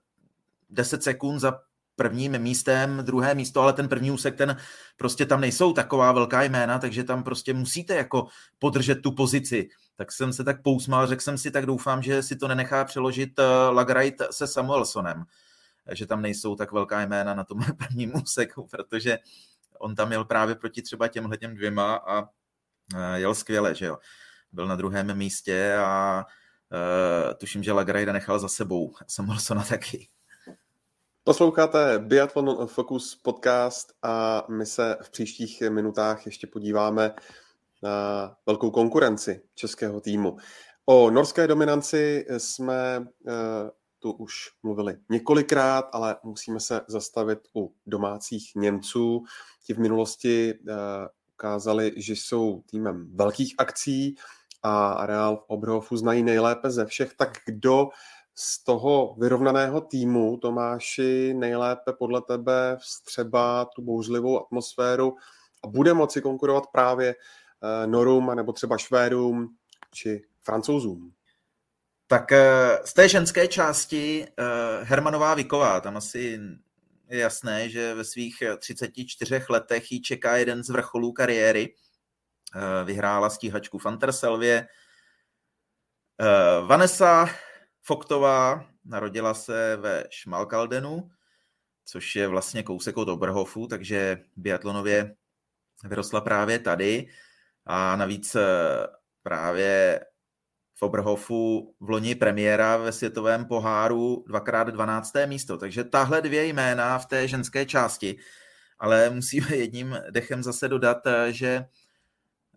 10 0.69 1.03
sekund 1.03 1.39
za 1.39 1.59
prvním 1.97 2.39
místem, 2.39 2.99
druhé 3.01 3.35
místo, 3.35 3.61
ale 3.61 3.73
ten 3.73 3.87
první 3.87 4.11
úsek, 4.11 4.35
ten 4.35 4.57
prostě 4.97 5.25
tam 5.25 5.41
nejsou 5.41 5.73
taková 5.73 6.11
velká 6.11 6.43
jména, 6.43 6.79
takže 6.79 7.03
tam 7.03 7.23
prostě 7.23 7.53
musíte 7.53 7.95
jako 7.95 8.27
podržet 8.59 8.95
tu 8.95 9.11
pozici. 9.11 9.69
Tak 9.95 10.11
jsem 10.11 10.33
se 10.33 10.43
tak 10.43 10.61
pousmal, 10.61 11.07
řekl 11.07 11.21
jsem 11.21 11.37
si, 11.37 11.51
tak 11.51 11.65
doufám, 11.65 12.03
že 12.03 12.23
si 12.23 12.35
to 12.35 12.47
nenechá 12.47 12.85
přeložit 12.85 13.39
uh, 13.39 13.45
Lagrite 13.75 14.27
se 14.31 14.47
Samuelsonem 14.47 15.25
že 15.91 16.05
tam 16.05 16.21
nejsou 16.21 16.55
tak 16.55 16.71
velká 16.71 17.01
jména 17.01 17.33
na 17.33 17.43
tom 17.43 17.59
prvním 17.77 18.15
úseku, 18.15 18.67
protože 18.71 19.19
on 19.79 19.95
tam 19.95 20.11
jel 20.11 20.25
právě 20.25 20.55
proti 20.55 20.81
třeba 20.81 21.07
těmhle 21.07 21.37
těm 21.37 21.55
dvěma 21.55 21.95
a 21.95 22.29
jel 23.15 23.35
skvěle, 23.35 23.75
že 23.75 23.85
jo. 23.85 23.97
Byl 24.51 24.67
na 24.67 24.75
druhém 24.75 25.17
místě 25.17 25.75
a 25.75 26.25
uh, 26.71 27.33
tuším, 27.33 27.63
že 27.63 27.71
Lagrajda 27.71 28.13
nechal 28.13 28.39
za 28.39 28.47
sebou 28.47 28.95
Samuelsona 29.07 29.63
taky. 29.63 30.09
Posloucháte 31.27 31.99
Biathlon 31.99 32.67
Focus 32.67 33.15
podcast 33.15 33.93
a 34.03 34.45
my 34.49 34.65
se 34.65 34.97
v 35.01 35.09
příštích 35.09 35.61
minutách 35.69 36.25
ještě 36.25 36.47
podíváme 36.47 37.15
na 37.83 38.35
velkou 38.45 38.71
konkurenci 38.71 39.41
českého 39.55 40.01
týmu. 40.01 40.37
O 40.85 41.09
norské 41.09 41.47
dominanci 41.47 42.25
jsme 42.37 43.07
tu 43.99 44.11
už 44.11 44.33
mluvili 44.63 44.97
několikrát, 45.09 45.89
ale 45.91 46.15
musíme 46.23 46.59
se 46.59 46.81
zastavit 46.87 47.39
u 47.55 47.73
domácích 47.85 48.51
Němců. 48.55 49.23
Ti 49.65 49.73
v 49.73 49.79
minulosti 49.79 50.53
uh, 50.53 50.75
ukázali, 51.33 51.93
že 51.97 52.13
jsou 52.13 52.63
týmem 52.65 53.15
velkých 53.15 53.55
akcí 53.57 54.15
a 54.63 55.05
Real 55.05 55.37
v 55.37 55.43
Oberhofu 55.47 55.97
znají 55.97 56.23
nejlépe 56.23 56.71
ze 56.71 56.85
všech. 56.85 57.13
Tak 57.13 57.37
kdo 57.45 57.89
z 58.39 58.63
toho 58.63 59.15
vyrovnaného 59.19 59.81
týmu, 59.81 60.37
Tomáši, 60.37 61.33
nejlépe 61.33 61.93
podle 61.93 62.21
tebe 62.21 62.77
vstřeba 62.79 63.65
tu 63.65 63.81
bouřlivou 63.81 64.39
atmosféru 64.45 65.15
a 65.63 65.67
bude 65.67 65.93
moci 65.93 66.21
konkurovat 66.21 66.63
právě 66.71 67.15
uh, 67.15 67.91
Norům 67.91 68.35
nebo 68.35 68.53
třeba 68.53 68.77
Švédům 68.77 69.55
či 69.93 70.23
Francouzům? 70.41 71.13
Tak 72.07 72.31
eh, 72.31 72.79
z 72.85 72.93
té 72.93 73.09
ženské 73.09 73.47
části 73.47 74.27
eh, 74.27 74.43
Hermanová 74.83 75.33
Viková, 75.33 75.81
tam 75.81 75.97
asi 75.97 76.39
je 77.09 77.19
jasné, 77.19 77.69
že 77.69 77.93
ve 77.93 78.03
svých 78.03 78.43
34 78.59 79.41
letech 79.49 79.91
jí 79.91 80.01
čeká 80.01 80.37
jeden 80.37 80.63
z 80.63 80.69
vrcholů 80.69 81.11
kariéry. 81.11 81.73
Eh, 82.55 82.83
vyhrála 82.83 83.29
stíhačku 83.29 83.77
Fanterselvě. 83.77 84.67
Vanessa 86.67 87.29
Foktová 87.87 88.65
narodila 88.85 89.33
se 89.33 89.75
ve 89.75 90.03
Šmalkaldenu, 90.09 91.09
což 91.85 92.15
je 92.15 92.27
vlastně 92.27 92.63
kousek 92.63 92.97
od 92.97 93.09
Oberhofu, 93.09 93.67
takže 93.67 94.17
biatlonově 94.35 95.15
vyrostla 95.83 96.21
právě 96.21 96.59
tady. 96.59 97.07
A 97.65 97.95
navíc 97.95 98.35
právě 99.23 99.99
v 100.75 100.81
Oberhofu 100.81 101.75
v 101.79 101.89
loni 101.89 102.15
premiéra 102.15 102.77
ve 102.77 102.91
světovém 102.91 103.45
poháru 103.45 104.23
dvakrát 104.27 104.67
12. 104.67 105.13
místo. 105.25 105.57
Takže 105.57 105.83
tahle 105.83 106.21
dvě 106.21 106.45
jména 106.45 106.99
v 106.99 107.05
té 107.05 107.27
ženské 107.27 107.65
části. 107.65 108.17
Ale 108.79 109.09
musíme 109.09 109.55
jedním 109.55 109.97
dechem 110.09 110.43
zase 110.43 110.67
dodat, 110.67 110.97
že 111.29 111.65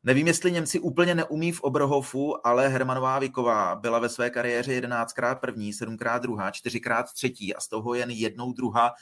nevím, 0.03 0.27
jestli 0.27 0.53
Němci 0.53 0.81
úplně 0.81 1.15
neumí 1.15 1.53
v 1.53 1.61
Oberhofu, 1.61 2.47
ale 2.47 2.69
Hermanová 2.69 3.19
Viková 3.19 3.77
byla 3.77 3.99
ve 3.99 4.09
své 4.09 4.31
kariéře 4.31 4.81
11krát 4.81 5.39
první, 5.39 5.73
7krát 5.73 6.21
druhá, 6.21 6.51
4krát 6.51 7.05
třetí 7.15 7.55
a 7.55 7.61
z 7.61 7.69
toho 7.69 7.95
jen 7.95 8.11
jednou 8.11 8.53
druhá 8.53 8.93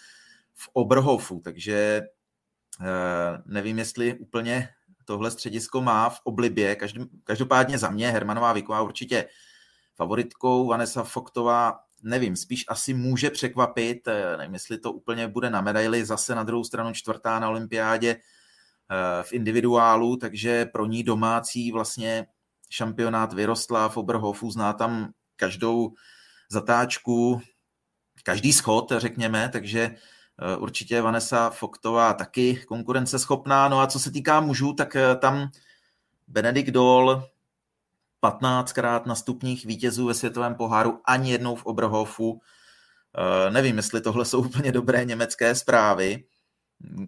v 0.54 0.68
Oberhofu. 0.72 1.40
Takže 1.44 2.02
eh, 2.80 3.42
nevím, 3.46 3.78
jestli 3.78 4.18
úplně 4.18 4.68
tohle 5.04 5.30
středisko 5.30 5.82
má 5.82 6.10
v 6.10 6.20
oblibě. 6.24 6.76
Každopádně 7.24 7.78
za 7.78 7.90
mě 7.90 8.10
Hermanová 8.10 8.52
Viková 8.52 8.82
určitě 8.82 9.28
favoritkou, 9.96 10.66
Vanessa 10.66 11.02
Foktová 11.02 11.80
nevím, 12.02 12.36
spíš 12.36 12.64
asi 12.68 12.94
může 12.94 13.30
překvapit, 13.30 14.08
eh, 14.08 14.36
nevím, 14.36 14.54
jestli 14.54 14.78
to 14.78 14.92
úplně 14.92 15.28
bude 15.28 15.50
na 15.50 15.60
medaili, 15.60 16.04
zase 16.04 16.34
na 16.34 16.42
druhou 16.42 16.64
stranu 16.64 16.92
čtvrtá 16.92 17.40
na 17.40 17.48
olympiádě 17.48 18.16
v 19.22 19.32
individuálu, 19.32 20.16
takže 20.16 20.66
pro 20.66 20.86
ní 20.86 21.04
domácí 21.04 21.72
vlastně 21.72 22.26
šampionát 22.70 23.32
vyrostla 23.32 23.88
v 23.88 23.96
Oberhofu, 23.96 24.50
zná 24.50 24.72
tam 24.72 25.12
každou 25.36 25.92
zatáčku, 26.50 27.40
každý 28.22 28.52
schod, 28.52 28.92
řekněme, 28.98 29.48
takže 29.52 29.96
Eh, 30.42 30.56
určitě 30.56 31.02
Vanessa 31.02 31.50
Foktová 31.50 32.14
taky 32.14 32.56
konkurenceschopná. 32.56 33.68
No 33.68 33.80
a 33.80 33.86
co 33.86 33.98
se 33.98 34.10
týká 34.10 34.40
mužů, 34.40 34.72
tak 34.72 34.96
eh, 34.96 35.16
tam 35.16 35.50
Benedikt 36.28 36.70
Dol 36.70 37.22
15krát 38.22 39.06
na 39.06 39.14
stupních 39.14 39.64
vítězů 39.64 40.06
ve 40.06 40.14
světovém 40.14 40.54
poháru, 40.54 41.00
ani 41.04 41.32
jednou 41.32 41.56
v 41.56 41.66
Oberhofu. 41.66 42.40
Eh, 43.46 43.50
nevím, 43.50 43.76
jestli 43.76 44.00
tohle 44.00 44.24
jsou 44.24 44.40
úplně 44.40 44.72
dobré 44.72 45.04
německé 45.04 45.54
zprávy. 45.54 46.24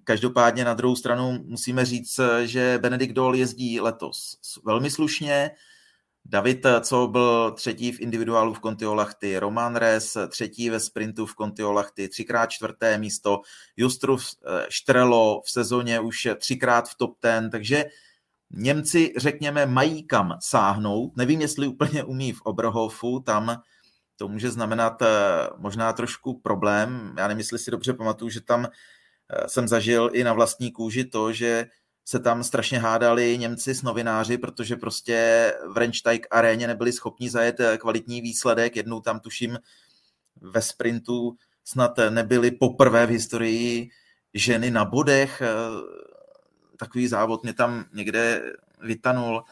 Každopádně 0.05 0.65
na 0.65 0.75
druhou 0.75 0.97
stranu 0.97 1.39
musíme 1.45 1.85
říct, 1.85 2.21
že 2.45 2.79
Benedikt 2.83 3.15
Dol 3.15 3.37
jezdí 3.37 3.81
letos 3.81 4.39
velmi 4.65 4.91
slušně, 4.91 5.51
David, 6.25 6.67
co 6.81 7.07
byl 7.07 7.53
třetí 7.53 7.93
v 7.93 8.01
individuálu 8.01 8.55
v 8.55 8.61
Kontiolachty, 8.61 9.39
Roman 9.39 9.77
Res, 9.77 10.17
třetí 10.29 10.71
ve 10.71 10.81
sprintu 10.81 11.27
v 11.27 11.35
Kontiolachty, 11.35 12.09
třikrát 12.09 12.51
čtvrté 12.51 12.99
místo, 12.99 13.41
Justruf 13.77 14.25
eh, 14.25 14.67
Štrelo 14.69 15.43
v 15.45 15.51
sezóně 15.51 16.01
už 16.01 16.29
třikrát 16.39 16.89
v 16.89 16.95
top 16.95 17.19
ten, 17.21 17.51
takže 17.51 17.85
Němci, 18.53 19.13
řekněme, 19.17 19.67
mají 19.67 20.03
kam 20.03 20.37
sáhnout. 20.41 21.17
Nevím, 21.17 21.41
jestli 21.41 21.67
úplně 21.67 22.05
umí 22.05 22.33
v 22.33 22.43
Oberhofu, 22.43 23.21
tam 23.21 23.63
to 24.17 24.29
může 24.29 24.51
znamenat 24.51 25.03
eh, 25.03 25.09
možná 25.57 25.93
trošku 25.93 26.41
problém. 26.41 27.15
Já 27.19 27.31
jestli 27.31 27.59
si 27.59 27.71
dobře 27.71 27.93
pamatuju, 27.93 28.31
že 28.31 28.41
tam 28.41 28.67
jsem 29.47 29.69
zažil 29.69 30.11
i 30.13 30.25
na 30.25 30.33
vlastní 30.33 30.73
kůži 30.73 31.05
to, 31.05 31.33
že 31.33 31.67
se 32.05 32.19
tam 32.19 32.45
strašně 32.45 32.79
hádali 32.79 33.39
Němci 33.39 33.75
s 33.75 33.83
novináři, 33.83 34.39
protože 34.39 34.77
prostě 34.77 35.53
v 35.73 35.77
Rennsteig 35.77 36.27
aréně 36.31 36.67
nebyli 36.67 36.93
schopni 36.93 37.31
zajet 37.31 37.61
eh, 37.61 37.79
kvalitní 37.79 38.21
výsledek. 38.21 38.77
Jednou 38.77 39.01
tam 39.01 39.21
tuším 39.21 39.59
ve 40.41 40.63
sprintu 40.63 41.37
snad 41.65 41.93
nebyly 42.11 42.51
poprvé 42.51 43.07
v 43.07 43.11
historii 43.11 43.91
ženy 44.35 44.71
na 44.71 44.85
bodech. 44.85 45.43
Eh, 45.43 45.47
takový 46.79 47.09
závod 47.09 47.43
mě 47.43 47.53
tam 47.53 47.85
někde 47.93 48.43
vytanul 48.83 49.45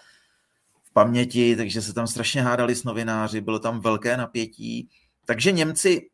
v 0.83 0.93
paměti, 0.93 1.57
takže 1.57 1.83
se 1.83 1.93
tam 1.93 2.07
strašně 2.07 2.43
hádali 2.43 2.75
s 2.75 2.85
novináři, 2.85 3.41
bylo 3.41 3.59
tam 3.59 3.81
velké 3.81 4.17
napětí. 4.17 4.89
Takže 5.25 5.53
Němci 5.53 6.09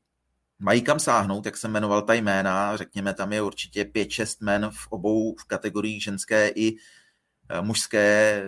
mají 0.58 0.82
kam 0.82 0.98
sáhnout, 1.00 1.46
jak 1.46 1.56
jsem 1.56 1.70
jmenoval 1.70 2.02
ta 2.02 2.14
jména, 2.14 2.76
řekněme, 2.76 3.14
tam 3.14 3.32
je 3.32 3.42
určitě 3.42 3.84
5-6 3.84 4.44
men 4.44 4.70
v 4.70 4.86
obou 4.90 5.34
v 5.36 5.44
kategoriích 5.44 6.02
ženské 6.02 6.48
i 6.48 6.76
eh, 7.48 7.62
mužské, 7.62 8.42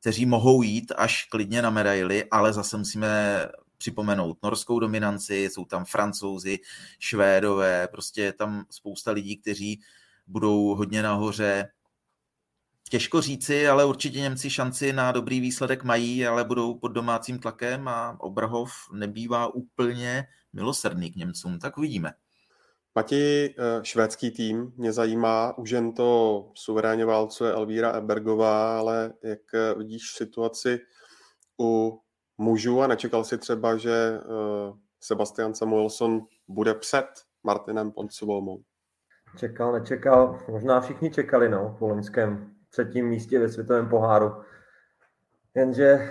kteří 0.00 0.26
mohou 0.26 0.62
jít 0.62 0.92
až 0.96 1.24
klidně 1.24 1.62
na 1.62 1.70
medaily, 1.70 2.24
ale 2.30 2.52
zase 2.52 2.76
musíme 2.76 3.40
připomenout 3.78 4.42
norskou 4.42 4.80
dominanci, 4.80 5.48
jsou 5.52 5.64
tam 5.64 5.84
francouzi, 5.84 6.58
švédové, 6.98 7.88
prostě 7.88 8.22
je 8.22 8.32
tam 8.32 8.64
spousta 8.70 9.10
lidí, 9.10 9.36
kteří 9.36 9.80
budou 10.26 10.74
hodně 10.74 11.02
nahoře. 11.02 11.68
Těžko 12.90 13.20
říci, 13.20 13.68
ale 13.68 13.84
určitě 13.84 14.20
Němci 14.20 14.50
šanci 14.50 14.92
na 14.92 15.12
dobrý 15.12 15.40
výsledek 15.40 15.84
mají, 15.84 16.26
ale 16.26 16.44
budou 16.44 16.74
pod 16.74 16.88
domácím 16.88 17.38
tlakem 17.38 17.88
a 17.88 18.16
Obrhov 18.20 18.72
nebývá 18.92 19.54
úplně 19.54 20.26
milosrdný 20.56 21.12
k 21.12 21.16
Němcům, 21.16 21.58
tak 21.58 21.78
uvidíme. 21.78 22.12
Mati, 22.94 23.54
eh, 23.58 23.84
švédský 23.84 24.30
tým 24.30 24.72
mě 24.76 24.92
zajímá, 24.92 25.58
už 25.58 25.70
jen 25.70 25.92
to 25.92 26.50
suverénně 26.54 27.04
válcuje 27.04 27.52
Elvíra 27.52 27.90
Ebergová, 27.90 28.78
ale 28.78 29.12
jak 29.22 29.40
eh, 29.54 29.74
vidíš 29.74 30.14
situaci 30.14 30.80
u 31.60 32.00
mužů 32.38 32.82
a 32.82 32.86
nečekal 32.86 33.24
si 33.24 33.38
třeba, 33.38 33.76
že 33.76 34.20
eh, 34.20 34.72
Sebastian 35.00 35.54
Samuelson 35.54 36.20
bude 36.48 36.74
před 36.74 37.06
Martinem 37.44 37.92
Poncovolmou? 37.92 38.62
Čekal, 39.36 39.72
nečekal. 39.72 40.38
Možná 40.48 40.80
všichni 40.80 41.10
čekali 41.10 41.48
no, 41.48 41.76
po 41.78 41.88
loňském 41.88 42.54
třetím 42.70 43.06
místě 43.06 43.38
ve 43.38 43.48
světovém 43.48 43.88
poháru. 43.88 44.32
Jenže, 45.54 46.08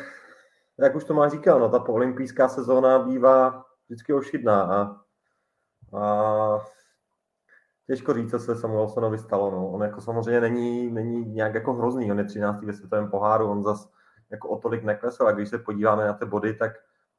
jak 0.79 0.95
už 0.95 1.03
to 1.03 1.13
má 1.13 1.29
říkal, 1.29 1.59
no, 1.59 1.69
ta 1.69 1.89
olympijská 1.89 2.49
sezóna 2.49 2.99
bývá 2.99 3.64
vždycky 3.87 4.13
ošidná 4.13 4.63
a, 4.63 5.01
a 5.99 6.59
těžko 7.87 8.13
říct, 8.13 8.31
co 8.31 8.39
se 8.39 8.55
Samuelsonovi 8.55 9.17
stalo. 9.17 9.51
No. 9.51 9.71
On 9.71 9.81
jako 9.81 10.01
samozřejmě 10.01 10.41
není, 10.41 10.91
není 10.91 11.25
nějak 11.25 11.53
jako 11.53 11.73
hrozný, 11.73 12.11
on 12.11 12.19
je 12.19 12.25
13. 12.25 12.63
ve 12.63 12.73
světovém 12.73 13.09
poháru, 13.09 13.51
on 13.51 13.63
zas 13.63 13.89
jako 14.29 14.49
o 14.49 14.57
tolik 14.57 14.83
neklesl 14.83 15.27
a 15.27 15.31
když 15.31 15.49
se 15.49 15.57
podíváme 15.57 16.05
na 16.05 16.13
ty 16.13 16.25
body, 16.25 16.53
tak, 16.53 16.71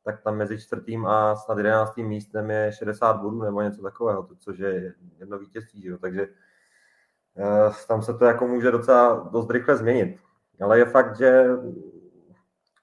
tak 0.04 0.22
tam 0.22 0.36
mezi 0.36 0.60
čtvrtým 0.60 1.06
a 1.06 1.36
snad 1.36 1.58
jedenáctým 1.58 2.06
místem 2.06 2.50
je 2.50 2.72
60 2.72 3.12
bodů 3.12 3.42
nebo 3.42 3.62
něco 3.62 3.82
takového, 3.82 4.22
to, 4.22 4.34
což 4.36 4.58
je 4.58 4.94
jedno 5.18 5.38
vítězství, 5.38 5.82
že? 5.82 5.98
takže 5.98 6.26
uh, 7.36 7.74
tam 7.88 8.02
se 8.02 8.14
to 8.14 8.24
jako 8.24 8.46
může 8.46 8.70
docela 8.70 9.28
dost 9.32 9.50
rychle 9.50 9.76
změnit. 9.76 10.18
Ale 10.60 10.78
je 10.78 10.84
fakt, 10.84 11.16
že 11.16 11.46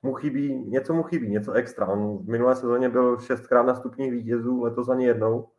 mu 0.03 0.13
chybí, 0.13 0.65
něco 0.69 0.93
mu 0.93 1.03
chybí, 1.03 1.29
něco 1.29 1.51
extra. 1.51 1.87
On 1.87 2.17
v 2.17 2.29
minulé 2.29 2.55
sezóně 2.55 2.89
byl 2.89 3.19
šestkrát 3.19 3.63
na 3.63 3.75
stupních 3.75 4.11
vítězů, 4.11 4.61
letos 4.61 4.89
ani 4.89 5.05
jednou. 5.05 5.49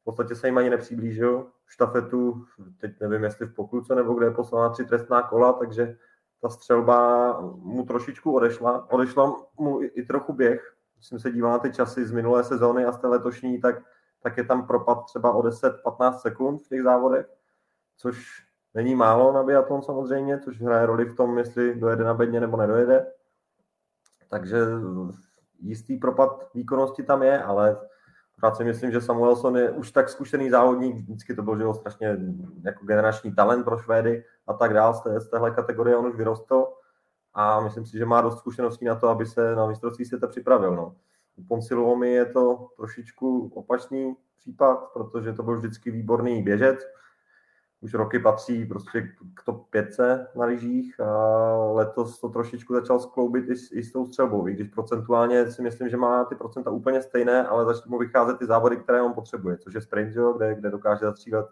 V 0.00 0.04
podstatě 0.04 0.34
se 0.34 0.48
jim 0.48 0.58
ani 0.58 0.70
nepřiblížil. 0.70 1.46
Štafetu, 1.66 2.44
teď 2.80 3.00
nevím, 3.00 3.24
jestli 3.24 3.46
v 3.46 3.54
pokluce 3.54 3.94
nebo 3.94 4.14
kde 4.14 4.26
je 4.26 4.30
poslal 4.30 4.62
na 4.62 4.68
tři 4.68 4.84
trestná 4.84 5.22
kola, 5.22 5.52
takže 5.52 5.96
ta 6.42 6.48
střelba 6.48 7.40
mu 7.56 7.84
trošičku 7.84 8.32
odešla. 8.32 8.90
Odešla 8.90 9.36
mu 9.58 9.82
i, 9.82 9.86
i 9.86 10.02
trochu 10.06 10.32
běh. 10.32 10.76
Když 10.94 11.06
jsem 11.06 11.18
se 11.18 11.30
díval 11.30 11.52
na 11.52 11.58
ty 11.58 11.72
časy 11.72 12.06
z 12.06 12.12
minulé 12.12 12.44
sezóny 12.44 12.84
a 12.84 12.92
z 12.92 12.98
té 12.98 13.06
letošní, 13.06 13.60
tak, 13.60 13.82
tak 14.22 14.36
je 14.36 14.44
tam 14.44 14.66
propad 14.66 15.04
třeba 15.04 15.32
o 15.32 15.42
10-15 15.42 16.12
sekund 16.12 16.58
v 16.62 16.68
těch 16.68 16.82
závodech, 16.82 17.26
což 17.96 18.46
není 18.74 18.94
málo 18.94 19.32
na 19.32 19.42
biatlon 19.42 19.82
samozřejmě, 19.82 20.38
což 20.38 20.60
hraje 20.60 20.86
roli 20.86 21.04
v 21.04 21.16
tom, 21.16 21.38
jestli 21.38 21.74
dojede 21.74 22.04
na 22.04 22.14
bedně 22.14 22.40
nebo 22.40 22.56
nedojede. 22.56 23.06
Takže 24.30 24.58
jistý 25.60 25.96
propad 25.96 26.48
výkonnosti 26.54 27.02
tam 27.02 27.22
je, 27.22 27.42
ale 27.42 27.80
pořád 28.34 28.56
si 28.56 28.64
myslím, 28.64 28.92
že 28.92 29.00
Samuelson 29.00 29.56
je 29.56 29.70
už 29.70 29.90
tak 29.90 30.08
zkušený 30.08 30.50
závodník, 30.50 30.96
vždycky 30.96 31.34
to 31.34 31.42
byl 31.42 31.58
že 31.58 31.74
strašně 31.74 32.18
jako 32.64 32.86
generační 32.86 33.34
talent 33.34 33.64
pro 33.64 33.78
Švédy 33.78 34.24
a 34.46 34.52
tak 34.52 34.74
dál 34.74 34.94
z, 34.94 35.00
té, 35.00 35.20
z 35.20 35.30
téhle 35.30 35.50
kategorie 35.50 35.96
on 35.96 36.06
už 36.06 36.16
vyrostl 36.16 36.66
a 37.34 37.60
myslím 37.60 37.86
si, 37.86 37.98
že 37.98 38.06
má 38.06 38.20
dost 38.20 38.38
zkušeností 38.38 38.84
na 38.84 38.94
to, 38.94 39.08
aby 39.08 39.26
se 39.26 39.54
na 39.54 39.66
mistrovství 39.66 40.04
světa 40.04 40.26
připravil. 40.26 40.76
No. 40.76 40.96
U 41.36 41.44
Poncilomi 41.44 42.12
je 42.12 42.26
to 42.26 42.68
trošičku 42.76 43.50
opačný 43.54 44.16
případ, 44.36 44.76
protože 44.92 45.32
to 45.32 45.42
byl 45.42 45.56
vždycky 45.56 45.90
výborný 45.90 46.42
běžec, 46.42 46.80
už 47.80 47.94
roky 47.94 48.18
patří 48.18 48.64
prostě 48.64 49.02
k 49.34 49.42
top 49.44 49.70
5 49.70 49.96
na 50.36 50.44
lyžích 50.44 51.00
a 51.00 51.56
letos 51.72 52.20
to 52.20 52.28
trošičku 52.28 52.74
začal 52.74 53.00
skloubit 53.00 53.48
i 53.48 53.56
s, 53.56 53.72
i 53.72 53.82
s 53.82 53.92
tou 53.92 54.06
střelbou, 54.06 54.48
i 54.48 54.52
když 54.52 54.68
procentuálně 54.68 55.50
si 55.50 55.62
myslím, 55.62 55.88
že 55.88 55.96
má 55.96 56.24
ty 56.24 56.34
procenta 56.34 56.70
úplně 56.70 57.02
stejné, 57.02 57.46
ale 57.46 57.64
začnou 57.64 57.90
mu 57.90 57.98
vycházet 57.98 58.38
ty 58.38 58.46
závody, 58.46 58.76
které 58.76 59.02
on 59.02 59.12
potřebuje, 59.12 59.56
což 59.56 59.74
je 59.74 59.80
sprint, 59.80 60.14
kde, 60.36 60.54
kde 60.54 60.70
dokáže 60.70 61.04
zastřílet 61.04 61.46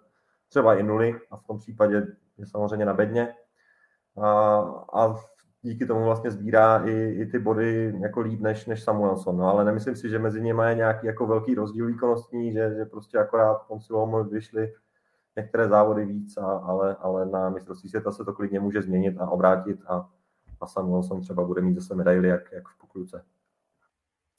třeba 0.49 0.75
i 0.75 0.83
nuly 0.83 1.21
a 1.31 1.37
v 1.37 1.45
tom 1.45 1.59
případě 1.59 2.07
je 2.39 2.47
samozřejmě 2.47 2.87
na 2.87 2.95
bedně. 2.95 3.35
A, 4.23 4.59
a 4.95 5.15
díky 5.63 5.87
tomu 5.87 6.05
vlastně 6.05 6.31
sbírá 6.31 6.85
i, 6.85 6.93
i 6.93 7.27
ty 7.27 7.39
body 7.39 7.95
jako 8.01 8.21
líp 8.21 8.41
než, 8.41 8.67
než 8.67 8.83
Samuelson. 8.83 9.37
No, 9.37 9.49
ale 9.49 9.65
nemyslím 9.65 9.97
si, 9.97 10.09
že 10.09 10.19
mezi 10.19 10.41
nimi 10.41 10.63
je 10.69 10.75
nějaký 10.75 11.07
jako 11.07 11.27
velký 11.27 11.55
rozdíl 11.55 11.87
výkonnostní, 11.87 12.53
že, 12.53 12.75
že 12.75 12.85
prostě 12.85 13.19
akorát 13.19 13.67
Ponsilom 13.69 14.29
vyšli 14.29 14.73
některé 15.39 15.69
závody 15.69 16.05
víc, 16.05 16.37
a, 16.37 16.47
ale, 16.47 16.97
ale 17.01 17.27
na 17.27 17.51
mistrovství 17.51 17.89
světa 17.89 18.13
se 18.13 18.25
to 18.25 18.33
klidně 18.33 18.61
může 18.61 18.83
změnit 18.83 19.19
a 19.19 19.31
obrátit 19.31 19.81
a, 19.87 20.09
a 20.61 20.67
Samuelson 20.67 21.21
třeba 21.21 21.45
bude 21.45 21.63
mít 21.63 21.75
zase 21.75 21.95
medaily 21.95 22.29
jak, 22.29 22.53
jak 22.53 22.69
v 22.69 22.79
pokluce. 22.79 23.25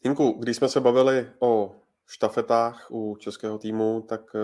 Jinku, 0.04 0.36
když 0.40 0.58
jsme 0.58 0.68
se 0.68 0.80
bavili 0.80 1.28
o 1.40 1.76
štafetách 2.08 2.88
u 2.92 3.16
českého 3.20 3.58
týmu, 3.58 4.06
tak 4.10 4.22
eh, 4.36 4.40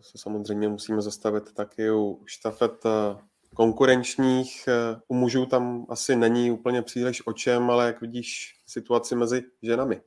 se 0.00 0.18
samozřejmě 0.18 0.68
musíme 0.68 1.02
zastavit 1.02 1.52
taky 1.52 1.90
u 1.90 2.22
štafet 2.24 2.86
eh, 2.86 3.18
konkurenčních. 3.54 4.68
Eh, 4.68 5.00
u 5.08 5.14
mužů 5.14 5.46
tam 5.46 5.86
asi 5.88 6.16
není 6.16 6.50
úplně 6.50 6.82
příliš 6.82 7.26
o 7.26 7.32
čem, 7.32 7.70
ale 7.70 7.86
jak 7.86 8.00
vidíš 8.00 8.60
situaci 8.66 9.16
mezi 9.16 9.42
ženami? 9.62 10.00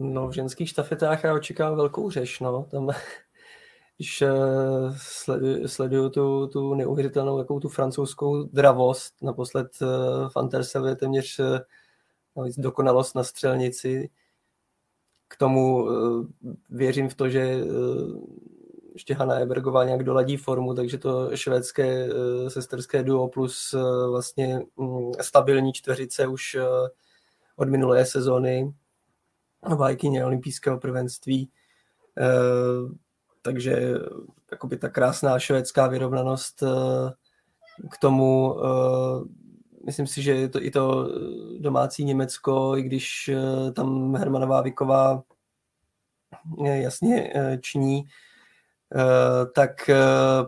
No, 0.00 0.28
v 0.28 0.32
ženských 0.32 0.68
štafetách 0.68 1.24
já 1.24 1.34
očekávám 1.34 1.76
velkou 1.76 2.10
řeš, 2.10 2.40
no. 2.40 2.66
Tam, 2.70 2.90
když 4.02 4.22
sleduju, 4.96 5.68
sleduju 5.68 6.10
tu, 6.10 6.46
tu 6.46 6.74
neuvěřitelnou 6.74 7.38
jakou 7.38 7.60
tu 7.60 7.68
francouzskou 7.68 8.42
dravost, 8.42 9.14
naposled 9.22 9.68
v 10.28 10.36
Antersevě 10.36 10.96
téměř 10.96 11.40
dokonalost 12.58 13.14
na 13.14 13.24
střelnici, 13.24 14.10
k 15.32 15.36
tomu 15.36 15.88
eh, 15.90 15.94
věřím 16.70 17.08
v 17.08 17.14
to, 17.14 17.28
že 17.28 17.40
eh, 17.40 17.64
ještě 18.92 19.14
Hanna 19.14 19.38
Ebergová 19.38 19.84
nějak 19.84 20.02
doladí 20.04 20.36
formu, 20.36 20.74
takže 20.74 20.98
to 20.98 21.36
švédské 21.36 22.06
eh, 22.06 22.50
sesterské 22.50 23.02
duo 23.02 23.28
plus 23.28 23.74
vlastně 24.10 24.60
mm, 24.76 25.12
stabilní 25.20 25.72
čtveřice 25.72 26.26
už 26.26 26.56
od 27.56 27.68
minulé 27.68 28.06
sezóny 28.06 28.74
bajkyně 29.76 30.24
olympijského 30.24 30.78
prvenství. 30.78 31.50
Takže 33.42 33.94
jakoby 34.50 34.76
ta 34.76 34.88
krásná 34.88 35.38
švédská 35.38 35.86
vyrovnanost 35.86 36.62
k 37.90 37.98
tomu 38.00 38.54
myslím 39.86 40.06
si, 40.06 40.22
že 40.22 40.32
je 40.32 40.48
to 40.48 40.62
i 40.62 40.70
to 40.70 41.08
eh, 41.08 41.58
domácí 41.58 42.04
Německo, 42.04 42.76
i 42.76 42.82
když 42.82 43.28
eh, 43.28 43.72
tam 43.72 44.14
Hermanová 44.14 44.62
Viková 44.62 45.22
eh, 46.66 46.78
jasně 46.78 47.32
činí, 47.60 48.04
tak 49.54 49.90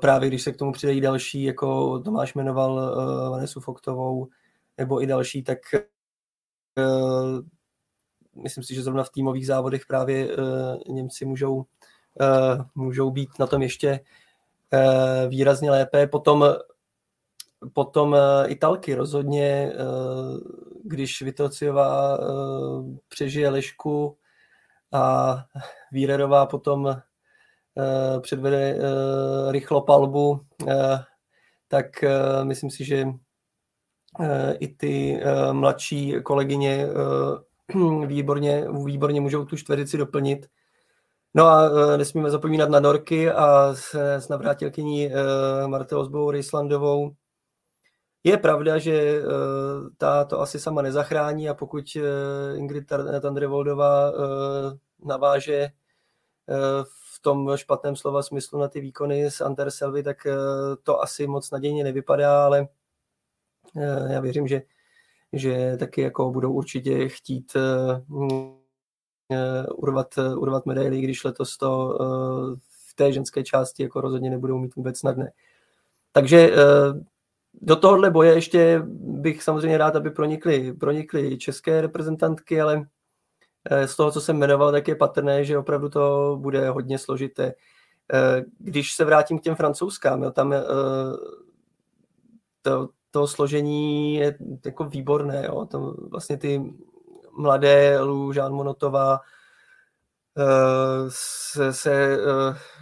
právě 0.00 0.28
když 0.28 0.42
se 0.42 0.52
k 0.52 0.56
tomu 0.56 0.72
přidají 0.72 1.00
další, 1.00 1.42
jako 1.42 1.98
Tomáš 1.98 2.34
jmenoval 2.34 2.96
Vanesu 3.30 3.60
Foktovou, 3.60 4.28
nebo 4.78 5.02
i 5.02 5.06
další, 5.06 5.42
tak 5.42 5.58
myslím 8.42 8.64
si, 8.64 8.74
že 8.74 8.82
zrovna 8.82 9.04
v 9.04 9.10
týmových 9.10 9.46
závodech 9.46 9.86
právě 9.86 10.36
Němci 10.88 11.24
můžou, 11.24 11.64
můžou 12.74 13.10
být 13.10 13.38
na 13.38 13.46
tom 13.46 13.62
ještě 13.62 14.00
výrazně 15.28 15.70
lépe. 15.70 16.06
Potom 16.06 16.54
Potom 17.72 18.14
eh, 18.14 18.48
Italky 18.48 18.94
rozhodně, 18.94 19.72
eh, 19.72 19.76
když 20.84 21.22
Vitociová 21.22 22.18
eh, 22.18 22.22
přežije 23.08 23.48
Lešku 23.48 24.16
a 24.92 25.36
Vírerová 25.92 26.46
potom 26.46 26.96
předvede 28.20 28.78
rychlo 29.50 29.82
palbu, 29.82 30.40
tak 31.68 31.86
myslím 32.42 32.70
si, 32.70 32.84
že 32.84 33.06
i 34.58 34.68
ty 34.68 35.20
mladší 35.52 36.14
kolegyně 36.22 36.86
výborně, 38.06 38.66
výborně 38.84 39.20
můžou 39.20 39.44
tu 39.44 39.56
čtverici 39.56 39.96
doplnit. 39.98 40.46
No 41.34 41.46
a 41.46 41.70
nesmíme 41.96 42.30
zapomínat 42.30 42.70
na 42.70 42.80
Norky 42.80 43.30
a 43.30 43.74
s, 43.74 44.28
navrátilkyní 44.28 45.10
Marte 45.66 45.96
Osbou 45.96 46.30
Ryslandovou, 46.30 47.14
je 48.24 48.38
pravda, 48.38 48.78
že 48.78 49.22
uh, 49.22 49.28
ta 49.98 50.24
to 50.24 50.40
asi 50.40 50.60
sama 50.60 50.82
nezachrání 50.82 51.48
a 51.48 51.54
pokud 51.54 51.96
Ingrid 52.56 52.84
Tandrevoldová 53.20 54.12
naváže 55.04 55.68
v 57.14 57.20
tom 57.22 57.56
špatném 57.56 57.96
slova 57.96 58.22
smyslu 58.22 58.58
na 58.58 58.68
ty 58.68 58.80
výkony 58.80 59.30
z 59.30 59.40
Anterselvy, 59.40 60.02
tak 60.02 60.26
to 60.82 61.02
asi 61.02 61.26
moc 61.26 61.50
nadějně 61.50 61.84
nevypadá, 61.84 62.44
ale 62.44 62.68
já 64.10 64.20
věřím, 64.20 64.48
že 64.48 64.62
že 65.32 65.76
taky 65.76 66.00
jako 66.00 66.30
budou 66.30 66.52
určitě 66.52 67.08
chtít 67.08 67.52
urvat, 69.74 70.18
urvat 70.36 70.66
medaily, 70.66 71.00
když 71.00 71.24
letos 71.24 71.56
to 71.56 71.98
v 72.88 72.94
té 72.94 73.12
ženské 73.12 73.42
části 73.42 73.82
jako 73.82 74.00
rozhodně 74.00 74.30
nebudou 74.30 74.58
mít 74.58 74.74
vůbec 74.74 74.98
snadné. 74.98 75.32
Takže 76.12 76.50
do 77.62 77.76
tohohle 77.76 78.10
boje 78.10 78.34
ještě 78.34 78.82
bych 78.98 79.42
samozřejmě 79.42 79.78
rád, 79.78 79.96
aby 79.96 80.10
pronikly, 80.10 80.72
pronikly 80.72 81.38
české 81.38 81.80
reprezentantky, 81.80 82.60
ale 82.60 82.86
eh, 83.70 83.88
z 83.88 83.96
toho, 83.96 84.10
co 84.10 84.20
jsem 84.20 84.38
jmenoval, 84.38 84.72
tak 84.72 84.88
je 84.88 84.94
patrné, 84.94 85.44
že 85.44 85.58
opravdu 85.58 85.88
to 85.88 86.36
bude 86.40 86.70
hodně 86.70 86.98
složité. 86.98 87.54
Eh, 88.12 88.44
když 88.58 88.94
se 88.94 89.04
vrátím 89.04 89.38
k 89.38 89.42
těm 89.42 89.54
francouzskám, 89.54 90.22
jo, 90.22 90.30
tam 90.30 90.52
eh, 90.52 90.62
to, 92.62 92.88
to 93.10 93.26
složení 93.26 94.14
je 94.14 94.38
jako 94.64 94.84
výborné. 94.84 95.44
Jo. 95.46 95.66
Tam 95.66 95.94
vlastně 96.10 96.36
ty 96.36 96.72
mladé 97.36 98.00
Lou 98.00 98.32
Jean 98.32 98.52
Monotová, 98.52 99.20
se, 101.08 101.72
se 101.72 102.18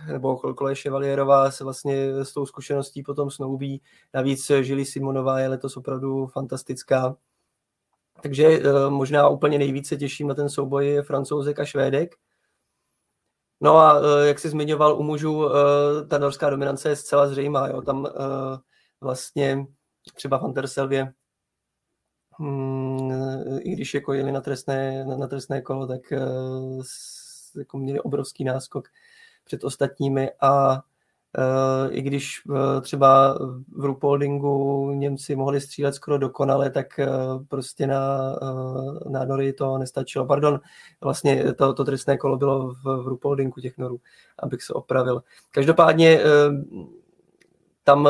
nebo 0.06 0.36
Kole 0.36 0.74
Chevalierová 0.74 1.50
se 1.50 1.64
vlastně 1.64 2.24
s 2.24 2.32
tou 2.32 2.46
zkušeností 2.46 3.02
potom 3.02 3.30
snoubí. 3.30 3.82
Navíc 4.14 4.50
Žili 4.60 4.84
Simonová 4.84 5.40
je 5.40 5.48
letos 5.48 5.76
opravdu 5.76 6.26
fantastická. 6.26 7.16
Takže 8.22 8.46
eh, 8.46 8.90
možná 8.90 9.28
úplně 9.28 9.58
nejvíce 9.58 9.96
těším 9.96 10.28
na 10.28 10.34
ten 10.34 10.48
souboj 10.48 11.02
francouzek 11.06 11.58
a 11.58 11.64
švédek. 11.64 12.14
No 13.60 13.76
a 13.76 14.00
eh, 14.00 14.28
jak 14.28 14.38
jsi 14.38 14.48
zmiňoval 14.48 14.98
u 14.98 15.02
mužů, 15.02 15.48
eh, 15.48 16.06
ta 16.06 16.18
norská 16.18 16.50
dominance 16.50 16.88
je 16.88 16.96
zcela 16.96 17.28
zřejmá. 17.28 17.68
Jo? 17.68 17.82
Tam 17.82 18.06
vlastně 19.00 19.66
třeba 20.14 20.36
Van 20.36 20.54
der 20.54 20.66
Selvě, 20.66 21.02
hmm, 21.02 21.12
i 23.60 23.72
když 23.72 23.94
jako 23.94 24.12
jeli 24.12 24.32
na 24.32 24.40
trestné, 24.40 25.04
na 25.04 25.26
trestné 25.26 25.60
kolo, 25.62 25.86
tak 25.86 26.12
jako 27.58 27.78
měli 27.78 28.00
obrovský 28.00 28.44
náskok 28.44 28.88
před 29.44 29.64
ostatními 29.64 30.30
a 30.40 30.82
Uh, 31.38 31.96
I 31.96 32.02
když 32.02 32.46
uh, 32.46 32.56
třeba 32.80 33.38
v 33.76 33.84
Rupoldingu 33.84 34.90
Němci 34.94 35.36
mohli 35.36 35.60
střílet 35.60 35.94
skoro 35.94 36.18
dokonale, 36.18 36.70
tak 36.70 37.00
prostě 37.48 37.86
na, 37.86 38.38
na 39.08 39.24
Nory 39.24 39.52
to 39.52 39.78
nestačilo. 39.78 40.26
Pardon, 40.26 40.60
vlastně 41.00 41.52
to, 41.52 41.74
to 41.74 41.84
trestné 41.84 42.18
kolo 42.18 42.36
bylo 42.36 42.74
v, 42.74 43.02
v 43.02 43.08
Rupoldingu 43.08 43.60
těch 43.60 43.78
Norů, 43.78 44.00
abych 44.38 44.62
se 44.62 44.72
opravil. 44.72 45.22
Každopádně 45.50 46.20
tam 47.84 48.08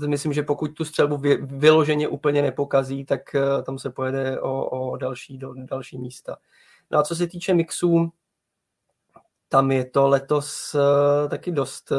uh, 0.00 0.06
myslím, 0.06 0.32
že 0.32 0.42
pokud 0.42 0.68
tu 0.68 0.84
střelbu 0.84 1.16
vy, 1.16 1.36
vyloženě 1.36 2.08
úplně 2.08 2.42
nepokazí, 2.42 3.04
tak 3.04 3.20
uh, 3.34 3.62
tam 3.62 3.78
se 3.78 3.90
pojede 3.90 4.40
o, 4.40 4.64
o 4.64 4.96
další, 4.96 5.38
do, 5.38 5.54
další 5.54 5.98
místa. 5.98 6.36
No 6.90 6.98
a 6.98 7.02
co 7.02 7.16
se 7.16 7.26
týče 7.26 7.54
mixů, 7.54 8.12
tam 9.48 9.70
je 9.70 9.84
to 9.84 10.08
letos 10.08 10.76
taky 11.30 11.52
dost, 11.52 11.92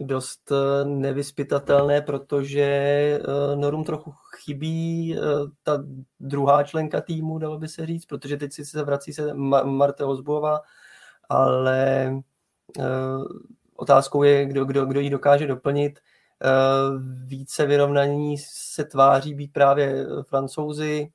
dost 0.00 0.52
nevyspytatelné, 0.84 2.00
protože 2.00 3.20
Norum 3.54 3.84
trochu 3.84 4.14
chybí 4.36 5.16
ta 5.62 5.84
druhá 6.20 6.62
členka 6.62 7.00
týmu, 7.00 7.38
dalo 7.38 7.58
by 7.58 7.68
se 7.68 7.86
říct, 7.86 8.06
protože 8.06 8.36
teď 8.36 8.52
si 8.52 8.64
se 8.64 8.82
vrací 8.82 9.12
se 9.12 9.34
Ma- 9.34 9.64
Marte 9.64 10.04
Ozbova, 10.04 10.60
ale 11.28 12.12
otázkou 13.80 14.22
je, 14.22 14.46
kdo, 14.46 14.64
kdo, 14.64 14.86
kdo 14.86 15.00
ji 15.00 15.10
dokáže 15.10 15.46
doplnit. 15.46 15.98
Uh, 16.44 17.02
více 17.26 17.66
vyrovnaní 17.66 18.38
se 18.38 18.84
tváří 18.84 19.34
být 19.34 19.52
právě 19.52 20.06
francouzi, 20.22 21.12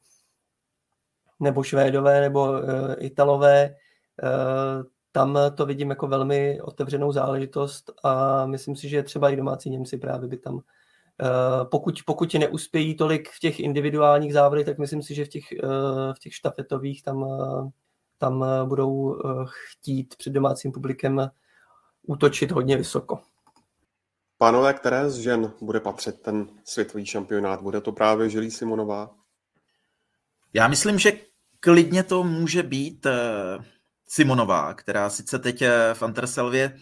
nebo 1.40 1.64
Švédové, 1.64 2.22
nebo 2.22 2.52
uh, 2.52 2.60
Italové. 2.98 3.76
Eh, 4.24 4.84
tam 5.12 5.40
to 5.56 5.66
vidím 5.66 5.90
jako 5.90 6.08
velmi 6.08 6.62
otevřenou 6.62 7.12
záležitost 7.12 7.92
a 8.04 8.46
myslím 8.46 8.76
si, 8.76 8.90
že 8.90 9.04
třeba 9.04 9.30
i 9.30 9.36
domácí 9.36 9.70
Němci 9.70 9.98
právě 9.98 10.30
by 10.30 10.38
tam 10.38 10.60
eh, 11.22 11.66
pokud, 11.66 11.96
pokud 12.06 12.34
neuspějí 12.34 12.96
tolik 12.96 13.30
v 13.30 13.40
těch 13.40 13.60
individuálních 13.60 14.34
závodech, 14.34 14.66
tak 14.66 14.78
myslím 14.78 15.02
si, 15.02 15.16
že 15.16 15.26
v 15.26 15.30
těch, 15.30 15.52
eh, 15.52 16.14
v 16.14 16.20
těch 16.20 16.36
štafetových 16.36 17.04
tam, 17.04 17.26
tam 18.18 18.46
budou 18.68 19.22
chtít 19.46 20.16
před 20.18 20.34
domácím 20.34 20.72
publikem 20.72 21.32
útočit 22.08 22.52
hodně 22.52 22.78
vysoko. 22.78 23.20
Pánové, 24.38 24.74
které 24.74 25.10
z 25.10 25.16
žen 25.18 25.54
bude 25.62 25.80
patřit 25.80 26.22
ten 26.22 26.48
světový 26.64 27.06
šampionát? 27.06 27.62
Bude 27.62 27.82
to 27.82 27.92
právě 27.92 28.30
Žilí 28.30 28.52
Simonová? 28.52 29.16
Já 30.54 30.68
myslím, 30.68 31.00
že 31.00 31.12
klidně 31.60 32.04
to 32.04 32.24
může 32.24 32.64
být 32.64 33.08
Simonová, 34.08 34.74
která 34.74 35.10
sice 35.10 35.40
teď 35.40 35.62
eh, 35.62 35.94
v 35.94 36.04
Anterselvě 36.04 36.78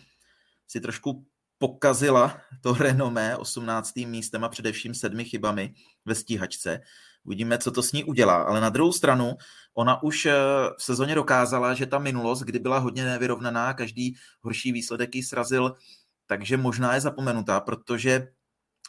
si 0.67 0.82
trošku 0.82 1.26
pokazila 1.57 2.41
to 2.61 2.74
renomé 2.74 3.38
18. 3.38 3.95
místem 3.95 4.43
a 4.43 4.49
především 4.49 4.93
sedmi 4.93 5.26
chybami 5.26 5.74
ve 6.05 6.15
stíhačce. 6.15 6.82
Uvidíme, 7.24 7.57
co 7.57 7.71
to 7.71 7.84
s 7.84 7.91
ní 7.91 8.03
udělá. 8.03 8.43
Ale 8.43 8.61
na 8.61 8.69
druhou 8.69 8.91
stranu, 8.91 9.36
ona 9.74 10.03
už 10.03 10.26
eh, 10.26 10.34
v 10.78 10.84
sezóně 10.84 11.15
dokázala, 11.15 11.74
že 11.74 11.86
ta 11.86 11.99
minulost, 11.99 12.41
kdy 12.41 12.59
byla 12.59 12.78
hodně 12.78 13.05
nevyrovnaná, 13.05 13.74
každý 13.74 14.15
horší 14.41 14.71
výsledek 14.71 15.15
ji 15.15 15.24
srazil, 15.24 15.76
takže 16.28 16.57
možná 16.57 16.95
je 16.95 17.01
zapomenutá, 17.01 17.59
protože 17.59 18.28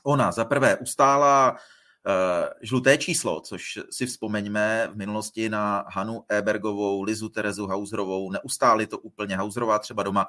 ona 0.04 0.32
za 0.32 0.44
prvé 0.44 0.76
ustála 0.76 1.56
Uh, 2.06 2.48
žluté 2.62 2.98
číslo, 2.98 3.40
což 3.40 3.78
si 3.90 4.06
vzpomeňme 4.06 4.88
v 4.92 4.96
minulosti 4.96 5.48
na 5.48 5.84
Hanu 5.88 6.24
Ebergovou, 6.28 7.02
Lizu 7.02 7.28
Terezu 7.28 7.66
Hauserovou, 7.66 8.30
neustáli 8.30 8.86
to 8.86 8.98
úplně 8.98 9.36
Hauserová 9.36 9.78
třeba 9.78 10.02
doma, 10.02 10.26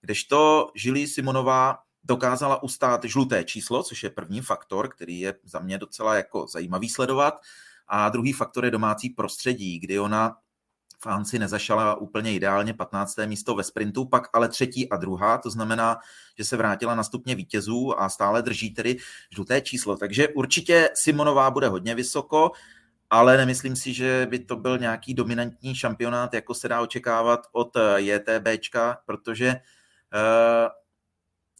kdežto 0.00 0.70
Žilí 0.74 1.06
Simonová 1.06 1.78
dokázala 2.04 2.62
ustát 2.62 3.04
žluté 3.04 3.44
číslo, 3.44 3.82
což 3.82 4.02
je 4.02 4.10
první 4.10 4.40
faktor, 4.40 4.88
který 4.88 5.20
je 5.20 5.34
za 5.44 5.58
mě 5.58 5.78
docela 5.78 6.14
jako 6.14 6.46
zajímavý 6.46 6.88
sledovat. 6.88 7.40
A 7.88 8.08
druhý 8.08 8.32
faktor 8.32 8.64
je 8.64 8.70
domácí 8.70 9.10
prostředí, 9.10 9.78
kdy 9.78 10.00
ona 10.00 10.36
Fanci 11.02 11.38
nezašala 11.38 11.94
úplně 11.94 12.34
ideálně 12.34 12.74
15. 12.74 13.16
místo 13.26 13.54
ve 13.54 13.62
sprintu, 13.62 14.04
pak 14.04 14.28
ale 14.32 14.48
třetí 14.48 14.90
a 14.90 14.96
druhá, 14.96 15.38
to 15.38 15.50
znamená, 15.50 15.98
že 16.38 16.44
se 16.44 16.56
vrátila 16.56 16.94
na 16.94 17.02
stupně 17.02 17.34
vítězů 17.34 18.00
a 18.00 18.08
stále 18.08 18.42
drží 18.42 18.70
tedy 18.70 18.96
žluté 19.30 19.60
číslo. 19.60 19.96
Takže 19.96 20.28
určitě 20.28 20.90
Simonová 20.94 21.50
bude 21.50 21.68
hodně 21.68 21.94
vysoko, 21.94 22.50
ale 23.10 23.36
nemyslím 23.36 23.76
si, 23.76 23.94
že 23.94 24.26
by 24.30 24.38
to 24.38 24.56
byl 24.56 24.78
nějaký 24.78 25.14
dominantní 25.14 25.74
šampionát, 25.74 26.34
jako 26.34 26.54
se 26.54 26.68
dá 26.68 26.80
očekávat 26.80 27.40
od 27.52 27.76
JTBčka, 27.96 28.98
protože 29.06 29.48
eh, 29.48 29.60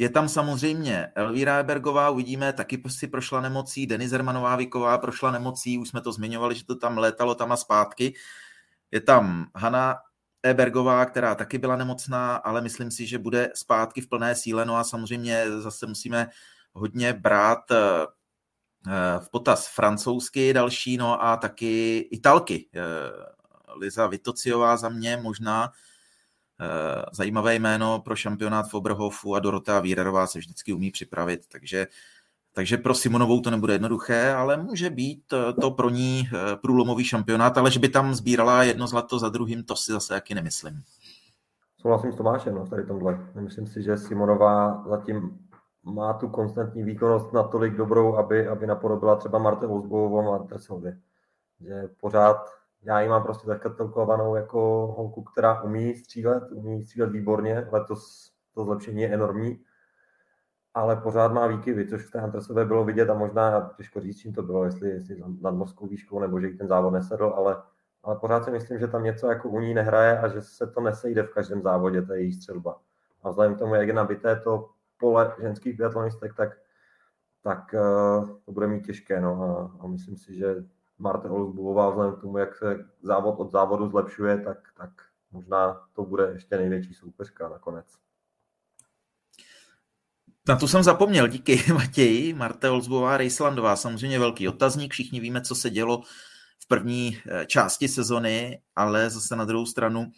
je 0.00 0.08
tam 0.08 0.28
samozřejmě 0.28 1.06
Elvíra 1.14 1.58
Ebergová, 1.58 2.10
uvidíme, 2.10 2.52
taky 2.52 2.82
si 2.88 3.06
prošla 3.06 3.40
nemocí, 3.40 3.86
Denis 3.86 4.10
Hermanová 4.10 4.56
Viková 4.56 4.98
prošla 4.98 5.30
nemocí, 5.30 5.78
už 5.78 5.88
jsme 5.88 6.00
to 6.00 6.12
zmiňovali, 6.12 6.54
že 6.54 6.64
to 6.64 6.76
tam 6.76 6.98
létalo 6.98 7.34
tam 7.34 7.52
a 7.52 7.56
zpátky. 7.56 8.14
Je 8.90 9.00
tam 9.00 9.46
Hanna 9.56 9.96
Ebergová, 10.42 11.06
která 11.06 11.34
taky 11.34 11.58
byla 11.58 11.76
nemocná, 11.76 12.36
ale 12.36 12.60
myslím 12.60 12.90
si, 12.90 13.06
že 13.06 13.18
bude 13.18 13.52
zpátky 13.54 14.00
v 14.00 14.08
plné 14.08 14.34
síle. 14.34 14.64
No 14.64 14.76
a 14.76 14.84
samozřejmě 14.84 15.44
zase 15.60 15.86
musíme 15.86 16.28
hodně 16.72 17.12
brát 17.12 17.70
eh, 17.70 18.06
v 19.18 19.30
potaz 19.30 19.68
francouzsky 19.68 20.52
další, 20.52 20.96
no 20.96 21.24
a 21.24 21.36
taky 21.36 21.98
italky. 21.98 22.68
Eh, 22.74 22.80
Liza 23.76 24.06
Vitociová 24.06 24.76
za 24.76 24.88
mě 24.88 25.16
možná 25.16 25.72
zajímavé 27.12 27.54
jméno 27.54 28.00
pro 28.00 28.16
šampionát 28.16 28.68
v 28.68 28.74
Oberhofu 28.74 29.34
a 29.34 29.38
Dorota 29.38 29.80
Vírerová 29.80 30.26
se 30.26 30.38
vždycky 30.38 30.72
umí 30.72 30.90
připravit, 30.90 31.40
takže 31.52 31.86
takže 32.52 32.76
pro 32.76 32.94
Simonovou 32.94 33.40
to 33.40 33.50
nebude 33.50 33.74
jednoduché, 33.74 34.32
ale 34.32 34.56
může 34.56 34.90
být 34.90 35.32
eh, 35.32 35.52
to 35.52 35.70
pro 35.70 35.90
ní 35.90 36.28
eh, 36.28 36.56
průlomový 36.56 37.04
šampionát, 37.04 37.58
ale 37.58 37.70
že 37.70 37.80
by 37.80 37.88
tam 37.88 38.14
sbírala 38.14 38.62
jedno 38.62 38.86
zlato 38.86 39.18
za 39.18 39.28
druhým, 39.28 39.64
to 39.64 39.76
si 39.76 39.92
zase 39.92 40.14
jaký 40.14 40.34
nemyslím. 40.34 40.82
Souhlasím 41.78 42.12
s 42.12 42.16
Tomášem 42.16 42.54
no, 42.54 42.66
tady 42.66 42.86
tomhle. 42.86 43.26
Myslím 43.40 43.66
si, 43.66 43.82
že 43.82 43.96
Simonová 43.96 44.84
zatím 44.88 45.38
má 45.82 46.12
tu 46.12 46.28
konstantní 46.28 46.82
výkonnost 46.82 47.32
natolik 47.32 47.76
dobrou, 47.76 48.16
aby, 48.16 48.48
aby 48.48 48.66
napodobila 48.66 49.16
třeba 49.16 49.38
Marte 49.38 49.66
Vozbovou 49.66 50.18
a 50.18 50.22
Marte 50.22 50.58
Silvy. 50.58 50.92
Že 51.60 51.88
pořád 52.00 52.59
já 52.82 53.00
ji 53.00 53.08
mám 53.08 53.22
prostě 53.22 53.46
tak 53.46 53.62
katalogovanou 53.62 54.34
jako 54.36 54.60
holku, 54.96 55.22
která 55.22 55.62
umí 55.62 55.94
střílet, 55.94 56.52
umí 56.52 56.84
střílet 56.84 57.10
výborně, 57.10 57.68
letos 57.72 58.32
to 58.54 58.64
zlepšení 58.64 59.02
je 59.02 59.14
enormní 59.14 59.64
ale 60.74 60.96
pořád 60.96 61.32
má 61.32 61.46
výkyvy, 61.46 61.88
což 61.88 62.06
v 62.06 62.10
té 62.10 62.20
Huntersové 62.20 62.64
bylo 62.64 62.84
vidět 62.84 63.10
a 63.10 63.14
možná 63.14 63.70
těžko 63.76 64.00
říct, 64.00 64.18
čím 64.18 64.32
to 64.32 64.42
bylo, 64.42 64.64
jestli, 64.64 64.88
jestli 64.88 65.22
nad 65.40 65.50
morskou 65.50 65.86
výškou 65.86 66.20
nebo 66.20 66.40
že 66.40 66.46
jí 66.46 66.58
ten 66.58 66.68
závod 66.68 66.92
nesedl, 66.92 67.32
ale, 67.36 67.62
ale 68.02 68.16
pořád 68.16 68.44
si 68.44 68.50
myslím, 68.50 68.78
že 68.78 68.88
tam 68.88 69.04
něco 69.04 69.26
jako 69.26 69.48
u 69.48 69.60
ní 69.60 69.74
nehraje 69.74 70.18
a 70.18 70.28
že 70.28 70.42
se 70.42 70.66
to 70.66 70.80
nesejde 70.80 71.22
v 71.22 71.34
každém 71.34 71.62
závodě, 71.62 72.02
to 72.02 72.12
je 72.12 72.20
její 72.20 72.32
střelba. 72.32 72.80
A 73.22 73.30
vzhledem 73.30 73.54
k 73.54 73.58
tomu, 73.58 73.74
jak 73.74 73.88
je 73.88 73.94
nabité 73.94 74.36
to 74.36 74.70
pole 74.98 75.34
ženských 75.40 75.76
biatlonistek, 75.76 76.34
tak 76.34 76.50
tak 77.42 77.74
to 78.44 78.52
bude 78.52 78.66
mít 78.66 78.86
těžké. 78.86 79.20
No. 79.20 79.42
A, 79.42 79.84
a 79.84 79.86
myslím 79.86 80.16
si, 80.16 80.36
že 80.36 80.64
Marte 81.00 81.28
Olsbuvová 81.28 81.90
vzhledem 81.90 82.14
k 82.16 82.20
tomu, 82.20 82.38
jak 82.38 82.56
se 82.56 82.84
závod 83.02 83.34
od 83.38 83.52
závodu 83.52 83.88
zlepšuje, 83.90 84.38
tak, 84.38 84.58
tak 84.76 84.90
možná 85.32 85.80
to 85.92 86.04
bude 86.04 86.30
ještě 86.32 86.56
největší 86.56 86.94
soupeřka 86.94 87.48
nakonec. 87.48 87.86
Na 90.48 90.56
to 90.56 90.68
jsem 90.68 90.82
zapomněl, 90.82 91.28
díky 91.28 91.62
Matěji. 91.74 92.34
Marte 92.34 92.70
Olsbová, 92.70 93.16
Rejslandová, 93.16 93.76
samozřejmě 93.76 94.18
velký 94.18 94.48
otazník, 94.48 94.92
všichni 94.92 95.20
víme, 95.20 95.40
co 95.40 95.54
se 95.54 95.70
dělo 95.70 96.02
v 96.62 96.68
první 96.68 97.18
eh, 97.26 97.46
části 97.46 97.88
sezony, 97.88 98.62
ale 98.76 99.10
zase 99.10 99.36
na 99.36 99.44
druhou 99.44 99.66
stranu 99.66 100.12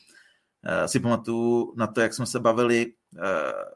eh, 0.65 0.89
si 0.89 1.01
pamatuju 1.01 1.75
na 1.77 1.87
to, 1.87 2.01
jak 2.01 2.15
jsme 2.15 2.27
se 2.27 2.41
bavili 2.41 2.87
eh, 2.87 3.21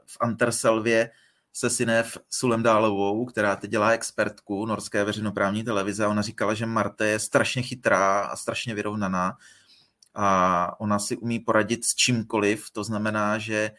v 0.07 0.17
Anterselvě 0.21 1.11
se 1.57 1.71
Sinev 1.71 2.19
Sulemdálovou, 2.31 3.25
která 3.25 3.57
teď 3.57 3.71
dělá 3.71 3.91
expertku 3.91 4.67
norské 4.67 5.05
veřejnoprávní 5.05 5.65
televize 5.65 6.07
ona 6.07 6.23
říkala, 6.23 6.55
že 6.55 6.67
Marte 6.67 7.07
je 7.07 7.19
strašně 7.19 7.63
chytrá 7.63 8.21
a 8.21 8.37
strašně 8.37 8.75
vyrovnaná 8.75 9.37
a 10.15 10.81
ona 10.81 10.99
si 10.99 11.17
umí 11.17 11.41
poradit 11.41 11.85
s 11.85 11.95
čímkoliv, 11.95 12.71
to 12.71 12.85
znamená, 12.85 13.39
že 13.39 13.71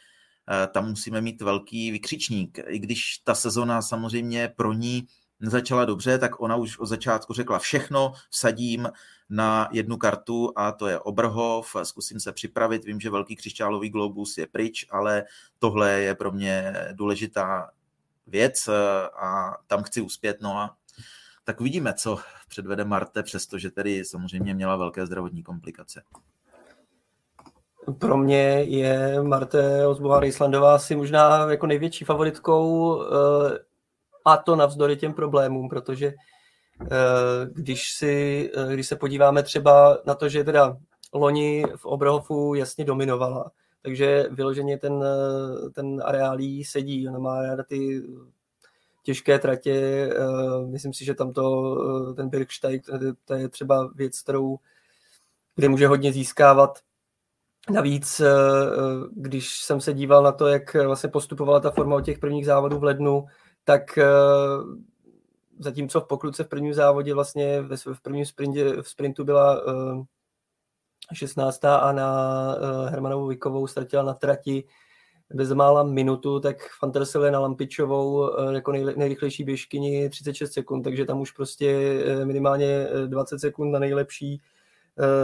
Eh, 0.49 0.67
tam 0.67 0.89
musíme 0.89 1.21
mít 1.21 1.41
velký 1.41 1.91
vykřičník. 1.91 2.59
I 2.67 2.79
když 2.79 3.17
ta 3.23 3.35
sezona 3.35 3.81
samozřejmě 3.81 4.53
pro 4.55 4.73
ní 4.73 5.07
nezačala 5.39 5.85
dobře, 5.85 6.19
tak 6.19 6.41
ona 6.41 6.55
už 6.55 6.79
od 6.79 6.85
začátku 6.85 7.33
řekla 7.33 7.59
všechno, 7.59 8.13
vsadím 8.29 8.89
na 9.29 9.69
jednu 9.71 9.97
kartu 9.97 10.53
a 10.55 10.71
to 10.71 10.87
je 10.87 10.99
Obrhov, 10.99 11.75
zkusím 11.83 12.19
se 12.19 12.31
připravit, 12.31 12.85
vím, 12.85 12.99
že 12.99 13.09
velký 13.09 13.35
křišťálový 13.35 13.89
globus 13.89 14.37
je 14.37 14.47
pryč, 14.47 14.87
ale 14.89 15.23
tohle 15.59 15.91
je 15.91 16.15
pro 16.15 16.31
mě 16.31 16.73
důležitá 16.91 17.69
věc 18.27 18.69
a 19.21 19.57
tam 19.67 19.83
chci 19.83 20.01
uspět, 20.01 20.37
no 20.41 20.57
a 20.57 20.75
tak 21.43 21.61
uvidíme, 21.61 21.93
co 21.93 22.19
předvede 22.49 22.85
Marte, 22.85 23.23
přestože 23.23 23.71
tedy 23.71 24.05
samozřejmě 24.05 24.53
měla 24.53 24.75
velké 24.75 25.05
zdravotní 25.05 25.43
komplikace. 25.43 26.03
Pro 27.99 28.17
mě 28.17 28.63
je 28.63 29.23
Marte 29.23 29.87
Ozbová 29.87 30.19
Rejslandová 30.19 30.75
asi 30.75 30.95
možná 30.95 31.51
jako 31.51 31.67
největší 31.67 32.05
favoritkou 32.05 33.01
eh, 33.01 33.07
a 34.27 34.37
to 34.37 34.55
navzdory 34.55 34.97
těm 34.97 35.13
problémům, 35.13 35.69
protože 35.69 36.07
eh, 36.07 36.87
když, 37.53 37.91
si, 37.91 38.51
eh, 38.55 38.73
když 38.73 38.87
se 38.87 38.95
podíváme 38.95 39.43
třeba 39.43 39.97
na 40.05 40.15
to, 40.15 40.29
že 40.29 40.43
teda 40.43 40.77
loni 41.13 41.63
v 41.75 41.85
Obrohofu 41.85 42.55
jasně 42.55 42.85
dominovala, 42.85 43.51
takže 43.81 44.25
vyloženě 44.31 44.77
ten, 44.77 45.03
ten 45.73 46.01
areálí 46.05 46.63
sedí, 46.63 47.07
ona 47.07 47.19
má 47.19 47.41
ráda 47.41 47.63
ty 47.63 48.03
těžké 49.03 49.39
tratě, 49.39 50.09
myslím 50.65 50.93
si, 50.93 51.05
že 51.05 51.13
tam 51.13 51.33
to, 51.33 52.13
ten 52.13 52.29
Birksteig, 52.29 52.85
to 53.25 53.33
je 53.33 53.49
třeba 53.49 53.91
věc, 53.95 54.21
kterou, 54.21 54.57
kde 55.55 55.69
může 55.69 55.87
hodně 55.87 56.13
získávat. 56.13 56.79
Navíc, 57.69 58.19
eh, 58.19 58.25
eh, 58.25 59.07
když 59.15 59.59
jsem 59.59 59.81
se 59.81 59.93
díval 59.93 60.23
na 60.23 60.31
to, 60.31 60.47
jak 60.47 60.73
vlastně 60.73 61.09
postupovala 61.09 61.59
ta 61.59 61.71
forma 61.71 61.95
od 61.95 62.05
těch 62.05 62.19
prvních 62.19 62.45
závodů 62.45 62.79
v 62.79 62.83
lednu, 62.83 63.25
tak 63.67 63.97
eh, 63.97 64.05
zatímco 65.59 66.01
v 66.01 66.07
pokluce 66.07 66.43
v 66.43 66.47
prvním 66.47 66.73
závodě 66.73 67.13
vlastně 67.13 67.61
v 67.93 68.01
prvním 68.01 68.25
sprintě, 68.25 68.81
v 68.81 68.89
sprintu 68.89 69.23
byla 69.23 69.61
16. 71.13 71.65
a 71.65 71.91
na 71.91 72.55
Hermanovou 72.89 73.27
Vikovou 73.27 73.67
ztratila 73.67 74.03
na 74.03 74.13
trati 74.13 74.63
bezmála 75.33 75.83
minutu, 75.83 76.39
tak 76.39 76.57
Fantersel 76.79 77.31
na 77.31 77.39
Lampičovou 77.39 78.31
jako 78.51 78.71
nejrychlejší 78.71 79.43
běžkyni 79.43 80.09
36 80.09 80.53
sekund, 80.53 80.83
takže 80.83 81.05
tam 81.05 81.21
už 81.21 81.31
prostě 81.31 81.99
minimálně 82.23 82.87
20 83.07 83.39
sekund 83.39 83.71
na 83.71 83.79
nejlepší 83.79 84.41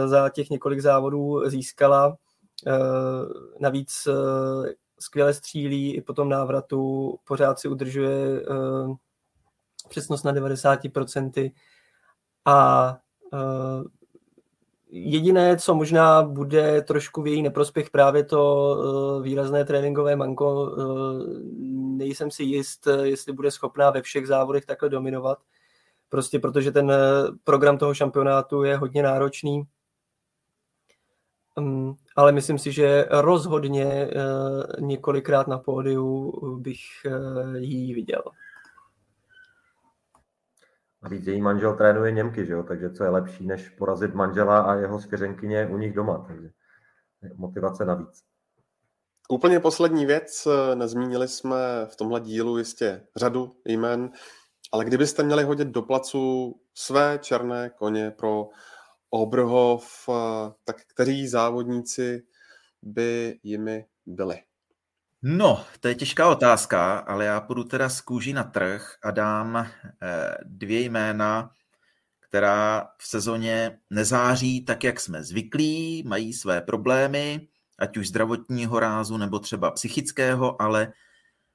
za 0.06 0.28
těch 0.28 0.50
několik 0.50 0.80
závodů 0.80 1.50
získala. 1.50 2.16
Eh, 2.66 2.72
navíc 3.60 4.08
eh, 4.08 4.74
skvěle 5.04 5.34
střílí 5.34 5.94
i 5.94 6.00
po 6.00 6.12
tom 6.12 6.28
návratu, 6.28 7.14
pořád 7.24 7.58
si 7.58 7.68
udržuje 7.68 8.40
eh, 8.40 8.94
přesnost 9.88 10.22
na 10.22 10.32
90% 10.32 11.52
a 12.44 12.96
Jediné, 14.96 15.56
co 15.56 15.74
možná 15.74 16.22
bude 16.22 16.82
trošku 16.82 17.22
v 17.22 17.26
její 17.26 17.42
neprospěch, 17.42 17.90
právě 17.90 18.24
to 18.24 19.20
výrazné 19.22 19.64
tréninkové 19.64 20.16
manko. 20.16 20.76
Nejsem 21.96 22.30
si 22.30 22.42
jist, 22.42 22.88
jestli 23.02 23.32
bude 23.32 23.50
schopná 23.50 23.90
ve 23.90 24.02
všech 24.02 24.26
závodech 24.26 24.66
takhle 24.66 24.88
dominovat. 24.88 25.38
Prostě 26.08 26.38
protože 26.38 26.72
ten 26.72 26.92
program 27.44 27.78
toho 27.78 27.94
šampionátu 27.94 28.62
je 28.62 28.76
hodně 28.76 29.02
náročný. 29.02 29.62
Um, 31.58 31.96
ale 32.16 32.32
myslím 32.32 32.58
si, 32.58 32.72
že 32.72 33.06
rozhodně 33.10 33.84
uh, 33.86 34.86
několikrát 34.86 35.46
na 35.46 35.58
pódiu 35.58 36.32
bych 36.60 36.80
uh, 37.06 37.56
jí 37.56 37.94
viděl. 37.94 38.22
Navíc 41.02 41.26
její 41.26 41.42
manžel 41.42 41.76
trénuje 41.76 42.12
Němky, 42.12 42.46
že 42.46 42.52
jo? 42.52 42.62
takže 42.62 42.90
co 42.90 43.04
je 43.04 43.10
lepší, 43.10 43.46
než 43.46 43.68
porazit 43.68 44.14
manžela 44.14 44.60
a 44.60 44.74
jeho 44.74 45.00
svěřenkyně 45.00 45.66
u 45.66 45.78
nich 45.78 45.92
doma. 45.92 46.24
Takže 46.28 46.50
motivace 47.34 47.84
navíc. 47.84 48.22
Úplně 49.28 49.60
poslední 49.60 50.06
věc, 50.06 50.48
nezmínili 50.74 51.28
jsme 51.28 51.86
v 51.86 51.96
tomhle 51.96 52.20
dílu 52.20 52.58
jistě 52.58 53.06
řadu 53.16 53.56
jmen, 53.64 54.10
ale 54.72 54.84
kdybyste 54.84 55.22
měli 55.22 55.44
hodit 55.44 55.68
do 55.68 55.82
placu 55.82 56.54
své 56.74 57.18
černé 57.22 57.70
koně 57.70 58.10
pro 58.10 58.48
Obrhov, 59.14 60.08
tak 60.64 60.76
kteří 60.86 61.28
závodníci 61.28 62.22
by 62.82 63.38
jimi 63.42 63.86
byli? 64.06 64.42
No, 65.22 65.64
to 65.80 65.88
je 65.88 65.94
těžká 65.94 66.28
otázka, 66.28 66.98
ale 66.98 67.24
já 67.24 67.40
půjdu 67.40 67.64
teda 67.64 67.88
z 67.88 68.00
kůží 68.00 68.32
na 68.32 68.44
trh 68.44 68.96
a 69.02 69.10
dám 69.10 69.56
eh, 69.56 69.70
dvě 70.44 70.80
jména, 70.80 71.50
která 72.20 72.88
v 72.98 73.06
sezóně 73.06 73.78
nezáří 73.90 74.64
tak, 74.64 74.84
jak 74.84 75.00
jsme 75.00 75.24
zvyklí, 75.24 76.02
mají 76.06 76.32
své 76.32 76.60
problémy, 76.60 77.48
ať 77.78 77.96
už 77.96 78.08
zdravotního 78.08 78.80
rázu 78.80 79.16
nebo 79.16 79.38
třeba 79.38 79.70
psychického, 79.70 80.62
ale 80.62 80.92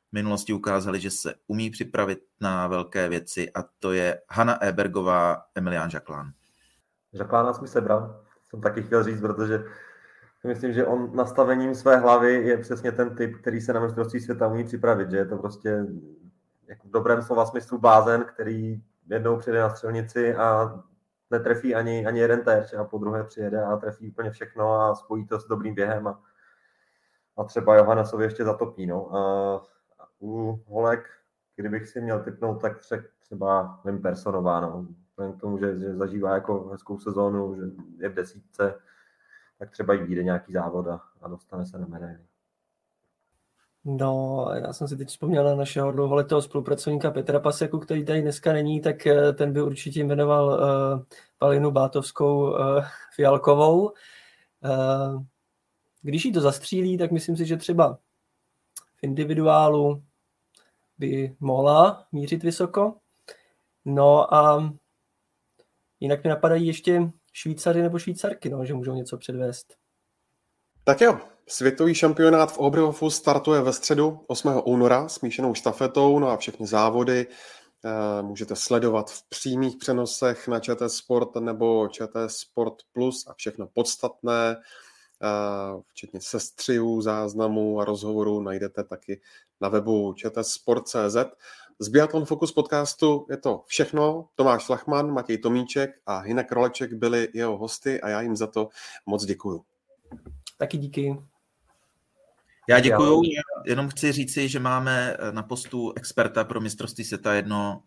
v 0.10 0.14
minulosti 0.14 0.54
ukázali, 0.54 1.00
že 1.00 1.12
se 1.12 1.34
umí 1.48 1.70
připravit 1.70 2.20
na 2.40 2.68
velké 2.68 3.10
věci 3.10 3.52
a 3.54 3.64
to 3.80 3.92
je 3.92 4.22
Hanna 4.30 4.64
Ebergová, 4.64 5.42
Emilian 5.56 5.90
Jacqueline. 5.94 6.39
Řekla 7.14 7.44
nás 7.44 7.62
sebral, 7.66 8.22
jsem 8.50 8.62
taky 8.62 8.84
chtěl 8.84 9.04
říct, 9.04 9.22
protože 9.22 9.64
myslím, 10.48 10.74
že 10.74 10.86
on 10.86 11.16
nastavením 11.16 11.76
své 11.76 11.98
hlavy 11.98 12.34
je 12.34 12.58
přesně 12.58 12.92
ten 12.92 13.16
typ, 13.16 13.42
který 13.42 13.62
se 13.62 13.74
na 13.74 13.80
mistrovství 13.80 14.20
světa 14.20 14.48
umí 14.48 14.64
připravit, 14.64 15.12
že 15.12 15.18
je 15.18 15.26
to 15.26 15.38
prostě 15.38 15.86
jako 16.68 16.88
v 16.88 16.92
dobrém 16.92 17.22
slova 17.22 17.46
smyslu 17.46 17.78
bázen, 17.78 18.24
který 18.24 18.84
jednou 19.08 19.38
přijde 19.38 19.60
na 19.60 19.70
střelnici 19.70 20.36
a 20.36 20.80
netrefí 21.32 21.76
ani, 21.76 22.06
ani 22.06 22.20
jeden 22.20 22.44
terč 22.44 22.74
a 22.74 22.84
po 22.84 22.98
druhé 22.98 23.24
přijede 23.24 23.64
a 23.64 23.78
trefí 23.78 24.10
úplně 24.10 24.32
všechno 24.32 24.74
a 24.74 24.96
spojí 24.96 25.28
to 25.28 25.40
s 25.40 25.48
dobrým 25.48 25.76
během 25.76 26.08
a, 26.08 26.22
a 27.38 27.44
třeba 27.44 27.76
Johannesovi 27.76 28.24
ještě 28.24 28.44
zatopí. 28.44 28.86
No. 28.86 29.16
A 29.16 29.62
u 30.22 30.64
holek, 30.68 31.10
kdybych 31.56 31.88
si 31.88 32.02
měl 32.02 32.24
typnout, 32.24 32.62
tak 32.62 32.78
třeba 33.20 33.80
vím 33.86 34.02
personová, 34.02 34.62
no 34.62 34.88
vzhledem 35.20 35.38
k 35.38 35.42
tomu, 35.42 35.58
že, 35.58 35.80
že 35.80 35.96
zažívá 35.96 36.34
jako 36.34 36.70
hezkou 36.72 37.00
sezónu, 37.00 37.56
že 37.56 37.62
je 37.98 38.10
v 38.10 38.14
desítce, 38.14 38.80
tak 39.60 39.72
třeba 39.72 39.94
jí 39.94 40.04
vyjde 40.04 40.24
nějaký 40.24 40.54
závod 40.54 40.88
a, 40.88 41.02
a 41.22 41.28
dostane 41.28 41.66
se 41.66 41.80
na 41.80 41.88
medaili. 41.88 42.20
No, 43.86 44.46
já 44.54 44.74
jsem 44.74 44.88
si 44.88 44.98
teď 44.98 45.08
vzpomněl 45.08 45.44
na 45.44 45.56
našeho 45.56 45.92
dlouholetého 45.92 46.42
spolupracovníka 46.42 47.12
Petra 47.12 47.40
Paseku, 47.40 47.80
který 47.80 48.06
tady 48.06 48.22
dneska 48.22 48.54
není, 48.54 48.82
tak 48.82 49.08
eh, 49.08 49.34
ten 49.34 49.54
by 49.54 49.62
určitě 49.62 50.04
jmenoval 50.04 50.48
uh, 50.48 51.04
Palinu 51.38 51.72
Bátovskou 51.72 52.52
uh, 52.52 52.86
Fialkovou. 53.16 53.86
Uh, 53.86 55.24
když 56.02 56.26
jí 56.26 56.34
to 56.34 56.42
zastřílí, 56.42 56.98
tak 56.98 57.12
myslím 57.12 57.38
si, 57.38 57.46
že 57.46 57.58
třeba 57.58 57.98
v 58.96 59.04
individuálu 59.04 60.04
by 60.98 61.36
mohla 61.40 62.06
mířit 62.12 62.44
vysoko. 62.44 62.94
No 63.86 64.34
a 64.34 64.74
Jinak 66.00 66.24
mi 66.24 66.30
napadají 66.30 66.68
ještě 66.68 67.12
Švýcary 67.34 67.82
nebo 67.82 68.00
Švýcarky, 68.00 68.50
no, 68.50 68.66
že 68.66 68.74
můžou 68.74 68.94
něco 68.94 69.18
předvést. 69.18 69.74
Tak 70.84 71.02
jo, 71.02 71.20
světový 71.48 71.96
šampionát 71.96 72.52
v 72.52 72.58
Oberhofu 72.58 73.10
startuje 73.10 73.62
ve 73.62 73.74
středu 73.74 74.20
8. 74.28 74.62
února 74.66 75.10
smíšenou 75.10 75.54
štafetou, 75.54 76.20
no 76.20 76.30
a 76.30 76.38
všechny 76.38 76.68
závody 76.68 77.28
eh, 77.28 78.22
můžete 78.22 78.56
sledovat 78.56 79.12
v 79.12 79.30
přímých 79.30 79.78
přenosech 79.78 80.48
na 80.48 80.60
ČT 80.60 80.90
Sport 80.92 81.36
nebo 81.36 81.88
ČT 81.88 82.32
Sport 82.32 82.76
Plus 82.94 83.28
a 83.28 83.34
všechno 83.34 83.68
podstatné, 83.68 84.56
eh, 84.56 85.82
včetně 85.88 86.22
sestřiů, 86.22 87.02
záznamů 87.02 87.82
a 87.82 87.86
rozhovorů 87.86 88.42
najdete 88.42 88.84
taky 88.84 89.22
na 89.62 89.70
webu 89.70 90.14
čtsport.cz. 90.14 91.18
Z 91.82 91.88
Biathlon 91.88 92.26
Focus 92.26 92.52
podcastu 92.52 93.28
je 93.30 93.38
to 93.38 93.64
všechno. 93.66 94.30
Tomáš 94.36 94.70
Lachman, 94.70 95.12
Matěj 95.14 95.38
Tomíček 95.38 95.90
a 96.06 96.18
Hinek 96.18 96.52
Roleček 96.52 96.94
byli 96.94 97.30
jeho 97.34 97.58
hosty 97.58 98.02
a 98.02 98.10
já 98.10 98.22
jim 98.22 98.36
za 98.36 98.48
to 98.48 98.70
moc 99.06 99.26
děkuju. 99.26 99.66
Taky 100.58 100.78
díky. 100.78 101.18
Já 102.70 102.80
děkuju, 102.80 103.22
jenom 103.66 103.90
chci 103.90 104.12
říci, 104.12 104.50
že 104.50 104.60
máme 104.60 105.18
na 105.32 105.44
postu 105.44 105.94
experta 105.96 106.44
pro 106.44 106.62
mistrovství 106.62 107.04
světa 107.04 107.34
jedno 107.34 107.84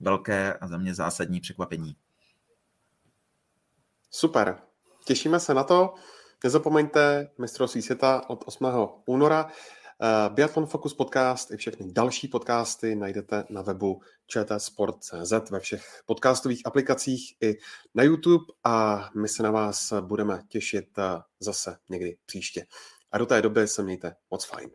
velké 0.00 0.54
a 0.54 0.68
za 0.68 0.78
mě 0.78 0.94
zásadní 0.94 1.40
překvapení. 1.40 1.96
Super, 4.10 4.58
těšíme 5.04 5.40
se 5.40 5.54
na 5.54 5.64
to. 5.64 5.94
Nezapomeňte 6.44 7.30
mistrovství 7.38 7.82
světa 7.82 8.22
od 8.28 8.44
8. 8.46 8.66
února. 9.06 9.50
Uh, 10.02 10.34
Biathlon 10.34 10.66
Focus 10.66 10.94
podcast 10.94 11.50
i 11.50 11.56
všechny 11.56 11.92
další 11.92 12.28
podcasty 12.28 12.94
najdete 12.94 13.44
na 13.50 13.62
webu 13.62 14.00
čtsport.cz 14.26 15.50
ve 15.50 15.60
všech 15.60 16.02
podcastových 16.06 16.66
aplikacích 16.66 17.36
i 17.42 17.58
na 17.94 18.02
YouTube 18.02 18.44
a 18.64 19.08
my 19.16 19.28
se 19.28 19.42
na 19.42 19.50
vás 19.50 19.92
budeme 20.00 20.42
těšit 20.48 20.98
eh, 20.98 21.02
zase 21.40 21.76
někdy 21.88 22.16
příště. 22.26 22.66
A 23.12 23.18
do 23.18 23.26
té 23.26 23.42
doby 23.42 23.68
se 23.68 23.82
mějte 23.82 24.14
moc 24.30 24.44
fajn. 24.44 24.70